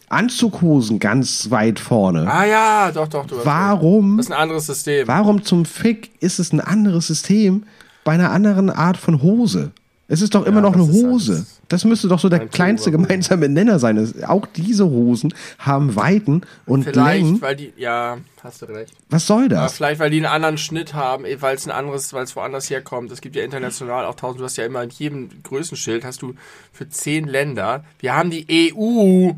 [0.08, 2.30] Anzughosen ganz weit vorne.
[2.30, 3.26] Ah ja, doch, doch.
[3.26, 3.36] Du.
[3.44, 4.16] Warum?
[4.16, 5.06] Das ist ein anderes System.
[5.08, 7.64] Warum zum Fick ist es ein anderes System
[8.04, 9.72] bei einer anderen Art von Hose?
[10.08, 11.32] Es ist doch immer noch das eine Hose.
[11.32, 13.96] alles- Das müsste doch so der Ein kleinste gemeinsame Nenner sein.
[13.96, 17.42] Es- Auch diese Hosen haben Weiten und Vielleicht, Längen.
[17.42, 18.92] weil die, ja, hast du recht.
[19.10, 19.72] Was soll das?
[19.78, 22.70] vielleicht, weil die einen anderen Schnitt haben, eh, weil es ein anderes, weil es woanders
[22.70, 23.10] herkommt.
[23.10, 26.34] Es gibt ja international auch tausend, du hast ja immer in jedem Größenschild hast du
[26.72, 27.82] für zehn Länder.
[27.98, 29.32] Wir haben die EU.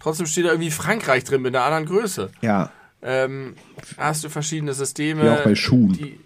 [0.00, 2.30] Trotzdem steht da irgendwie Frankreich drin mit einer anderen Größe.
[2.42, 2.70] Ja,
[3.02, 3.54] Ähm,
[3.98, 5.22] hast du verschiedene Systeme.
[5.22, 5.92] Wie auch bei Schuhen.
[5.92, 6.18] Die,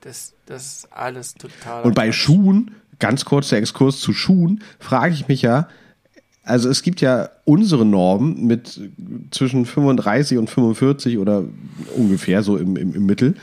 [0.00, 1.84] das, das ist alles total.
[1.84, 5.68] und bei Schuhen, ganz kurz der Exkurs zu Schuhen, frage ich mich ja,
[6.44, 8.80] also es gibt ja unsere Normen mit
[9.30, 11.44] zwischen 35 und 45 oder
[11.96, 13.34] ungefähr so im, im, im Mittel.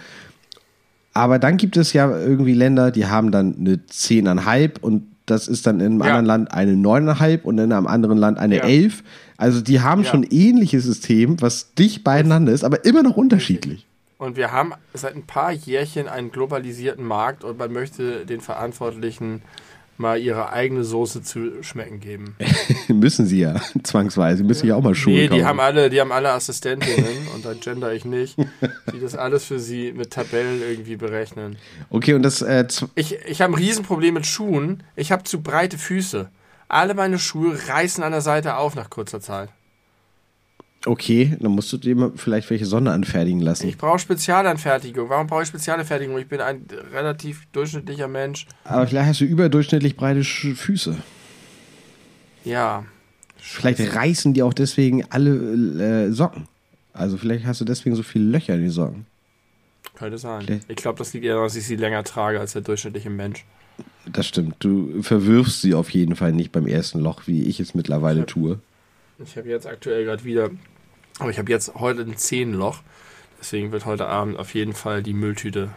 [1.13, 5.65] Aber dann gibt es ja irgendwie Länder, die haben dann eine 10,5 und das ist
[5.67, 6.05] dann in einem Ja.
[6.17, 8.63] anderen Land eine 9,5 und in einem anderen Land eine Ja.
[8.63, 9.03] 11.
[9.37, 10.09] Also die haben Ja.
[10.11, 13.85] schon ein ähnliches System, was dicht beieinander ist, aber immer noch unterschiedlich.
[14.17, 19.41] Und wir haben seit ein paar Jährchen einen globalisierten Markt und man möchte den Verantwortlichen
[19.99, 22.35] mal ihre eigene Soße zu schmecken geben.
[22.87, 24.43] müssen sie ja, zwangsweise.
[24.43, 25.39] Müssen ja auch mal Schuhe Nee, kaufen.
[25.39, 28.37] die haben alle, die haben alle Assistentinnen und da gender ich nicht,
[28.93, 31.57] die das alles für sie mit Tabellen irgendwie berechnen.
[31.89, 32.65] okay, und das äh,
[32.95, 34.83] Ich, ich habe ein Riesenproblem mit Schuhen.
[34.95, 36.29] Ich habe zu breite Füße.
[36.67, 39.49] Alle meine Schuhe reißen an der Seite auf nach kurzer Zeit.
[40.85, 43.67] Okay, dann musst du dir vielleicht welche Sonne anfertigen lassen.
[43.67, 45.09] Ich brauche Spezialanfertigung.
[45.09, 46.17] Warum brauche ich Spezialanfertigung?
[46.17, 48.47] Ich bin ein relativ durchschnittlicher Mensch.
[48.63, 50.95] Aber vielleicht hast du überdurchschnittlich breite Füße.
[52.45, 52.85] Ja.
[53.37, 56.47] Vielleicht reißen die auch deswegen alle äh, Socken.
[56.93, 59.05] Also vielleicht hast du deswegen so viele Löcher in die Socken.
[59.95, 60.43] Könnte sein.
[60.43, 60.59] Okay.
[60.69, 63.45] Ich glaube, das liegt eher daran, dass ich sie länger trage als der durchschnittliche Mensch.
[64.05, 64.55] Das stimmt.
[64.59, 68.59] Du verwirfst sie auf jeden Fall nicht beim ersten Loch, wie ich es mittlerweile tue.
[69.23, 70.49] Ich habe jetzt aktuell gerade wieder,
[71.19, 72.79] aber ich habe jetzt heute ein Zehenloch.
[73.39, 75.69] Deswegen wird heute Abend auf jeden Fall die Mülltüte,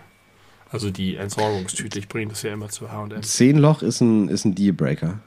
[0.70, 3.22] also die Entsorgungstüte, ich bringe das ja immer zu H&M.
[3.22, 5.20] Zehn Loch ist ein, ist ein Dealbreaker.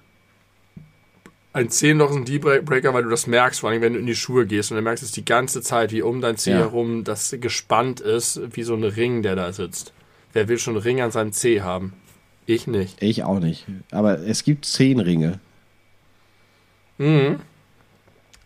[1.54, 4.16] Ein Zehenloch ist ein Dealbreaker, weil du das merkst, vor allem wenn du in die
[4.16, 6.58] Schuhe gehst und dann merkst du es die ganze Zeit, wie um dein Zeh Ja.
[6.58, 9.94] herum das gespannt ist, wie so ein Ring, der da sitzt.
[10.34, 11.94] Wer will schon einen Ring an seinem Zeh haben?
[12.46, 13.02] Ich nicht.
[13.02, 13.66] Ich auch nicht.
[13.92, 15.40] Aber es gibt zehn Ringe.
[16.98, 17.40] Mhm.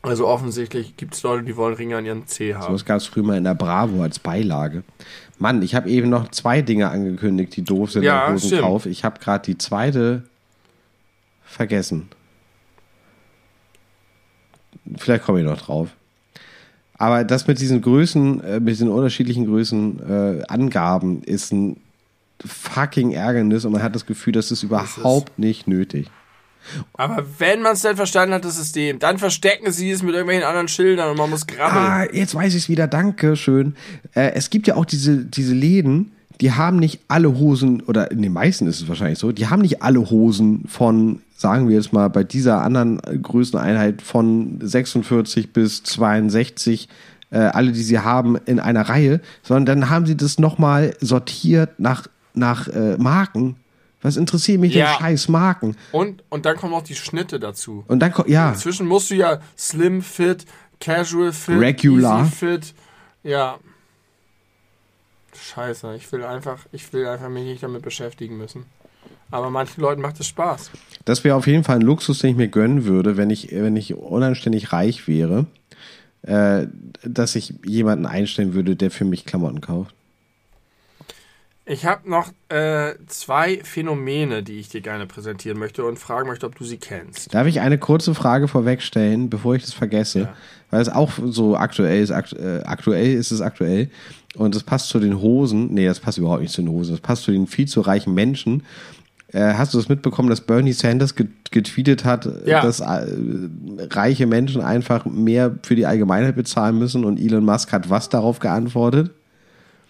[0.01, 2.73] Also offensichtlich gibt es Leute, die wollen Ringe an Zeh So haben.
[2.73, 4.83] was gab es früher mal in der Bravo als Beilage.
[5.39, 8.81] Mann, ich habe eben noch zwei Dinge angekündigt, die doof sind Ja, Hosenkauf.
[8.83, 8.93] stimmt.
[8.93, 10.23] Ich habe gerade die zweite
[11.43, 12.09] vergessen.
[14.97, 15.89] Vielleicht komme ich noch drauf.
[16.97, 21.77] Aber das mit diesen Größen, äh, mit diesen unterschiedlichen Größen äh, Angaben ist ein
[22.45, 26.09] fucking Ärgernis und man hat das Gefühl, das ist überhaupt nicht nötig.
[26.93, 30.45] Aber wenn man es dann verstanden hat, das System, dann verstecken sie es mit irgendwelchen
[30.45, 31.85] anderen Schildern und man muss grabbeln.
[31.85, 32.87] Ah, jetzt weiß ich es wieder.
[32.87, 33.75] Danke schön.
[34.13, 38.21] Äh, es gibt ja auch diese, diese Läden, die haben nicht alle Hosen, oder in
[38.21, 41.91] den meisten ist es wahrscheinlich so, die haben nicht alle Hosen von, sagen wir jetzt
[41.91, 46.87] mal, bei dieser anderen Größeneinheit von 46 bis 62,
[47.31, 51.79] äh, alle, die sie haben, in einer Reihe, sondern dann haben sie das nochmal sortiert
[51.79, 53.57] nach, nach äh, Marken.
[54.01, 54.85] Was interessiert mich Ja.
[54.91, 55.75] denn scheiß Marken?
[55.91, 57.83] Und, und dann kommen noch die Schnitte dazu.
[57.87, 60.45] Und dann ja, Inzwischen musst du ja Slim Fit,
[60.79, 62.21] Casual Fit, Regular.
[62.21, 62.73] Easy Fit.
[63.23, 63.57] Ja.
[65.33, 68.65] Scheiße, ich will einfach, ich will einfach mich nicht damit beschäftigen müssen.
[69.31, 70.71] Aber manchen Leuten macht es Spaß.
[71.05, 73.75] Das wäre auf jeden Fall ein Luxus, den ich mir gönnen würde, wenn ich, wenn
[73.75, 75.45] ich unanständig reich wäre,
[76.23, 76.67] äh,
[77.03, 79.93] dass ich jemanden einstellen würde, der für mich Klamotten kauft.
[81.71, 86.47] Ich habe noch äh, zwei Phänomene, die ich dir gerne präsentieren möchte und fragen möchte,
[86.47, 87.31] ob du sie kennst.
[87.31, 90.21] Darf ich eine kurze Frage vorwegstellen, bevor ich das vergesse?
[90.21, 90.33] Ja.
[90.71, 93.91] Weil es auch so aktuell ist, akt, äh, aktuell ist es aktuell.
[94.35, 95.71] Und es passt zu den Hosen.
[95.71, 96.93] Nee, das passt überhaupt nicht zu den Hosen.
[96.93, 98.63] Das passt zu den viel zu reichen Menschen.
[99.31, 102.61] Äh, hast du das mitbekommen, dass Bernie Sanders get getweetet hat, Ja.
[102.63, 103.05] dass äh,
[103.91, 107.05] reiche Menschen einfach mehr für die Allgemeinheit bezahlen müssen?
[107.05, 109.11] Und Elon Musk hat was darauf geantwortet?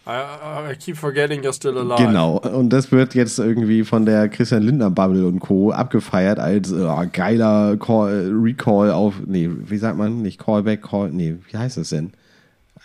[0.09, 2.03] I, I keep forgetting you're still alive.
[2.03, 2.37] Genau.
[2.37, 5.71] Und das wird jetzt irgendwie von der Christian Lindner Bubble und Co.
[5.71, 10.21] abgefeiert als äh, geiler Call, Recall auf, nee, wie sagt man?
[10.21, 12.11] Nicht Callback, Call, nee, wie heißt das denn?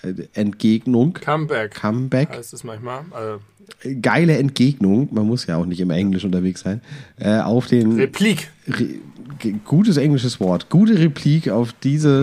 [0.03, 1.15] Äh, Entgegnung.
[1.15, 2.31] Comeback Comeback.
[2.31, 3.05] heißt es manchmal.
[3.11, 3.41] Also
[4.03, 5.09] Geile Entgegnung.
[5.11, 6.83] Man muss ja auch nicht immer Englisch unterwegs sein.
[7.19, 8.51] Äh, auf den Replik.
[8.69, 8.99] Re
[9.65, 12.23] gutes englisches Wort, gute Replik auf diese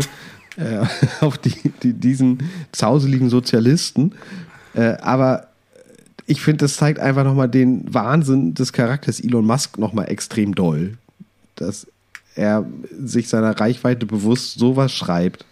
[0.57, 0.86] äh,
[1.22, 4.14] auf die, die, diesen zauseligen Sozialisten.
[4.73, 5.48] Äh, aber
[6.26, 10.98] ich finde, das zeigt einfach nochmal den Wahnsinn des Charakters Elon Musk nochmal extrem doll.
[11.56, 11.88] Dass
[12.35, 12.65] er
[12.98, 15.45] sich seiner Reichweite bewusst sowas schreibt.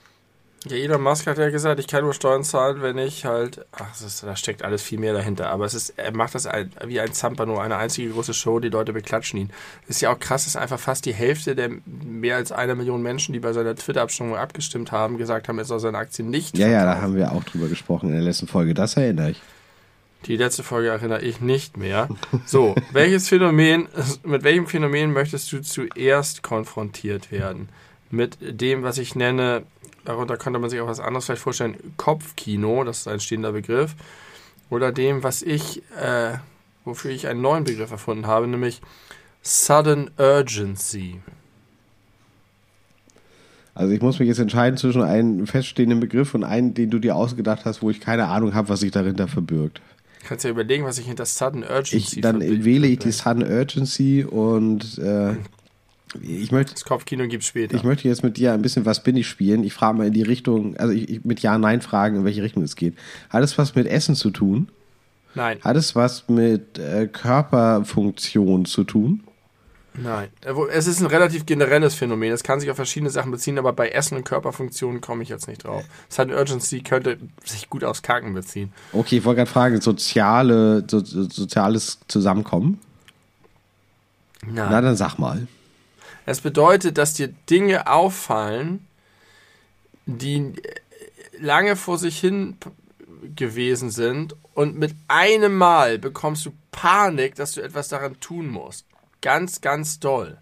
[0.66, 3.66] Ja, Elon Musk hat ja gesagt, ich kann nur Steuern zahlen, wenn ich halt.
[3.72, 5.50] Ach, ist, da steckt alles viel mehr dahinter.
[5.50, 8.68] Aber es ist, er macht das ein, wie ein Zampano, eine einzige große Show, die
[8.68, 9.50] Leute beklatschen ihn.
[9.88, 13.32] Ist ja auch krass, dass einfach fast die Hälfte der mehr als einer Million Menschen,
[13.32, 16.58] die bei seiner Twitter-Abstimmung abgestimmt haben, gesagt haben, er soll seine Aktien nicht.
[16.58, 16.88] Ja, verkaufen.
[16.88, 18.74] ja, da haben wir auch drüber gesprochen in der letzten Folge.
[18.74, 19.42] Das erinnere ich.
[20.26, 22.10] Die letzte Folge erinnere ich nicht mehr.
[22.46, 23.88] So, welches Phänomen,
[24.24, 27.70] mit welchem Phänomen möchtest du zuerst konfrontiert werden?
[28.12, 29.64] Mit dem, was ich nenne,
[30.06, 33.96] darunter könnte man sich auch was anderes vielleicht vorstellen, Kopfkino, das ist ein stehender Begriff,
[34.70, 36.34] oder dem, was ich, äh,
[36.86, 38.82] wofür ich einen neuen Begriff erfunden habe, nämlich
[39.42, 41.22] Sudden Urgency.
[43.74, 47.16] Also ich muss mich jetzt entscheiden zwischen einem feststehenden Begriff und einem, den du dir
[47.16, 49.82] ausgedacht hast, wo ich keine Ahnung habe, was sich dahinter verbirgt.
[50.28, 54.26] Kannst ja überlegen, was ich hinter Sudden Urgency ich, Dann wähle ich die Sudden Urgency
[54.26, 55.36] und äh,
[56.22, 56.74] ich möchte.
[56.74, 57.76] Das Kopfkino gibt später.
[57.76, 59.64] Ich möchte jetzt mit dir ein bisschen Was bin ich spielen.
[59.64, 62.64] Ich frage mal in die Richtung, also ich, ich mit Ja-Nein fragen, in welche Richtung
[62.64, 62.96] es geht.
[63.30, 64.70] Hat es was mit Essen zu tun?
[65.36, 65.60] Nein.
[65.62, 69.24] Hat es was mit äh, Körperfunktion zu tun?
[69.94, 70.30] Nein.
[70.44, 72.32] Äh, es ist ein relativ generelles Phänomen.
[72.32, 75.48] Es kann sich auf verschiedene Sachen beziehen, aber bei Essen und Körperfunktionen komme ich jetzt
[75.48, 75.84] nicht drauf.
[76.10, 78.74] Sudden Urgency könnte sich gut aufs Kacken beziehen.
[78.94, 82.80] Okay, ich wollte gerade fragen, soziale, so, soziales Zusammenkommen?
[84.42, 84.68] Nein.
[84.72, 85.48] Na, dann sag mal.
[86.30, 88.86] Es bedeutet, dass dir Dinge auffallen,
[90.06, 90.54] die
[91.40, 92.56] lange vor sich hin
[93.36, 98.86] gewesen sind und mit einem Mal bekommst du Panik, dass du etwas daran tun musst.
[99.24, 100.38] Ganz, ganz doll.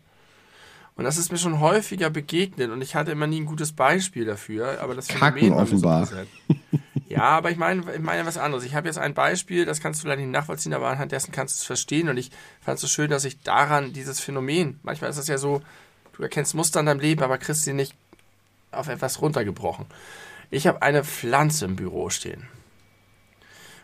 [0.98, 4.26] Und das ist mir schon häufiger begegnet und ich hatte immer nie ein gutes Beispiel
[4.26, 6.10] dafür, aber das Kacken offenbar.
[7.08, 8.64] ja, aber ich meine, ich meine was anderes.
[8.64, 11.56] Ich habe jetzt ein Beispiel, das kannst du leider nicht nachvollziehen, aber anhand dessen kannst
[11.56, 15.10] du es verstehen und ich fand es so schön, dass ich daran dieses Phänomen, manchmal
[15.10, 15.62] ist es ja so,
[16.14, 17.96] du erkennst Muster in deinem Leben, aber kriegst sie nicht
[18.72, 19.86] auf etwas runtergebrochen.
[20.50, 22.48] Ich habe eine Pflanze im Büro stehen.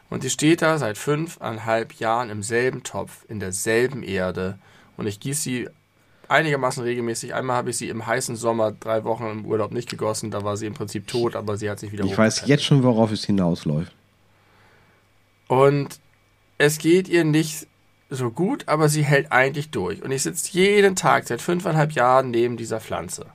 [0.10, 4.60] Und die steht da seit fünfeinhalb Jahren im selben Topf, in derselben Erde.
[4.96, 5.70] Und ich gieße sie
[6.34, 7.34] einigermaßen regelmäßig.
[7.34, 10.32] Einmal habe ich sie im heißen Sommer drei Wochen im Urlaub nicht gegossen.
[10.32, 12.84] Da war sie im Prinzip tot, aber sie hat sich wieder Ich weiß jetzt schon,
[12.84, 13.94] worauf es hinausläuft.
[15.48, 16.00] Und
[16.58, 17.68] es geht ihr nicht
[18.10, 20.02] so gut, aber sie hält eigentlich durch.
[20.04, 23.26] Und ich sitze jeden Tag seit fünfeinhalb Jahren neben dieser Pflanze.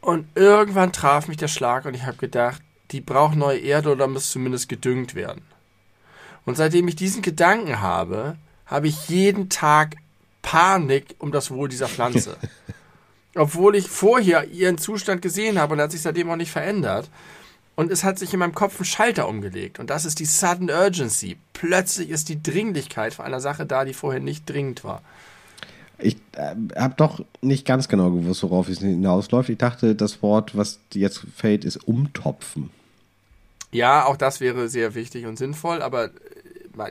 [0.00, 4.06] Und irgendwann traf mich der Schlag und ich habe gedacht, die braucht neue Erde oder
[4.06, 5.42] muss zumindest gedüngt werden.
[6.44, 8.36] Und seitdem ich diesen Gedanken habe,
[8.66, 9.96] habe ich jeden Tag
[10.42, 12.36] Panik um das Wohl dieser Pflanze.
[13.34, 17.08] Obwohl ich vorher ihren Zustand gesehen habe und er hat sich seitdem auch nicht verändert.
[17.76, 19.78] Und es hat sich in meinem Kopf ein Schalter umgelegt.
[19.78, 21.38] Und das ist die Sudden Urgency.
[21.52, 25.02] Plötzlich ist die Dringlichkeit für eine Sache da, die vorher nicht dringend war.
[25.98, 29.48] Ich äh, habe doch nicht ganz genau gewusst, worauf es hinausläuft.
[29.48, 32.70] Ich dachte, das Wort, was jetzt fällt, ist umtopfen.
[33.72, 36.10] Ja, auch das wäre sehr wichtig und sinnvoll, aber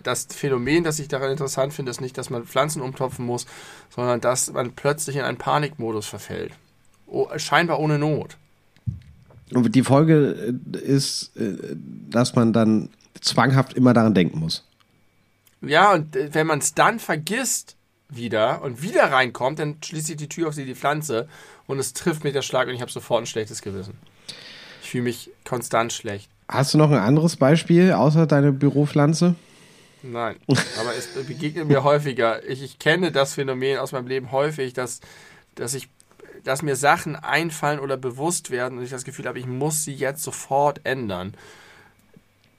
[0.03, 3.45] das Phänomen, das ich daran interessant finde, ist nicht, dass man Pflanzen umtopfen muss,
[3.89, 6.53] sondern dass man plötzlich in einen Panikmodus verfällt.
[7.07, 8.37] Oh, scheinbar ohne Not.
[9.53, 11.75] Und die Folge äh, ist, äh,
[12.09, 12.89] dass man dann
[13.19, 14.63] zwanghaft immer daran denken muss.
[15.61, 17.75] Ja, und äh, wenn man es dann vergisst
[18.09, 21.27] wieder und wieder reinkommt, dann schließt sich die Tür auf sie die Pflanze
[21.67, 23.93] und es trifft mich der Schlag und ich habe sofort ein schlechtes Gewissen.
[24.81, 26.29] Ich fühle mich konstant schlecht.
[26.47, 29.35] Hast du noch ein anderes Beispiel außer deine Büropflanze?
[30.01, 30.37] Nein,
[30.79, 32.47] aber es begegnet mir häufiger.
[32.47, 35.01] Ich, ich kenne das Phänomen aus meinem Leben häufig, dass,
[35.55, 35.89] dass ich
[36.43, 39.93] dass mir Sachen einfallen oder bewusst werden und ich das Gefühl habe, ich muss sie
[39.93, 41.33] jetzt sofort ändern.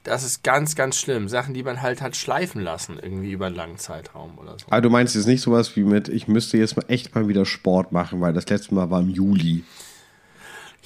[0.03, 1.29] Das ist ganz, ganz schlimm.
[1.29, 4.65] Sachen, die man halt hat schleifen lassen, irgendwie über einen langen Zeitraum oder so.
[4.67, 7.27] Aber ah, du meinst jetzt nicht sowas wie mit, ich müsste jetzt mal echt mal
[7.27, 9.63] wieder Sport machen, weil das letzte Mal war im Juli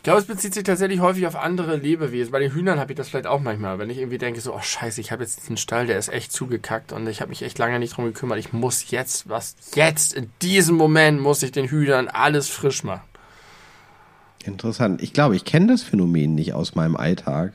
[0.05, 2.31] glaube, es bezieht sich tatsächlich häufig auf andere Lebewesen.
[2.31, 4.61] Bei den Hühnern habe ich das vielleicht auch manchmal, wenn ich irgendwie denke, so, oh
[4.61, 7.57] scheiße, ich habe jetzt diesen Stall, der ist echt zugekackt und ich habe mich echt
[7.57, 8.37] lange nicht drum gekümmert.
[8.37, 13.01] Ich muss jetzt, was jetzt, in diesem Moment muss ich den Hühnern alles frisch machen.
[14.45, 15.01] Interessant.
[15.01, 17.53] Ich glaube, ich kenne das Phänomen nicht aus meinem Alltag.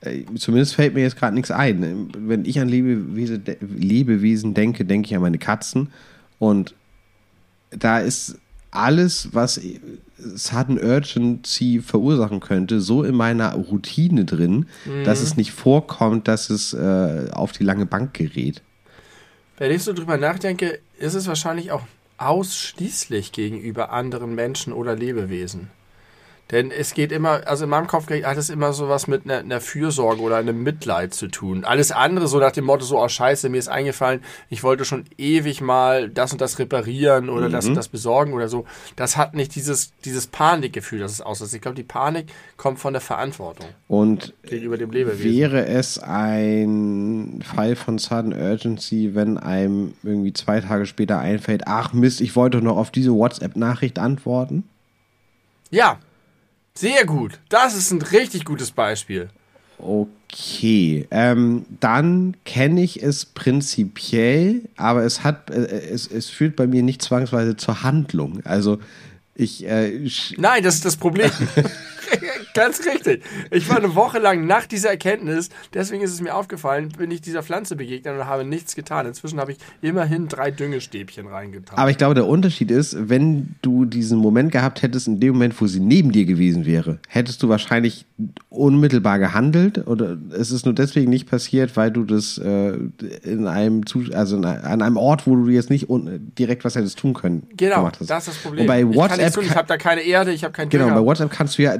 [0.00, 2.10] Äh, zumindest fällt mir jetzt gerade nichts ein.
[2.18, 5.92] Wenn ich an Lebewesen, Lebewesen denke, denke ich an meine Katzen.
[6.40, 6.74] Und
[7.70, 8.38] da ist
[8.72, 9.60] alles, was
[10.22, 15.04] Sudden Urgency verursachen könnte, so in meiner Routine drin, mhm.
[15.04, 18.62] dass es nicht vorkommt, dass es äh, auf die lange Bank gerät.
[19.56, 21.82] Wenn ich so drüber nachdenke, ist es wahrscheinlich auch
[22.18, 25.68] ausschließlich gegenüber anderen Menschen oder Lebewesen.
[26.50, 29.38] Denn es geht immer, also in meinem Kopf hat es immer so was mit einer,
[29.38, 31.64] einer Fürsorge oder einem Mitleid zu tun.
[31.64, 35.04] Alles andere so nach dem Motto so, oh scheiße, mir ist eingefallen, ich wollte schon
[35.16, 37.52] ewig mal das und das reparieren oder mhm.
[37.52, 38.64] das und das besorgen oder so.
[38.96, 41.54] Das hat nicht dieses, dieses Panikgefühl, das es auslöst.
[41.54, 43.66] Ich glaube, die Panik kommt von der Verantwortung.
[43.86, 45.30] Und gegenüber dem Lebewesen.
[45.30, 51.92] Wäre es ein Fall von Sudden Urgency, wenn einem irgendwie zwei Tage später einfällt, ach
[51.92, 54.64] Mist, ich wollte noch auf diese WhatsApp-Nachricht antworten?
[55.70, 56.00] Ja,
[56.80, 57.38] sehr gut.
[57.48, 59.28] Das ist ein richtig gutes Beispiel.
[59.78, 66.66] Okay, ähm, dann kenne ich es prinzipiell, aber es hat, äh, es, es führt bei
[66.66, 68.40] mir nicht zwangsweise zur Handlung.
[68.44, 68.78] Also
[69.34, 69.66] ich.
[69.66, 71.30] Äh, Nein, das ist das Problem.
[72.54, 73.22] Ganz richtig.
[73.50, 77.20] Ich war eine Woche lang nach dieser Erkenntnis, deswegen ist es mir aufgefallen, bin ich
[77.20, 79.06] dieser Pflanze begegnet und habe nichts getan.
[79.06, 81.78] Inzwischen habe ich immerhin drei Düngestäbchen reingetan.
[81.78, 85.60] Aber ich glaube, der Unterschied ist, wenn du diesen Moment gehabt hättest, in dem Moment,
[85.60, 88.06] wo sie neben dir gewesen wäre, hättest du wahrscheinlich
[88.48, 92.76] unmittelbar gehandelt oder es ist nur deswegen nicht passiert, weil du das äh,
[93.22, 95.86] in einem, also in, an einem Ort, wo du jetzt nicht
[96.38, 97.46] direkt was hättest tun können.
[97.56, 98.62] Genau, das ist das Problem.
[98.62, 101.30] Und bei WhatsApp ich, ich habe da keine Erde, ich habe keinen Genau, bei WhatsApp
[101.30, 101.76] kannst du ja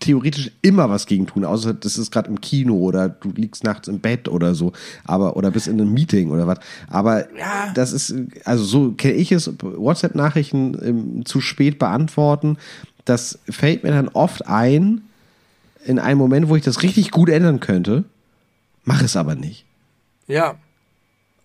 [0.00, 3.86] theoretisch immer was gegen tun, außer das ist gerade im Kino oder du liegst nachts
[3.86, 4.72] im Bett oder so,
[5.04, 6.58] aber oder bist in einem Meeting oder was.
[6.88, 7.72] Aber ja.
[7.74, 8.14] das ist,
[8.44, 12.56] also so kenne ich es, WhatsApp-Nachrichten ähm, zu spät beantworten,
[13.04, 15.02] das fällt mir dann oft ein,
[15.84, 18.04] in einem Moment, wo ich das richtig gut ändern könnte,
[18.84, 19.64] mache es aber nicht.
[20.26, 20.56] Ja,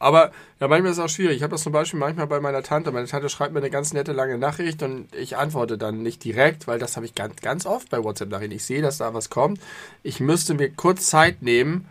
[0.05, 1.37] aber ja, manchmal ist es auch schwierig.
[1.37, 2.91] Ich habe das zum Beispiel manchmal bei meiner Tante.
[2.91, 6.67] Meine Tante schreibt mir eine ganz nette lange Nachricht und ich antworte dann nicht direkt,
[6.67, 8.55] weil das habe ich ganz, ganz oft bei WhatsApp-Nachrichten.
[8.55, 9.59] Ich sehe, dass da was kommt.
[10.03, 11.87] Ich müsste mir kurz Zeit nehmen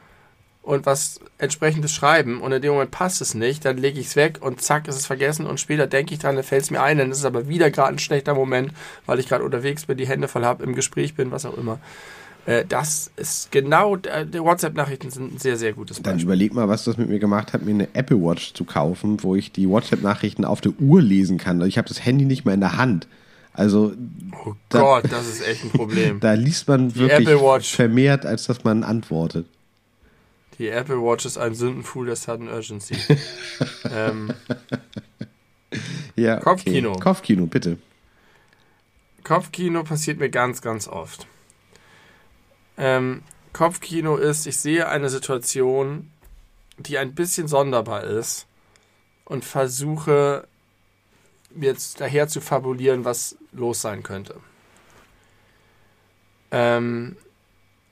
[0.63, 4.17] und was entsprechendes schreiben und in dem Moment passt es nicht, dann lege ich es
[4.17, 6.83] weg und zack, ist es vergessen und später denke ich dran, dann fällt es mir
[6.83, 8.73] ein, dann ist es aber wieder gerade ein schlechter Moment,
[9.07, 11.81] weil ich gerade unterwegs bin, die Hände voll habe, im Gespräch bin, was auch immer.
[12.47, 16.13] Äh, das ist genau, äh, die WhatsApp-Nachrichten sind ein sehr, sehr gutes Beispiel.
[16.13, 19.23] Dann überleg mal, was das mit mir gemacht hat, mir eine Apple Watch zu kaufen,
[19.23, 21.61] wo ich die WhatsApp-Nachrichten auf der Uhr lesen kann.
[21.63, 23.09] Ich habe das Handy nicht mehr in der Hand.
[23.55, 23.93] Also.
[24.45, 26.21] Oh da, Gott, das ist echt ein Problem.
[26.21, 29.47] da liest man die wirklich vermehrt, als dass man antwortet.
[30.59, 32.97] Die Apple Watch ist ein Sündenfuhl der Sudden Urgency.
[33.91, 34.33] ähm,
[36.15, 36.91] ja, Kopfkino.
[36.91, 37.01] Okay.
[37.01, 37.79] Kopfkino, bitte.
[39.25, 41.27] Kopfkino passiert mir ganz, ganz oft
[42.77, 43.23] ähm,
[43.53, 46.11] Kopfkino ist, ich sehe eine Situation,
[46.79, 48.47] die ein bisschen sonderbar ist
[49.25, 50.47] und versuche
[51.55, 54.41] jetzt daher zu fabulieren, was los sein könnte.
[56.51, 57.17] Ähm,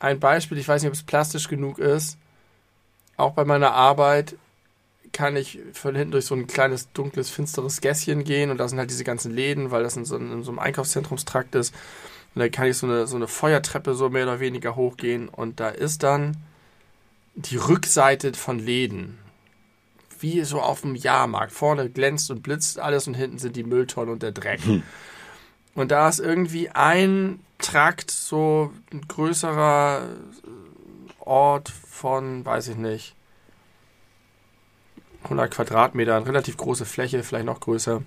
[0.01, 2.19] ein Beispiel, ich weiß nicht, ob es plastisch genug ist.
[3.17, 4.37] Auch bei meiner Arbeit
[5.13, 8.79] kann ich von hinten durch so ein kleines, dunkles, finsteres Gässchen gehen und da sind
[8.79, 11.75] halt diese ganzen Läden, weil das in so, in so einem Einkaufszentrumstrakt ist.
[12.35, 15.61] Und da kann ich so eine, so eine Feuertreppe so mehr oder weniger hochgehen und
[15.61, 16.37] da ist dann
[17.35, 19.19] die Rückseite von Läden.
[20.19, 21.53] Wie so auf dem Jahrmarkt.
[21.53, 24.65] Vorne glänzt und blitzt alles und hinten sind die Mülltonnen und der Dreck.
[24.65, 24.83] Hm.
[25.75, 30.09] Und da ist irgendwie ein Trakt, so ein größerer
[31.21, 33.15] Ort von, weiß ich nicht,
[35.25, 38.03] 100 Quadratmeter, eine relativ große Fläche, vielleicht noch größer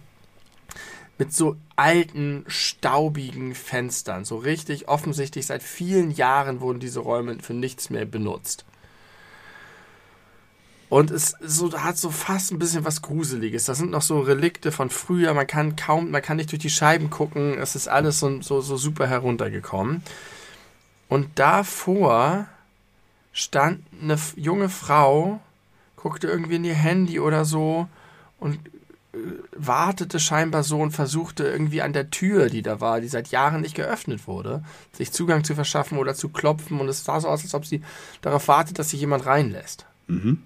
[1.18, 4.26] mit so alten, staubigen Fenstern.
[4.26, 8.66] So richtig offensichtlich seit vielen Jahren wurden diese Räume für nichts mehr benutzt.
[10.90, 13.66] Und es so, hat so fast ein bisschen was Gruseliges.
[13.66, 15.34] Das sind noch so Relikte von früher.
[15.34, 17.58] Man kann kaum, man kann nicht durch die Scheiben gucken.
[17.58, 20.04] Es ist alles so, so, so super heruntergekommen.
[21.10, 22.48] Und davor
[23.34, 25.40] stand eine junge Frau,
[25.96, 27.88] guckte irgendwie in ihr Handy oder so
[28.40, 28.60] und
[29.56, 33.62] wartete scheinbar so und versuchte irgendwie an der Tür, die da war, die seit Jahren
[33.62, 36.80] nicht geöffnet wurde, sich Zugang zu verschaffen oder zu klopfen.
[36.80, 37.82] Und es sah so aus, als ob sie
[38.22, 39.86] darauf wartet, dass sich jemand reinlässt.
[40.08, 40.44] Mhm.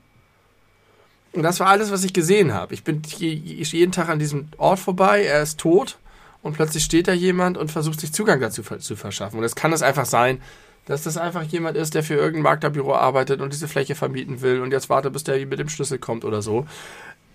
[1.31, 2.73] Und das war alles, was ich gesehen habe.
[2.73, 5.97] Ich bin jeden Tag an diesem Ort vorbei, er ist tot
[6.41, 9.37] und plötzlich steht da jemand und versucht sich Zugang dazu zu verschaffen.
[9.37, 10.41] Und es kann es einfach sein,
[10.85, 14.61] dass das einfach jemand ist, der für irgendein Maklerbüro arbeitet und diese Fläche vermieten will
[14.61, 16.65] und jetzt wartet, bis der mit dem Schlüssel kommt oder so.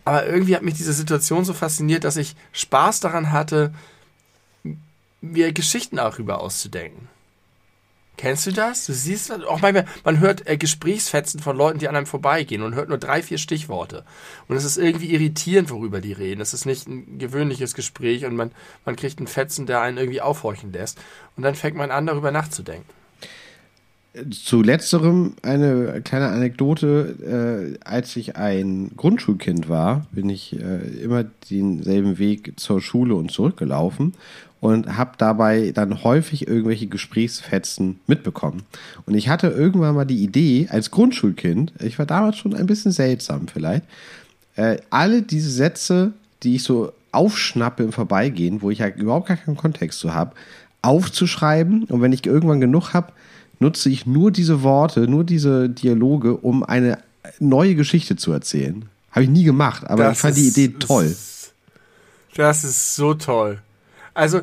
[0.05, 3.73] Aber irgendwie hat mich diese Situation so fasziniert, dass ich Spaß daran hatte,
[5.21, 7.09] mir Geschichten darüber auszudenken.
[8.17, 8.87] Kennst du das?
[8.87, 12.75] Du siehst auch manchmal, man hört äh, Gesprächsfetzen von Leuten, die an einem vorbeigehen und
[12.77, 14.05] hört nur drei, vier Stichworte.
[14.47, 16.41] Und es ist irgendwie irritierend, worüber die reden.
[16.41, 18.53] Es ist nicht ein gewöhnliches Gespräch und man,
[18.85, 20.99] man kriegt einen Fetzen, der einen irgendwie aufhorchen lässt.
[21.37, 22.89] Und dann fängt man an, darüber nachzudenken.
[24.31, 27.75] Zu letzterem eine kleine Anekdote.
[27.83, 33.33] Äh, als ich ein Grundschulkind war, bin ich äh, immer denselben Weg zur Schule und
[33.33, 34.15] zurückgelaufen
[34.61, 38.63] und habe dabei dann häufig irgendwelche Gesprächsfetzen mitbekommen.
[39.05, 42.93] Und ich hatte irgendwann mal die Idee, als Grundschulkind, ich war damals schon ein bisschen
[42.93, 43.85] seltsam vielleicht,
[44.57, 46.13] äh, alle diese Sätze,
[46.43, 50.33] die ich so aufschnappe im Vorbeigehen, wo ich ja überhaupt gar keinen Kontext zu habe,
[50.83, 51.85] aufzuschreiben.
[51.85, 53.13] Und wenn ich irgendwann genug habe,
[53.65, 56.99] nutze ich nur diese Worte, nur diese Dialoge, um eine
[57.39, 58.85] neue Geschichte zu erzählen.
[59.11, 61.17] Habe ich nie gemacht, aber das ich fand ist, die Idee toll.
[62.35, 63.63] Das ist so toll.
[64.13, 64.43] Also,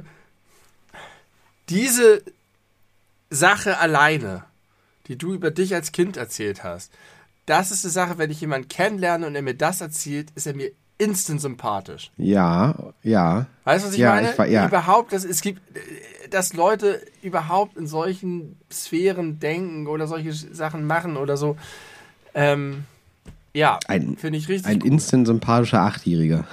[1.69, 2.23] diese
[3.29, 4.43] Sache alleine,
[5.07, 6.91] die du über dich als Kind erzählt hast,
[7.45, 10.55] das ist eine Sache, wenn ich jemanden kennenlerne und er mir das erzählt, ist er
[10.55, 10.71] mir
[11.01, 12.11] instant sympathisch.
[12.17, 13.47] Ja, ja.
[13.63, 14.31] Weißt du, was ich ja, meine?
[14.31, 14.67] Ich, ja.
[14.67, 15.61] Überhaupt, dass, es gibt,
[16.29, 21.57] dass Leute überhaupt in solchen Sphären denken oder solche Sachen machen oder so.
[22.33, 22.83] Ähm,
[23.53, 24.71] ja, finde ich richtig.
[24.71, 24.91] Ein gut.
[24.91, 26.45] instant sympathischer Achtjähriger.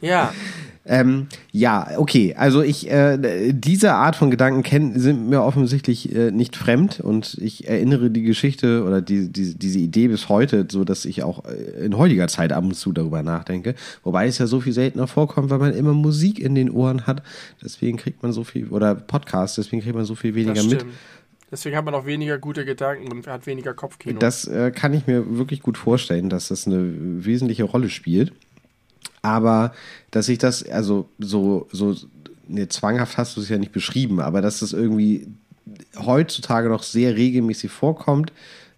[0.00, 0.32] ja.
[0.84, 2.34] Ähm, ja, okay.
[2.36, 7.38] Also ich, äh, diese Art von Gedanken kennen, sind mir offensichtlich äh, nicht fremd und
[7.40, 11.44] ich erinnere die Geschichte oder die, die, diese Idee bis heute, so dass ich auch
[11.44, 13.74] äh, in heutiger Zeit ab und zu darüber nachdenke.
[14.02, 17.22] Wobei es ja so viel seltener vorkommt, weil man immer Musik in den Ohren hat.
[17.62, 20.84] Deswegen kriegt man so viel, oder Podcast, deswegen kriegt man so viel weniger mit.
[21.52, 24.18] Deswegen hat man auch weniger gute Gedanken und hat weniger Kopfkino.
[24.18, 26.82] Das äh, kann ich mir wirklich gut vorstellen, dass das eine
[27.24, 28.32] wesentliche Rolle spielt.
[29.22, 29.72] Aber
[30.10, 31.94] dass ich das, also so, so,
[32.48, 35.28] ne, zwanghaft hast du es ja nicht beschrieben, aber dass das irgendwie
[35.96, 38.32] heutzutage noch sehr regelmäßig vorkommt,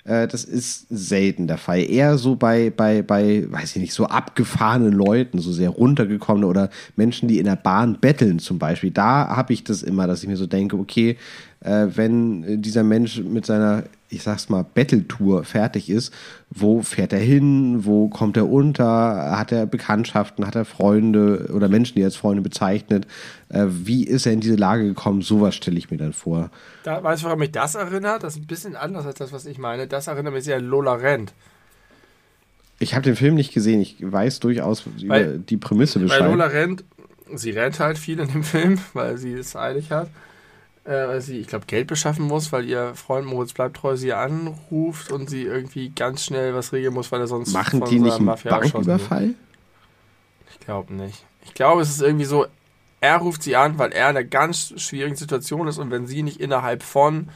[0.05, 1.81] äh, das ist selten der Fall.
[1.81, 6.71] Eher so bei, bei, bei, weiß ich nicht, so abgefahrenen Leuten, so sehr runtergekommene oder
[6.97, 8.91] Menschen, die in der Bahn betteln zum Beispiel.
[8.91, 11.17] Da habe ich das immer, dass ich mir so denke, okay,
[11.61, 16.13] äh, wenn dieser Mensch mit seiner ich sag's mal, Battle-Tour fertig ist,
[16.51, 21.69] wo fährt er hin, wo kommt er unter, hat er Bekanntschaften, hat er Freunde oder
[21.69, 23.07] Menschen, die er als Freunde bezeichnet,
[23.49, 26.51] äh, wie ist er in diese Lage gekommen, sowas stelle ich mir dann vor.
[26.85, 28.23] Da, weißt du, woran mich das erinnert?
[28.23, 29.87] Das ist ein bisschen anders als das, was ich meine.
[29.87, 31.33] Das erinnert mich sehr an Lola Rent.
[32.79, 36.21] Ich habe den Film nicht gesehen, ich weiß durchaus weil, über die Prämisse Bescheid.
[36.21, 36.85] Bei Lola Rent,
[37.35, 40.34] sie rennt halt viel in dem Film, weil sie es eilig hat äh,
[40.85, 45.31] weil sie, ich glaube, Geld beschaffen muss, weil ihr Freund Moritz Bleibtreu sie anruft und
[45.31, 48.27] sie irgendwie ganz schnell was regeln muss, weil er sonst Machen von die nicht einen
[48.27, 49.35] Banküberfall?
[50.51, 51.25] Ich glaube nicht.
[51.45, 52.47] Ich glaube, es ist irgendwie so,
[53.01, 56.23] er ruft sie an, weil er in einer ganz schwierigen Situation ist und wenn sie
[56.23, 57.29] nicht innerhalb von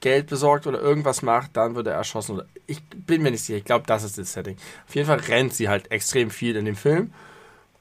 [0.00, 2.40] Geld besorgt oder irgendwas macht, dann wird er erschossen.
[2.66, 3.58] Ich bin mir nicht sicher.
[3.58, 4.56] Ich glaube, das ist das Setting.
[4.88, 7.12] Auf jeden Fall rennt sie halt extrem viel in dem Film.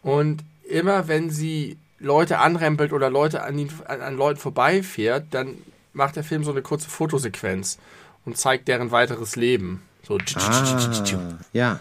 [0.02, 5.56] Und immer wenn sie Leute anrempelt oder Leute an, ihn, an, an Leuten vorbeifährt, dann
[5.94, 7.78] macht der Film so eine kurze Fotosequenz
[8.26, 9.82] und zeigt deren weiteres Leben.
[10.08, 10.18] So.
[10.36, 11.80] Ah, ja.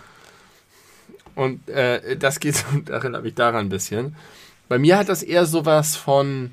[1.35, 4.17] Und äh, das geht, da erinnert mich daran ein bisschen.
[4.69, 6.51] Bei mir hat das eher sowas von,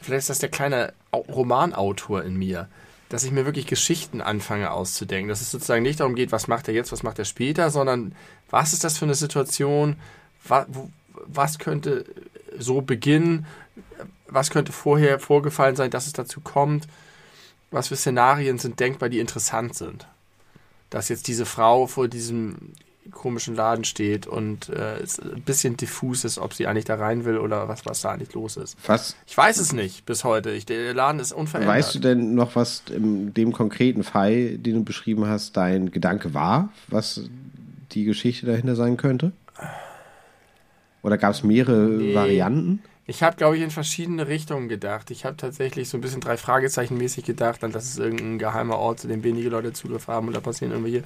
[0.00, 2.68] vielleicht ist das der kleine Romanautor in mir,
[3.08, 5.28] dass ich mir wirklich Geschichten anfange auszudenken.
[5.28, 8.14] Dass es sozusagen nicht darum geht, was macht er jetzt, was macht er später, sondern
[8.50, 9.96] was ist das für eine Situation,
[10.46, 10.66] was,
[11.26, 12.04] was könnte
[12.58, 13.46] so beginnen,
[14.26, 16.86] was könnte vorher vorgefallen sein, dass es dazu kommt,
[17.70, 20.06] was für Szenarien sind denkbar, die interessant sind.
[20.90, 22.72] Dass jetzt diese Frau vor diesem
[23.10, 27.24] komischen Laden steht und äh, es ein bisschen diffus ist, ob sie eigentlich da rein
[27.24, 28.76] will oder was, was da eigentlich los ist.
[28.86, 29.16] Was?
[29.26, 30.50] Ich weiß es nicht bis heute.
[30.50, 31.74] Ich, der Laden ist unverändert.
[31.74, 36.34] Weißt du denn noch, was in dem konkreten Fall, den du beschrieben hast, dein Gedanke
[36.34, 37.28] war, was
[37.92, 39.32] die Geschichte dahinter sein könnte?
[41.04, 42.14] Oder gab es mehrere nee.
[42.14, 42.82] Varianten?
[43.06, 45.10] Ich habe, glaube ich, in verschiedene Richtungen gedacht.
[45.10, 48.78] Ich habe tatsächlich so ein bisschen drei Fragezeichen mäßig gedacht, dann das ist irgendein geheimer
[48.78, 51.04] Ort, zu dem wenige Leute Zugriff haben und da passieren irgendwelche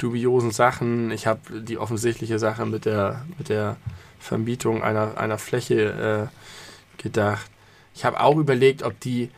[0.00, 1.12] dubiosen Sachen.
[1.12, 3.76] Ich habe die offensichtliche Sache mit der, mit der
[4.18, 6.28] Vermietung einer, einer Fläche
[6.98, 7.48] äh, gedacht.
[7.94, 9.30] Ich habe auch überlegt, ob die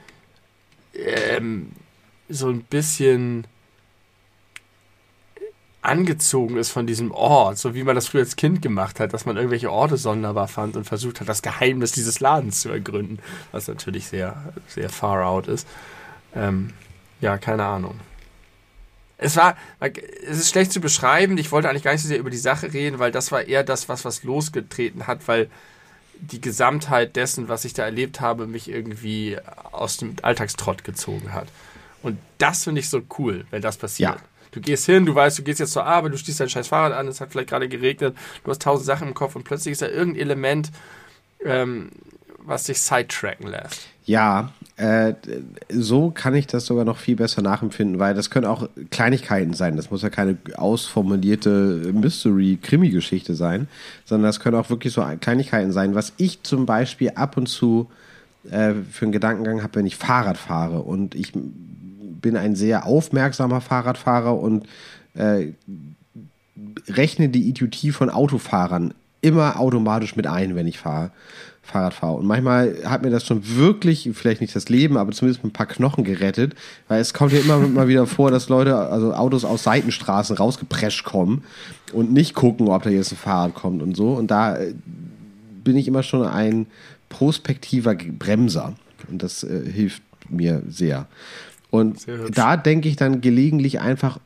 [0.95, 1.73] ähm,
[2.31, 3.47] so ein bisschen
[5.83, 9.25] angezogen ist von diesem Ort, so wie man das früher als Kind gemacht hat, dass
[9.25, 13.19] man irgendwelche Orte sonderbar fand und versucht hat, das Geheimnis dieses Ladens zu ergründen,
[13.53, 15.67] was natürlich sehr, sehr far out ist.
[16.35, 16.73] Ähm,
[17.21, 17.99] ja, keine Ahnung.
[19.17, 21.37] Es war, es ist schlecht zu beschreiben.
[21.37, 23.65] Ich wollte eigentlich gar nicht so sehr über die Sache reden, weil das war eher
[23.65, 25.51] das, was was losgetreten hat, weil
[26.15, 29.39] die Gesamtheit dessen, was ich da erlebt habe, mich irgendwie
[29.73, 31.49] aus dem Alltagstrott gezogen hat.
[32.03, 34.17] Und das finde ich so cool, wenn das passiert.
[34.17, 34.30] Ja.
[34.53, 36.93] Du gehst hin, du weißt, du gehst jetzt zur Arbeit, du stehst dein scheiß Fahrrad
[36.93, 39.83] an, es hat vielleicht gerade geregnet, du hast tausend Sachen im Kopf und plötzlich ist
[39.83, 40.71] da irgendein Element,
[41.45, 41.91] ähm,
[42.39, 43.89] was dich sidetracken lässt.
[44.05, 45.15] Ja, Äh,
[45.69, 49.77] so kann ich das sogar noch viel besser nachempfinden, weil das können auch Kleinigkeiten sein.
[49.77, 53.69] Das muss ja keine ausformulierte Mystery-Krimi-Geschichte sein,
[54.07, 55.95] sondern das können auch wirklich so Kleinigkeiten sein.
[55.95, 57.91] Was ich zum Beispiel ab und zu
[58.51, 61.35] äh, für einen Gedankengang habe, wenn ich Fahrrad fahre und ich
[62.21, 64.67] bin ein sehr aufmerksamer Fahrradfahrer und
[65.15, 65.49] äh,
[66.89, 71.11] rechne die Idiotie von Autofahrern immer automatisch mit ein, wenn ich fahre.
[71.63, 72.03] Fahrrad.
[72.19, 75.67] Und manchmal hat mir das schon wirklich, vielleicht nicht das Leben, aber zumindest ein paar
[75.67, 76.55] Knochen gerettet,
[76.89, 81.05] weil es kommt ja immer mal wieder vor, dass Leute, also Autos aus Seitenstraßen rausgeprescht
[81.05, 81.45] kommen
[81.93, 84.13] und nicht gucken, ob da jetzt ein Fahrrad kommt und so.
[84.13, 84.75] Und da äh,
[85.63, 86.67] bin ich immer schon ein
[87.09, 88.75] prospektiver Bremser.
[89.09, 91.07] Und das äh, hilft mir sehr.
[91.71, 94.19] Und da denke ich dann gelegentlich einfach,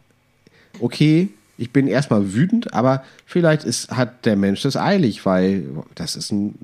[0.80, 5.64] okay, ich bin erstmal wütend, aber vielleicht ist, hat der Mensch das eilig, weil
[5.94, 6.54] das ist ein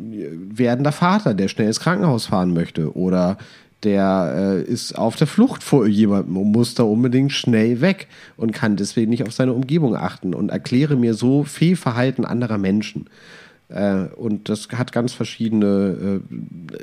[0.52, 2.96] werdender Vater, der schnell ins Krankenhaus fahren möchte.
[2.96, 3.38] Oder
[3.82, 8.52] der äh, ist auf der Flucht vor jemandem und muss da unbedingt schnell weg und
[8.52, 13.06] kann deswegen nicht auf seine Umgebung achten und erkläre mir so Fehlverhalten anderer Menschen.
[13.68, 16.76] Äh, und das hat ganz verschiedene äh,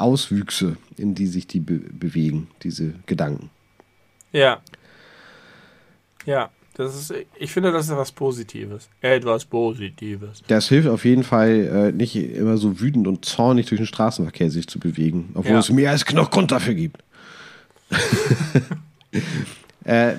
[0.00, 3.50] Auswüchse, in die sich die be bewegen, diese Gedanken.
[4.32, 4.60] Ja.
[6.26, 6.50] Ja.
[6.74, 8.88] Das ist, ich finde, das ist etwas Positives.
[9.02, 10.42] Etwas Positives.
[10.46, 14.50] Das hilft auf jeden Fall, äh, nicht immer so wütend und zornig durch den Straßenverkehr
[14.50, 15.58] sich zu bewegen, obwohl ja.
[15.58, 17.02] es mehr als genug Grund dafür gibt.
[19.84, 20.12] äh,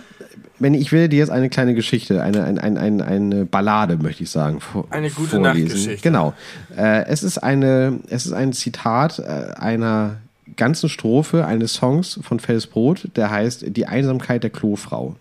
[0.59, 4.29] wenn ich will dir jetzt eine kleine Geschichte, eine, eine, eine, eine Ballade, möchte ich
[4.29, 5.63] sagen, vor, eine gute vorlesen.
[5.63, 6.03] Nachtgeschichte.
[6.03, 6.33] Genau.
[6.77, 10.17] Äh, es ist eine, es ist ein Zitat äh, einer
[10.57, 15.15] ganzen Strophe eines Songs von Felsbrot, der heißt Die Einsamkeit der Klofrau.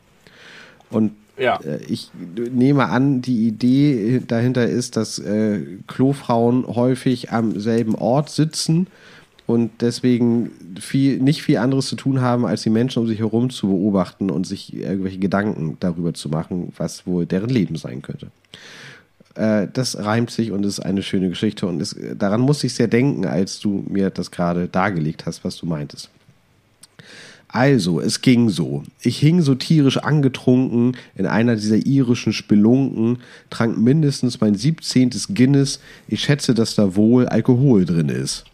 [0.90, 1.58] Und ja.
[1.64, 8.28] Äh, ich nehme an, die Idee dahinter ist, dass äh, Klofrauen häufig am selben Ort
[8.28, 8.88] sitzen
[9.50, 13.50] und deswegen viel, nicht viel anderes zu tun haben, als die Menschen um sich herum
[13.50, 18.28] zu beobachten und sich irgendwelche Gedanken darüber zu machen, was wohl deren Leben sein könnte.
[19.34, 22.86] Äh, das reimt sich und ist eine schöne Geschichte und ist, daran musste ich sehr
[22.86, 26.10] denken, als du mir das gerade dargelegt hast, was du meintest.
[27.48, 28.84] Also, es ging so.
[29.02, 33.18] Ich hing so tierisch angetrunken in einer dieser irischen Spelunken,
[33.50, 35.10] trank mindestens mein 17.
[35.34, 35.80] Guinness.
[36.06, 38.44] Ich schätze, dass da wohl Alkohol drin ist.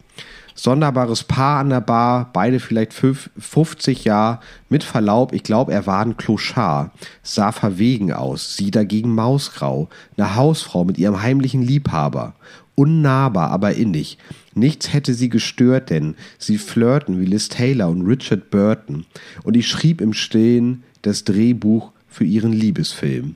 [0.59, 4.39] Sonderbares Paar an der Bar, beide vielleicht 50 Jahre.
[4.69, 6.89] Mit Verlaub, ich glaube, er war ein Clochard.
[7.21, 9.87] Sah verwegen aus, sie dagegen mausgrau.
[10.17, 12.33] Eine Hausfrau mit ihrem heimlichen Liebhaber.
[12.73, 14.17] Unnahbar, aber innig.
[14.55, 19.05] Nichts hätte sie gestört, denn sie flirten wie Liz Taylor und Richard Burton.
[19.43, 23.35] Und ich schrieb im Stillen das Drehbuch für ihren Liebesfilm.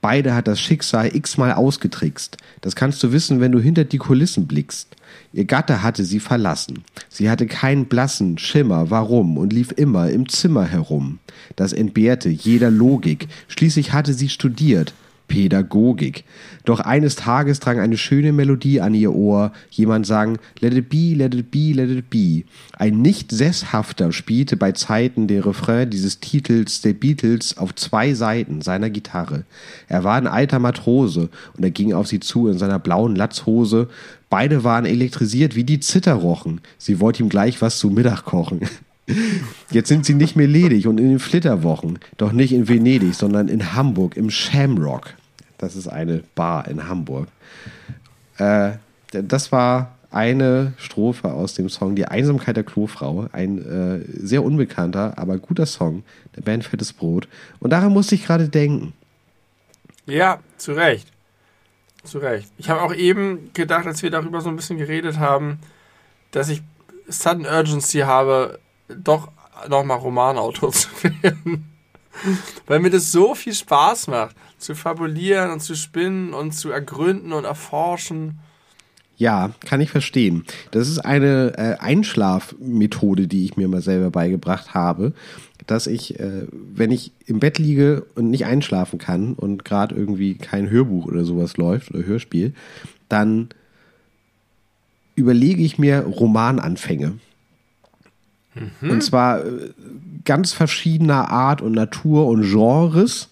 [0.00, 2.36] Beide hat das Schicksal x-mal ausgetrickst.
[2.60, 4.94] Das kannst du wissen, wenn du hinter die Kulissen blickst.
[5.32, 6.84] Ihr Gatte hatte sie verlassen.
[7.08, 11.18] Sie hatte keinen blassen Schimmer, warum, und lief immer im Zimmer herum.
[11.56, 13.28] Das entbehrte jeder Logik.
[13.48, 14.94] Schließlich hatte sie studiert,
[15.28, 16.24] Pädagogik.
[16.64, 19.52] Doch eines Tages drang eine schöne Melodie an ihr Ohr.
[19.70, 22.44] Jemand sang Let it be, let it be, let it be.
[22.76, 28.62] Ein nicht sesshafter spielte bei Zeiten den Refrain dieses Titels der Beatles auf zwei Seiten
[28.62, 29.44] seiner Gitarre.
[29.88, 33.88] Er war ein alter Matrose und er ging auf sie zu in seiner blauen Latzhose.
[34.28, 36.60] Beide waren elektrisiert wie die Zitterrochen.
[36.78, 38.60] Sie wollte ihm gleich was zu Mittag kochen.
[39.70, 42.00] Jetzt sind sie nicht mehr ledig und in den Flitterwochen.
[42.16, 45.14] Doch nicht in Venedig, sondern in Hamburg, im Shamrock.
[45.58, 47.28] Das ist eine Bar in Hamburg.
[48.38, 48.72] Äh,
[49.10, 53.28] das war eine Strophe aus dem Song Die Einsamkeit der Klofrau.
[53.32, 56.02] Ein äh, sehr unbekannter, aber guter Song
[56.34, 57.28] der Band Fettes Brot.
[57.60, 58.92] Und daran musste ich gerade denken.
[60.06, 61.12] Ja, zu Recht.
[62.06, 62.50] Zu Recht.
[62.56, 65.58] Ich habe auch eben gedacht, als wir darüber so ein bisschen geredet haben,
[66.30, 66.62] dass ich
[67.08, 68.58] Sudden Urgency habe,
[68.88, 69.28] doch
[69.68, 71.70] nochmal Romanautor zu werden.
[72.66, 77.32] Weil mir das so viel Spaß macht, zu fabulieren und zu spinnen und zu ergründen
[77.32, 78.38] und erforschen.
[79.18, 80.44] Ja, kann ich verstehen.
[80.70, 85.12] Das ist eine äh, Einschlafmethode, die ich mir mal selber beigebracht habe,
[85.66, 90.34] dass ich, äh, wenn ich im Bett liege und nicht einschlafen kann und gerade irgendwie
[90.34, 92.54] kein Hörbuch oder sowas läuft oder Hörspiel,
[93.08, 93.48] dann
[95.14, 97.14] überlege ich mir Romananfänge
[98.56, 98.90] Mhm.
[98.90, 99.70] Und zwar äh,
[100.24, 103.28] ganz verschiedener Art und Natur und Genres.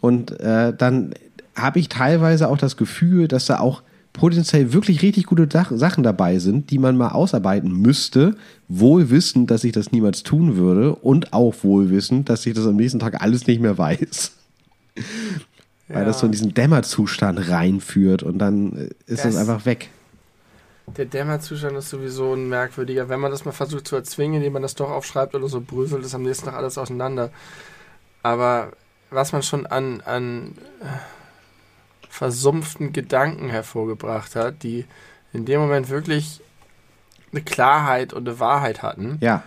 [0.00, 1.14] Und äh, dann
[1.54, 3.82] habe ich teilweise auch das Gefühl, dass da auch
[4.12, 8.36] potenziell wirklich richtig gute Sachen dabei sind, die man mal ausarbeiten müsste,
[8.68, 12.66] wohl wissend, dass ich das niemals tun würde und auch wohl wissend, dass ich das
[12.66, 14.32] am nächsten Tag alles nicht mehr weiß.
[14.96, 15.02] Ja.
[15.96, 19.90] Weil das so in diesen Dämmerzustand reinführt und dann äh, ist das, das einfach weg.
[20.96, 23.08] der Dämmerzustand ist sowieso ein merkwürdiger.
[23.08, 26.04] Wenn man das mal versucht zu erzwingen, indem man das doch aufschreibt oder so, bröselt
[26.04, 27.30] es am nächsten Tag alles auseinander.
[28.22, 28.72] Aber
[29.10, 30.84] was man schon an, an äh,
[32.12, 34.84] versumpften Gedanken hervorgebracht hat, die
[35.32, 36.42] in dem Moment wirklich
[37.32, 39.16] eine Klarheit und eine Wahrheit hatten.
[39.22, 39.44] Ja.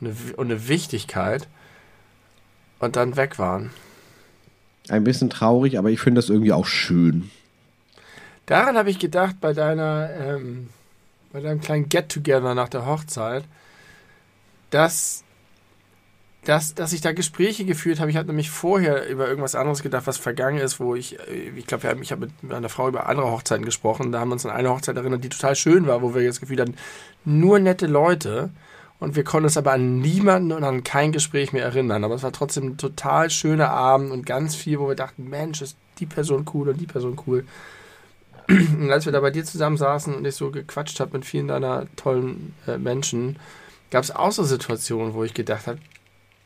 [0.00, 1.46] Eine, und eine Wichtigkeit.
[2.78, 3.72] Und dann weg waren.
[4.88, 7.30] Ein bisschen traurig, aber ich finde das irgendwie auch schön.
[8.46, 10.70] Daran habe ich gedacht bei deiner, ähm,
[11.30, 13.44] bei deinem kleinen Get-Together nach der Hochzeit,
[14.70, 15.24] dass,
[16.44, 18.10] dass, dass ich da Gespräche geführt habe.
[18.10, 21.66] Ich habe nämlich vorher über irgendwas anderes gedacht, was vergangen ist, wo ich, äh, ich
[21.66, 24.12] glaube, ich habe mit meiner Frau über andere Hochzeiten gesprochen.
[24.12, 26.40] Da haben wir uns an eine Hochzeit erinnert, die total schön war, wo wir jetzt
[26.40, 26.76] Gefühl hatten,
[27.24, 28.50] nur nette Leute.
[29.00, 32.02] Und wir konnten uns aber an niemanden und an kein Gespräch mehr erinnern.
[32.02, 35.62] Aber es war trotzdem ein total schöner Abend und ganz viel, wo wir dachten, Mensch,
[35.62, 37.44] ist die Person cool und die Person cool.
[38.48, 41.48] Und als wir da bei dir zusammen saßen und ich so gequatscht habe mit vielen
[41.48, 43.36] deiner tollen äh, Menschen,
[43.90, 45.78] gab es auch so Situationen, wo ich gedacht habe,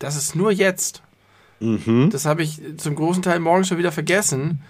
[0.03, 1.03] das ist nur jetzt.
[1.61, 2.11] Mhm.
[2.11, 4.61] Das habe ich zum großen Teil morgen schon wieder vergessen.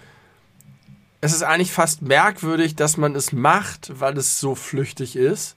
[1.21, 5.55] Es ist eigentlich fast merkwürdig, dass man es macht, weil es so flüchtig ist.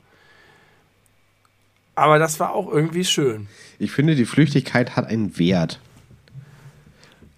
[1.94, 3.48] Aber das war auch irgendwie schön.
[3.78, 5.80] Ich finde, die Flüchtigkeit hat einen Wert.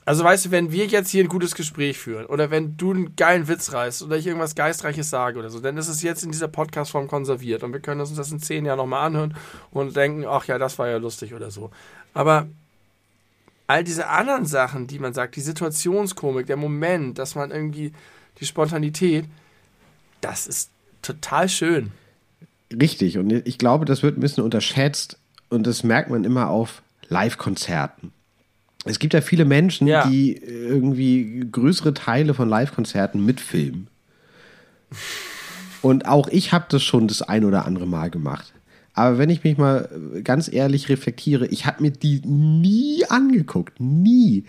[0.09, 3.15] Also weißt du, wenn wir jetzt hier ein gutes Gespräch führen oder wenn du einen
[3.15, 6.33] geilen Witz reißt oder ich irgendwas Geistreiches sage oder so, dann ist es jetzt in
[6.33, 9.35] dieser Podcast-Form konserviert und wir können uns das in zehn Jahren nochmal anhören
[9.71, 11.71] und denken, ach ja, das war ja lustig oder so.
[12.15, 12.49] Aber
[13.67, 17.93] all diese anderen Sachen, die man sagt, die Situationskomik, der Moment, dass man irgendwie
[18.41, 19.27] die Spontanität,
[20.23, 20.71] das ist
[21.03, 21.93] total schön.
[22.73, 23.19] Richtig.
[23.19, 25.19] Und ich glaube, das wird ein bisschen unterschätzt
[25.51, 26.81] und das merkt man immer auf
[27.11, 28.11] Live-Konzerten.
[28.89, 30.07] Es gibt ja viele Menschen, Ja.
[30.09, 33.89] die irgendwie größere Teile von Live-Konzerten mitfilmen.
[35.83, 38.53] Und auch ich habe das schon das ein oder andere Mal gemacht.
[38.95, 39.89] Aber wenn ich mich mal
[40.25, 43.79] ganz ehrlich reflektiere, ich habe mir die nie angeguckt.
[43.79, 44.45] Nie.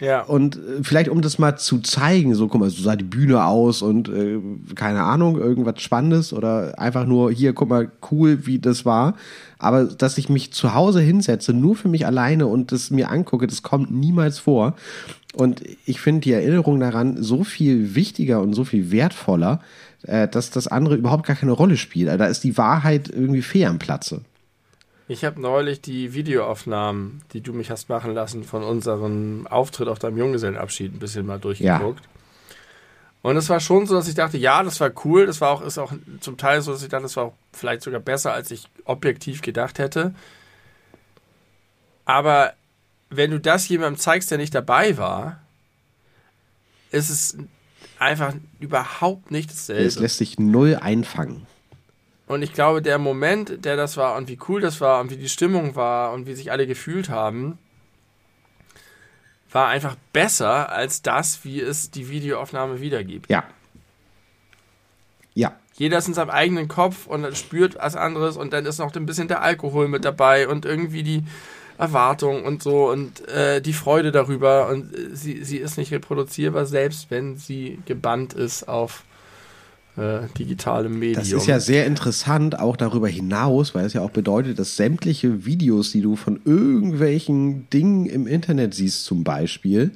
[0.00, 0.22] Ja.
[0.22, 3.44] Und äh, vielleicht um das mal zu zeigen, so guck mal, so sah die Bühne
[3.44, 4.38] aus und äh,
[4.74, 9.14] keine Ahnung, irgendwas Spannendes oder einfach nur hier, guck mal, cool, wie das war.
[9.58, 13.46] Aber dass ich mich zu Hause hinsetze, nur für mich alleine und das mir angucke,
[13.46, 14.74] das kommt niemals vor.
[15.34, 19.60] Und ich finde die Erinnerung daran so viel wichtiger und so viel wertvoller,
[20.02, 22.08] äh, dass das andere überhaupt gar keine Rolle spielt.
[22.08, 24.22] Also Da ist die Wahrheit irgendwie fair am Platze.
[25.08, 30.00] Ich habe neulich die Videoaufnahmen, die du mich hast machen lassen, von unserem Auftritt auf
[30.00, 32.02] deinem Junggesellenabschied ein bisschen mal durchgeguckt.
[33.26, 35.26] Und es war schon so, dass ich dachte, ja, das war cool.
[35.26, 37.82] Das war auch, ist auch zum Teil so, dass ich dachte, das war auch vielleicht
[37.82, 40.14] sogar besser, als ich objektiv gedacht hätte.
[42.04, 42.52] Aber
[43.10, 45.40] wenn du das jemandem zeigst, der nicht dabei war,
[46.92, 47.36] ist es
[47.98, 49.82] einfach überhaupt nicht dasselbe.
[49.82, 51.48] Es lässt sich null einfangen.
[52.28, 55.16] Und ich glaube, der Moment, der das war und wie cool das war und wie
[55.16, 57.58] die Stimmung war und wie sich alle gefühlt haben,
[59.56, 63.30] war einfach besser als das, wie es die Videoaufnahme wiedergibt.
[63.30, 63.44] Ja.
[65.32, 65.56] Ja.
[65.78, 69.06] Jeder ist in seinem eigenen Kopf und spürt was anderes und dann ist noch ein
[69.06, 71.24] bisschen der Alkohol mit dabei und irgendwie die
[71.78, 76.66] Erwartung und so und äh, die Freude darüber und äh, sie, sie ist nicht reproduzierbar,
[76.66, 79.04] selbst wenn sie gebannt ist auf
[79.96, 81.14] äh, digitale Medium.
[81.14, 85.44] Das ist ja sehr interessant, auch darüber hinaus, weil es ja auch bedeutet, dass sämtliche
[85.46, 89.90] Videos, die du von irgendwelchen Dingen im Internet siehst, zum Beispiel,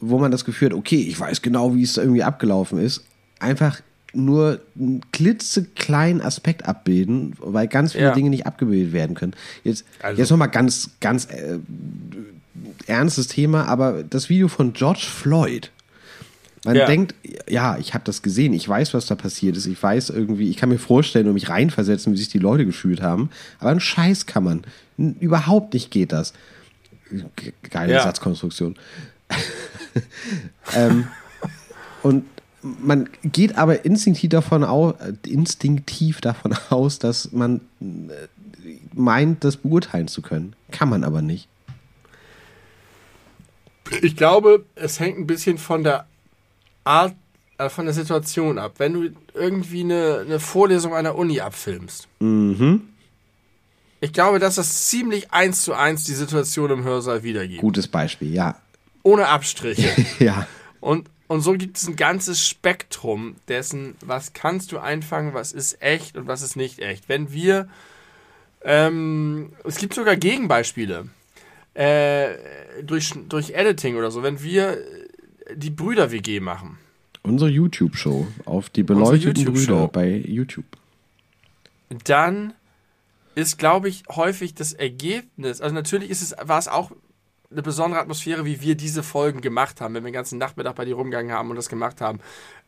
[0.00, 3.02] wo man das Gefühl hat, okay, ich weiß genau, wie es irgendwie abgelaufen ist,
[3.38, 3.80] einfach
[4.14, 8.12] nur einen klitzekleinen Aspekt abbilden, weil ganz viele Ja.
[8.14, 9.32] Dinge nicht abgebildet werden können.
[9.64, 11.58] Jetzt, Also- jetzt nochmal ganz, ganz äh,
[12.86, 15.70] ernstes Thema, aber das Video von George Floyd.
[16.64, 16.86] Man Ja.
[16.86, 17.14] denkt,
[17.48, 20.56] ja, ich habe das gesehen, ich weiß, was da passiert ist, ich weiß irgendwie, ich
[20.56, 24.26] kann mir vorstellen und mich reinversetzen, wie sich die Leute gefühlt haben, aber ein Scheiß
[24.26, 24.64] kann man.
[24.96, 26.32] N- Überhaupt nicht geht das.
[27.10, 28.02] Ge- Geile Ja.
[28.04, 28.76] Satzkonstruktion.
[30.74, 31.08] ähm,
[32.02, 32.24] und
[32.62, 34.94] man geht aber instinktiv davon aus,
[35.26, 37.84] instinktiv davon aus, dass man äh,
[38.94, 40.54] meint, das beurteilen zu können.
[40.70, 41.48] Kann man aber nicht.
[44.00, 46.06] Ich glaube, es hängt ein bisschen von der
[46.84, 47.14] Art,
[47.58, 48.74] äh, von der Situation ab.
[48.78, 52.88] Wenn du irgendwie eine, eine Vorlesung einer Uni abfilmst, Mhm.
[54.00, 57.60] ich glaube, dass das ziemlich eins zu eins die Situation im Hörsaal wiedergibt.
[57.60, 58.56] Gutes Beispiel, ja.
[59.02, 59.90] Ohne Abstriche.
[60.18, 60.46] ja.
[60.80, 65.80] Und, und so gibt es ein ganzes Spektrum dessen, was kannst du einfangen, was ist
[65.82, 67.08] echt und was ist nicht echt.
[67.08, 67.68] Wenn wir,
[68.64, 71.08] ähm, es gibt sogar Gegenbeispiele,
[71.74, 72.28] äh,
[72.82, 74.78] durch, durch Editing oder so, wenn wir
[75.54, 76.78] die Brüder-WG machen
[77.22, 79.86] Unsere YouTube-Show auf die beleuchteten YouTube-Show.
[79.86, 80.64] Brüder bei YouTube.
[82.04, 82.52] dann
[83.34, 86.90] ist, glaube ich, häufig das Ergebnis, also natürlich ist es, war es auch
[87.50, 90.84] eine besondere Atmosphäre, wie wir diese Folgen gemacht haben, wenn wir den ganzen Nachmittag bei
[90.84, 92.20] dir rumgegangen haben und das gemacht haben.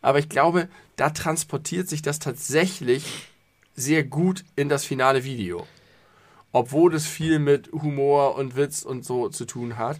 [0.02, 3.28] Aber ich glaube, da transportiert sich das tatsächlich
[3.74, 5.66] sehr gut in das finale Video.
[6.52, 9.98] Obwohl es viel mit Humor und Witz und so zu tun hat.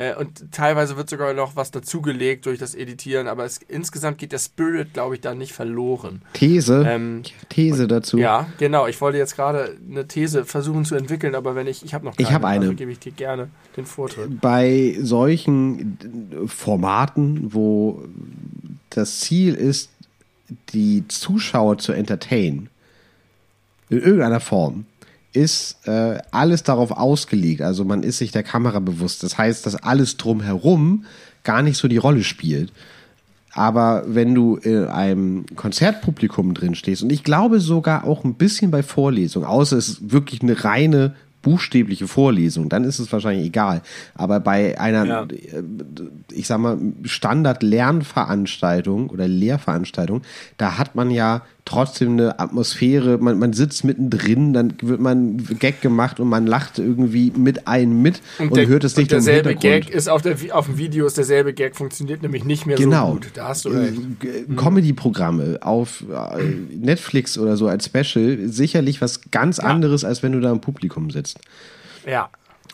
[0.00, 4.32] Äh, Und teilweise wird sogar noch was dazugelegt durch das Editieren, aber es, insgesamt geht
[4.32, 6.22] der Spirit, glaube ich, da nicht verloren.
[6.32, 8.16] These, Ähm, These dazu.
[8.16, 8.86] Ja, genau.
[8.86, 12.14] Ich wollte jetzt gerade eine These versuchen zu entwickeln, aber wenn ich, ich habe noch
[12.16, 12.64] Ich habe eine.
[12.64, 14.40] Also gebe ich dir gerne den Vortritt.
[14.40, 15.98] bei solchen
[16.46, 18.02] Formaten, wo
[18.88, 19.90] das Ziel ist,
[20.72, 22.70] die Zuschauer zu entertainen,
[23.90, 24.86] in irgendeiner Form,
[25.32, 27.62] ist äh, alles darauf ausgelegt.
[27.62, 29.22] Also man ist sich der Kamera bewusst.
[29.22, 31.04] Das heißt, dass alles drumherum
[31.44, 32.72] gar nicht so die Rolle spielt.
[33.52, 38.70] Aber wenn du in einem Konzertpublikum drin stehst, und ich glaube sogar auch ein bisschen
[38.70, 43.80] bei Vorlesungen, außer es ist wirklich eine reine buchstäbliche Vorlesung, dann ist es wahrscheinlich egal.
[44.14, 45.22] Aber bei einer, Ja.
[45.24, 45.62] äh,
[46.32, 50.22] ich sag mal, Standard-Lernveranstaltung oder Lehrveranstaltung,
[50.58, 55.80] da hat man ja trotzdem eine Atmosphäre, man, man sitzt mittendrin, dann wird man Gag
[55.80, 59.24] gemacht und man lacht irgendwie mit einem mit und, der- hört es nicht und im
[59.24, 59.86] derselbe Hintergrund.
[59.86, 63.06] Gag ist auf, der, auf dem Video ist derselbe Gag, funktioniert nämlich nicht mehr Genau.
[63.08, 63.30] so gut.
[63.34, 63.94] Da hast du recht.
[64.22, 66.42] Äh, Comedy-Programme auf äh,
[66.76, 71.10] Netflix oder so als Special sicherlich was ganz anderes, als wenn du da im Publikum
[71.10, 71.38] sitzt.
[72.06, 72.30] Ja.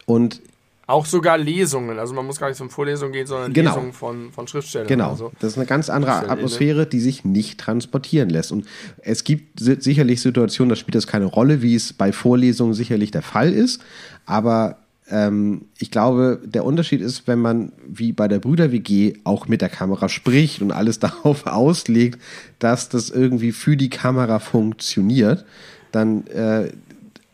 [0.06, 0.40] Und
[0.88, 1.98] Auch sogar Lesungen.
[1.98, 3.70] Also man muss gar nicht zum Vorlesungen gehen, sondern Genau.
[3.74, 4.86] Lesungen von, von Schriftstellern.
[4.86, 5.32] genau, so.
[5.40, 8.52] das ist eine ganz andere Atmosphäre, die sich nicht transportieren lässt.
[8.52, 8.66] Und
[9.02, 13.10] es gibt si- sicherlich Situationen, da spielt das keine Rolle, wie es bei Vorlesungen sicherlich
[13.10, 13.80] der Fall ist.
[14.26, 14.76] Aber
[15.10, 19.68] ähm, ich glaube, der Unterschied ist, wenn man wie bei der Brüder-WG auch mit der
[19.68, 22.20] Kamera spricht und alles darauf auslegt,
[22.60, 25.44] dass das irgendwie für die Kamera funktioniert,
[25.90, 26.70] dann äh,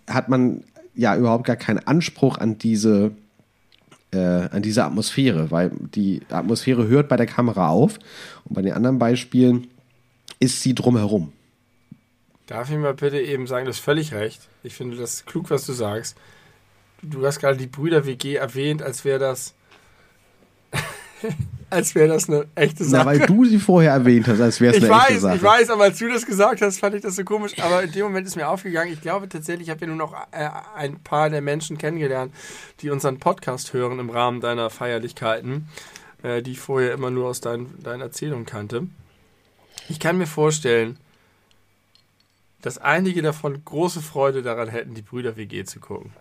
[0.09, 0.65] hat man
[0.95, 3.13] ja überhaupt gar keinen Anspruch an diese,
[4.13, 7.99] äh, an diese Atmosphäre, weil die Atmosphäre hört bei der Kamera auf
[8.45, 9.69] und bei den anderen Beispielen
[10.39, 11.33] ist sie drumherum.
[12.47, 14.49] Darf ich mal bitte eben sagen, du hast völlig recht.
[14.63, 16.17] Ich finde das klug, was du sagst.
[17.01, 19.55] Du hast gerade die Brüder WG erwähnt, als wäre das
[21.73, 23.05] als wäre das eine echte Sache.
[23.05, 25.37] Na, weil du sie vorher erwähnt hast, als wäre es eine echte weiß, Sache.
[25.37, 27.59] ich weiß, aber als du das gesagt hast, fand ich das so komisch.
[27.61, 30.13] Aber in dem Moment ist mir aufgegangen, ich glaube tatsächlich, ich habe ja nur noch
[30.31, 32.33] äh, ein paar der Menschen kennengelernt,
[32.81, 35.69] die unseren Podcast hören im Rahmen deiner Feierlichkeiten,
[36.23, 38.87] äh, die ich vorher immer nur aus dein, deinen Erzählungen kannte.
[39.89, 40.99] Ich kann mir vorstellen,
[42.61, 46.13] dass einige davon große Freude daran hätten, die Brüder WG zu gucken.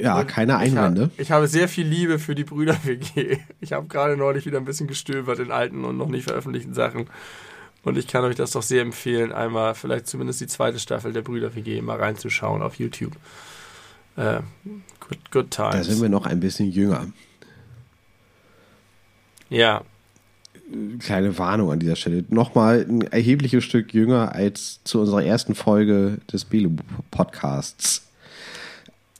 [0.00, 1.10] Ja, keine Einwände.
[1.14, 3.38] Ich, hab, ich habe sehr viel Liebe für die Brüder WG.
[3.60, 7.06] Ich habe gerade neulich wieder ein bisschen gestöbert in alten und noch nicht veröffentlichten Sachen.
[7.82, 11.22] Und ich kann euch das doch sehr empfehlen, einmal vielleicht zumindest die zweite Staffel der
[11.22, 13.12] Brüder WG mal reinzuschauen auf YouTube.
[14.16, 14.40] Äh,
[15.00, 15.86] good, good Da times.
[15.86, 17.06] sind wir noch ein bisschen jünger.
[19.48, 19.82] ja,
[20.98, 22.24] Kleine Warnung an dieser Stelle.
[22.28, 28.07] Nochmal ein erhebliches Stück jünger als zu unserer ersten Folge des Belu-Podcasts.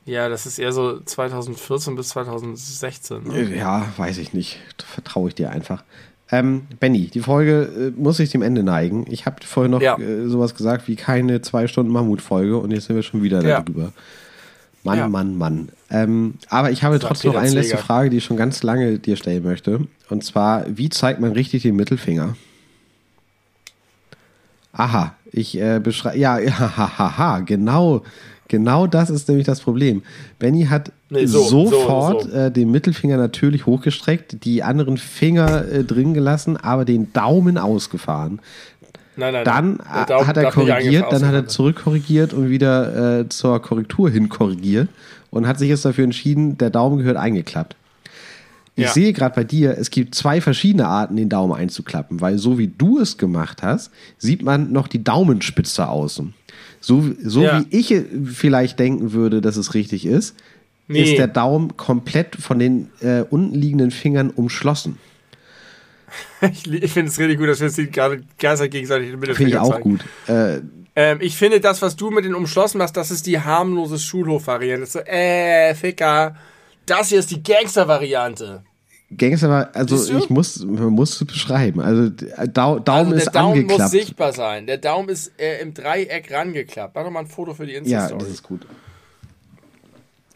[0.08, 3.22] Ja, das ist eher so 2014 bis 2016.
[3.24, 3.56] Ne?
[3.56, 4.58] Ja, weiß ich nicht.
[4.84, 5.84] Vertraue ich dir einfach.
[6.30, 9.06] Ähm, Benny, die Folge äh, muss sich dem Ende neigen.
[9.08, 9.98] Ich habe vorhin noch Ja.
[9.98, 13.60] äh, sowas gesagt wie keine zwei Stunden Mammut-Folge und jetzt sind wir schon wieder Ja.
[13.62, 13.92] darüber.
[14.84, 15.08] Mann, Ja.
[15.08, 15.68] Mann, Mann.
[15.90, 17.78] Ähm, aber ich habe trotzdem noch eine letzte.
[17.78, 19.86] Frage, die ich schon ganz lange dir stellen möchte.
[20.10, 22.36] Und zwar, wie zeigt man richtig den Mittelfinger?
[24.72, 28.02] Aha, ich äh, beschreibe, ja, ja, haha, genau,
[28.48, 30.02] genau das ist nämlich das Problem.
[30.38, 32.30] Benny hat Nee, so, so, sofort so.
[32.30, 38.40] Äh, den Mittelfinger natürlich hochgestreckt, die anderen Finger äh, drin gelassen, aber den Daumen ausgefahren.
[39.16, 43.60] Nein, nein, Dann Daumen hat er korrigiert, dann hat er zurückkorrigiert und wieder äh, zur
[43.60, 44.88] Korrektur hin korrigiert
[45.30, 47.74] und hat sich jetzt dafür entschieden, der Daumen gehört eingeklappt.
[48.76, 48.92] Ich Ja.
[48.92, 52.68] sehe gerade bei dir, es gibt zwei verschiedene Arten, den Daumen einzuklappen, weil so wie
[52.68, 56.32] du es gemacht hast, sieht man noch die Daumenspitze außen.
[56.80, 57.60] So, so Ja.
[57.70, 57.94] wie ich
[58.24, 60.34] vielleicht denken würde, dass es richtig ist,
[60.86, 61.02] Nee.
[61.02, 64.98] ist der Daumen komplett von den äh, unten liegenden Fingern umschlossen.
[66.40, 69.50] Ich, ich finde es richtig gut, dass wir uns die gerade ganz gegenseitig den Finde
[69.50, 69.82] ich auch zeigen.
[69.82, 70.04] gut.
[70.28, 70.60] Äh,
[70.96, 74.86] Ähm, ich finde, das, was du mit den umschlossen machst, das ist die harmlose Schulhof-Variante.
[74.86, 76.34] So, äh, Ficker.
[76.86, 78.62] Das hier ist die Gangster-Variante.
[79.16, 81.80] Gangster war, also ich muss, man muss es beschreiben.
[81.80, 82.10] Also
[82.52, 83.80] Dau, Daumen Also der ist Daumen angeklappt.
[83.80, 84.66] muss sichtbar sein.
[84.66, 86.94] Der Daumen ist äh, im Dreieck rangeklappt.
[86.94, 88.20] Mach doch mal ein Foto für die ja, Insta-Story.
[88.20, 88.66] das ist gut.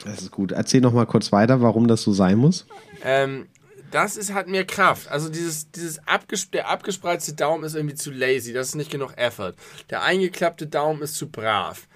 [0.05, 0.53] Das ist gut.
[0.53, 2.67] Erzähl noch mal kurz weiter, warum das so sein muss.
[3.05, 3.47] ähm,
[3.91, 5.09] das ist, hat mehr Kraft.
[5.09, 8.55] Also dieses, dieses abges der abgespreizte Daumen ist irgendwie zu lazy.
[8.55, 9.53] Das ist nicht genug Effort.
[9.91, 11.87] Der eingeklappte Daumen ist zu brav.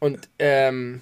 [0.00, 1.00] Und ähm,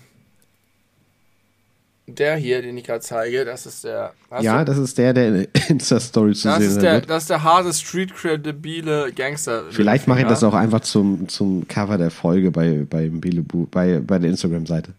[2.19, 4.13] der hier, den ich gerade zeige, das ist der.
[4.41, 4.65] Ja, du?
[4.67, 7.11] das ist der, der in Insta-Story zu das sehen ist der, wird.
[7.11, 9.65] Das ist der harte, street-credibile Gangster.
[9.71, 14.01] Vielleicht mache ich das auch einfach zum, zum Cover der Folge bei, bei, Belebu, bei,
[14.01, 14.93] bei der Instagram-Seite.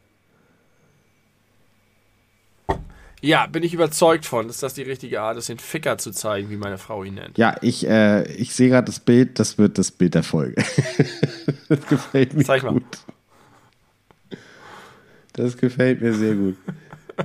[3.23, 6.49] Ja, bin ich überzeugt von, dass das die richtige Art ist, den Ficker zu zeigen,
[6.49, 7.38] wie meine Frau ihn nennt.
[7.38, 10.56] Ja, ich, äh, ich sehe gerade das Bild, das wird das Bild der Folge.
[11.69, 12.73] das gefällt mir Zeig mal.
[12.73, 12.84] gut.
[15.31, 16.57] Das gefällt mir sehr gut.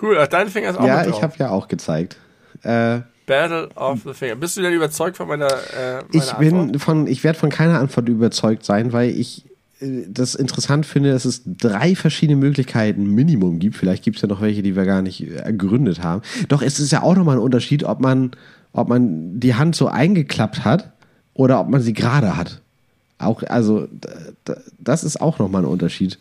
[0.00, 2.16] Cool, ach, dein Finger ist auch ja, ich habe ja auch gezeigt.
[2.62, 4.36] Äh, Battle of the Finger.
[4.36, 6.82] Bist du denn überzeugt von meiner, äh, meiner ich bin Antwort?
[6.82, 9.44] von, ich werde von keiner Antwort überzeugt sein, weil ich
[9.80, 13.76] äh, das interessant finde, dass es drei verschiedene Möglichkeiten Minimum gibt.
[13.76, 16.20] Vielleicht gibt es ja noch welche, die wir gar nicht äh, ergründet haben.
[16.48, 18.32] Doch es ist ja auch nochmal ein Unterschied, ob man,
[18.72, 20.92] ob man die Hand so eingeklappt hat
[21.32, 22.60] oder ob man sie gerade hat.
[23.18, 23.88] Auch, also,
[24.78, 26.18] das ist auch nochmal ein Unterschied.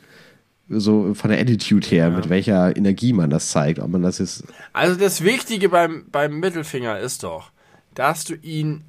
[0.80, 3.80] So von der Attitude her, mit welcher Energie man das zeigt.
[3.80, 4.44] Ob man das jetzt.
[4.74, 7.52] Also das Wichtige beim, beim Mittelfinger ist doch,
[7.96, 8.84] dass du ihn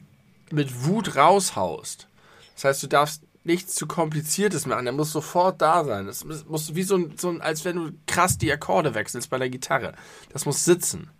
[0.51, 2.09] mit Wut raushaust.
[2.55, 4.85] Das heißt, du darfst nichts zu kompliziertes machen.
[4.85, 6.06] Der muss sofort da sein.
[6.06, 9.28] Das muss- muss wie so ein, so ein, als wenn du krass die Akkorde wechselst
[9.31, 9.93] bei der Gitarre.
[10.32, 11.11] Das muss sitzen.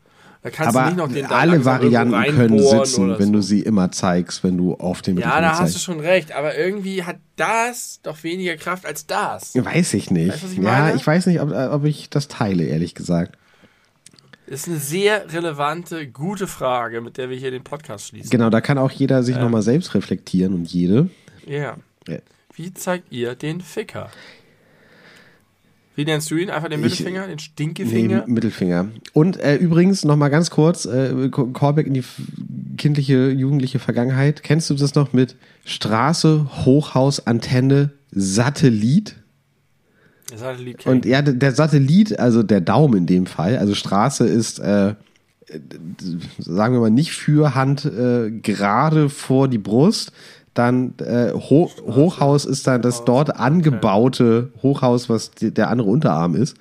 [0.45, 3.33] Da kannst du Aber nicht noch den alle Varianten können sitzen, wenn so.
[3.33, 6.33] du sie immer zeigst, wenn du auf dem Ja, da hast du schon recht.
[6.33, 9.55] Aber irgendwie hat das doch weniger Kraft als das.
[9.55, 10.35] Weiß ich nicht.
[10.35, 13.39] Weißt du, ich ja, ich weiß nicht, ob, ob ich das teile, ehrlich gesagt.
[14.47, 18.29] Ist eine sehr relevante, gute Frage, mit der wir hier den Podcast schließen.
[18.29, 21.09] Genau, da kann auch jeder sich nochmal selbst reflektieren und jede.
[21.47, 21.79] Ja.
[22.07, 22.19] Ja.
[22.53, 24.11] Wie zeigt ihr den Ficker?
[25.97, 26.51] Wie nennst du ihn?
[26.51, 28.25] Einfach den Ich- Mittelfinger, den Nee, Stinkefinger?
[28.27, 28.89] Mittelfinger.
[29.13, 32.05] Und äh, übrigens nochmal ganz kurz, äh, Callback in die
[32.77, 34.43] kindliche, jugendliche Vergangenheit.
[34.43, 39.17] Kennst du das noch mit Straße, Hochhaus, Antenne, Satellit?
[40.31, 44.27] Der Satellit Und ja, der- der Satellit, also der Daumen in dem Fall, also Straße
[44.27, 44.95] ist, äh,
[46.39, 50.11] sagen wir mal, nicht für Hand äh, gerade vor die Brust.
[50.55, 56.35] Dann äh, Ho Hochhaus ist dann das dort angebaute Hochhaus, was die, der andere Unterarm
[56.37, 56.57] ist.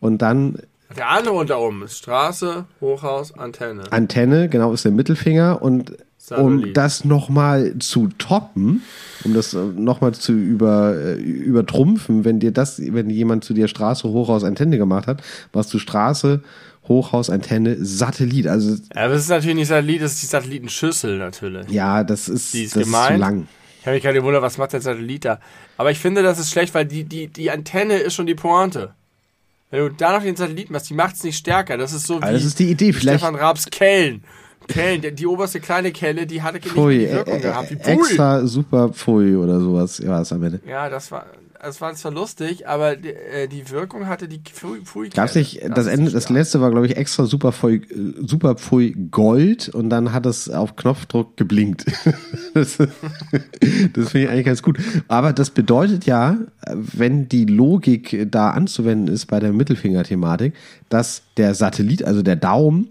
[0.00, 0.58] Und dann
[0.96, 3.84] Der andere unter oben ist Straße, Hochhaus, Antenne.
[3.92, 5.60] Antenne, genau, ist der Mittelfinger.
[5.60, 5.92] Und
[6.36, 6.76] um Satellit.
[6.76, 8.82] das nochmal zu toppen,
[9.24, 14.08] um das nochmal zu über, äh, übertrumpfen, wenn dir das, wenn jemand zu dir Straße,
[14.08, 15.22] Hochhaus, Antenne gemacht hat,
[15.52, 16.40] warst du Straße,
[16.88, 18.46] Hochhaus, Antenne, Satellit.
[18.46, 21.68] Also Ja, aber das ist natürlich nicht Satellit, das ist die Satellitenschüssel natürlich.
[21.70, 23.18] ja, das ist, Die ist das ist zu gemeint.
[23.20, 23.48] lang.
[23.80, 25.38] Ich habe mich gerade gewundert, was macht der Satellit da?
[25.76, 28.94] Aber ich finde, das ist schlecht, weil die, die, die Antenne ist schon die Pointe.
[29.70, 31.76] Wenn du da noch den Satelliten machst, die macht es nicht stärker.
[31.76, 32.92] Das ist so Aber wie das ist die Idee.
[32.92, 34.22] Vielleicht Stefan Raabs Kellen.
[34.68, 37.70] Kellen, die, die oberste kleine Kelle, die hatte nicht Pfui, die äh, Wirkung äh, gehabt.
[37.70, 37.92] Wie Pfui.
[37.92, 40.60] extra super Pfui oder sowas war es am Ende.
[40.68, 41.26] Ja, das war,
[41.62, 45.08] das war zwar lustig, aber die, äh, die Wirkung hatte die Pfui.
[45.10, 47.82] Gab's nicht, das ist Ende, das letzte war, glaube ich, extra super Pfui,
[48.24, 51.86] super Pfui Gold und dann hat es auf Knopfdruck geblinkt.
[52.54, 54.78] das das finde ich eigentlich ganz gut.
[55.08, 56.38] Aber das bedeutet ja,
[56.68, 60.54] wenn die Logik da anzuwenden ist bei der Mittelfinger-Thematik,
[60.88, 62.88] dass der Satellit, also der Daumen,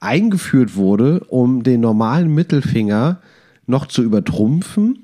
[0.00, 3.20] eingeführt wurde, um den normalen Mittelfinger
[3.66, 5.03] noch zu übertrumpfen.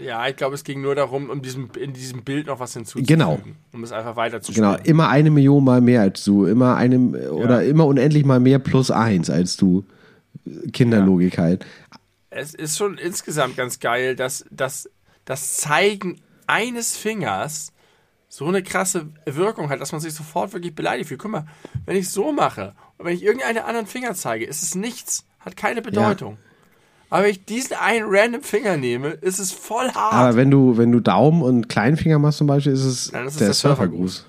[0.00, 3.06] Ja, ich glaube, es ging nur darum, um diesem, in diesem Bild noch was hinzuzufügen.
[3.06, 3.40] Genau.
[3.72, 4.72] Um es einfach weiterzuspielen.
[4.72, 8.58] Genau, immer eine Million mal mehr als du, immer einem oder immer unendlich mal mehr
[8.58, 9.84] plus eins als du.
[10.72, 11.66] Kinderlogik halt.
[12.30, 14.88] Es ist schon insgesamt ganz geil, dass, dass
[15.24, 17.72] das Zeigen eines Fingers
[18.28, 21.20] so eine krasse Wirkung hat, dass man sich sofort wirklich beleidigt fühlt.
[21.20, 21.46] Guck mal,
[21.84, 25.56] wenn ich so mache und wenn ich irgendeinen anderen Finger zeige, ist es nichts, hat
[25.56, 26.38] keine Bedeutung.
[27.10, 30.12] Aber wenn ich diesen einen random Finger nehme, ist es voll hart.
[30.14, 33.40] Aber wenn du, wenn du Daumen und Kleinfinger machst zum Beispiel, ist es Dann ist
[33.40, 34.26] der, der Surfergruß.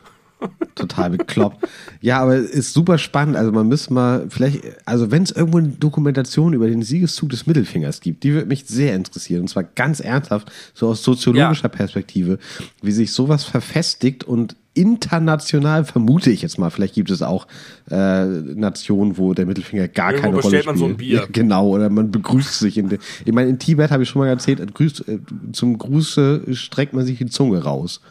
[0.76, 1.68] Total bekloppt.
[2.01, 3.35] ja, aber ist super spannend.
[3.35, 7.45] Also man müsste mal, vielleicht, also wenn es irgendwo eine Dokumentation über den Siegeszug des
[7.45, 9.41] Mittelfingers gibt, die würde mich sehr interessieren.
[9.41, 12.39] Und zwar ganz ernsthaft, so aus soziologischer Perspektive,
[12.81, 17.45] wie sich sowas verfestigt und international vermute ich jetzt mal, vielleicht gibt es auch
[17.89, 20.65] äh, Nationen, wo der Mittelfinger gar Irgendwo keine Rolle spielt.
[20.65, 21.19] man so ein Bier.
[21.19, 22.77] Ja, genau, oder man begrüßt sich.
[22.77, 25.19] In ich meine, in Tibet habe ich schon mal erzählt, grüßt, äh,
[25.51, 28.01] zum Gruße streckt man sich die Zunge raus.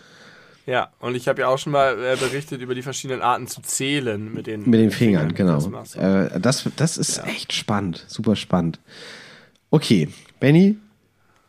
[0.66, 3.61] Ja, und ich habe ja auch schon mal äh, berichtet über die verschiedenen Arten zu
[3.62, 5.59] zählen mit den, Mit den Fingern, Das genau.
[5.61, 5.99] du.
[5.99, 8.78] Äh, das, das ist echt spannend, super spannend.
[9.70, 10.09] Okay,
[10.39, 10.77] Benny,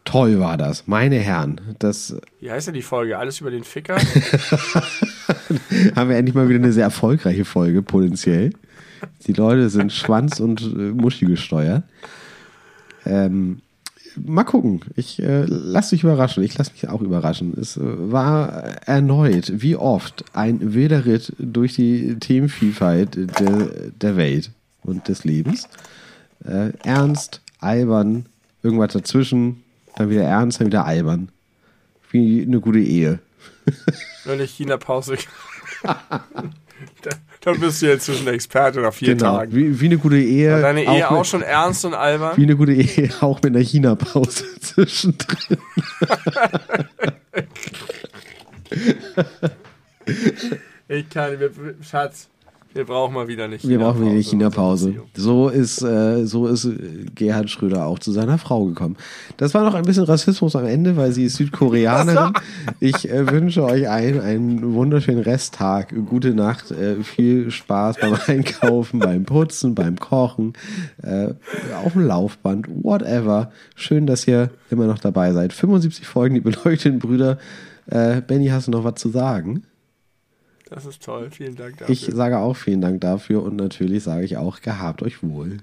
[0.05, 0.87] toll war das.
[0.87, 3.17] Meine Herren, das Wie heißt denn die Folge?
[3.17, 3.97] Alles über den Ficker?
[5.95, 8.51] haben wir endlich mal wieder eine sehr erfolgreiche Folge, potenziell.
[9.25, 11.83] Die Leute sind Schwanz- und äh, Muschi gesteuert.
[13.05, 13.61] Ähm,
[14.17, 14.81] mal gucken.
[14.95, 16.43] Ich äh, lass dich überraschen.
[16.43, 17.53] Ich lasse mich auch überraschen.
[17.59, 18.51] Es äh, war
[18.87, 23.69] erneut, wie oft, ein wilder Ritt durch die Themenvielfalt der,
[24.01, 24.51] der Welt
[24.83, 25.67] und des Lebens.
[26.43, 28.25] Äh, ernst, albern,
[28.63, 29.63] irgendwas dazwischen,
[29.95, 31.29] dann wieder ernst, dann wieder albern.
[32.09, 33.19] Wie eine gute Ehe.
[34.25, 35.17] Wenn ich China-Pause.
[37.41, 39.53] da, da bist du jetzt zwischen Experte nach vier Genau, Tagen.
[39.53, 40.53] wie, wie eine gute Ehe.
[40.53, 42.37] War deine Ehe auch, mit, schon ernst und albern?
[42.37, 45.57] Wie eine gute Ehe, auch mit einer China-Pause zwischendrin.
[50.87, 51.37] Ich kann,
[51.89, 52.27] Schatz,
[52.73, 53.67] wir brauchen mal wieder nicht.
[53.67, 54.95] Wir brauchen wieder eine China-Pause.
[55.13, 58.97] So ist, äh, so ist äh, Gerhard Schröder auch zu seiner Frau gekommen.
[59.37, 62.33] Das war noch ein bisschen Rassismus am Ende, weil sie ist Südkoreanerin.
[62.79, 65.93] Ich äh, wünsche euch allen einen wunderschönen Resttag.
[66.07, 70.53] Gute Nacht, äh, viel Spaß beim Einkaufen, beim Putzen, beim Kochen,
[71.03, 71.33] äh,
[71.83, 73.51] auf dem Laufband, whatever.
[73.75, 75.53] Schön, dass ihr immer noch dabei seid.
[75.53, 77.37] 75 Folgen, die beleuchteten Brüder.
[77.87, 79.63] Äh, Benny, hast du noch was zu sagen?
[80.71, 81.91] Das ist toll, vielen Dank dafür.
[81.91, 85.57] Ich sage auch vielen Dank dafür und natürlich sage ich auch, gehabt euch wohl.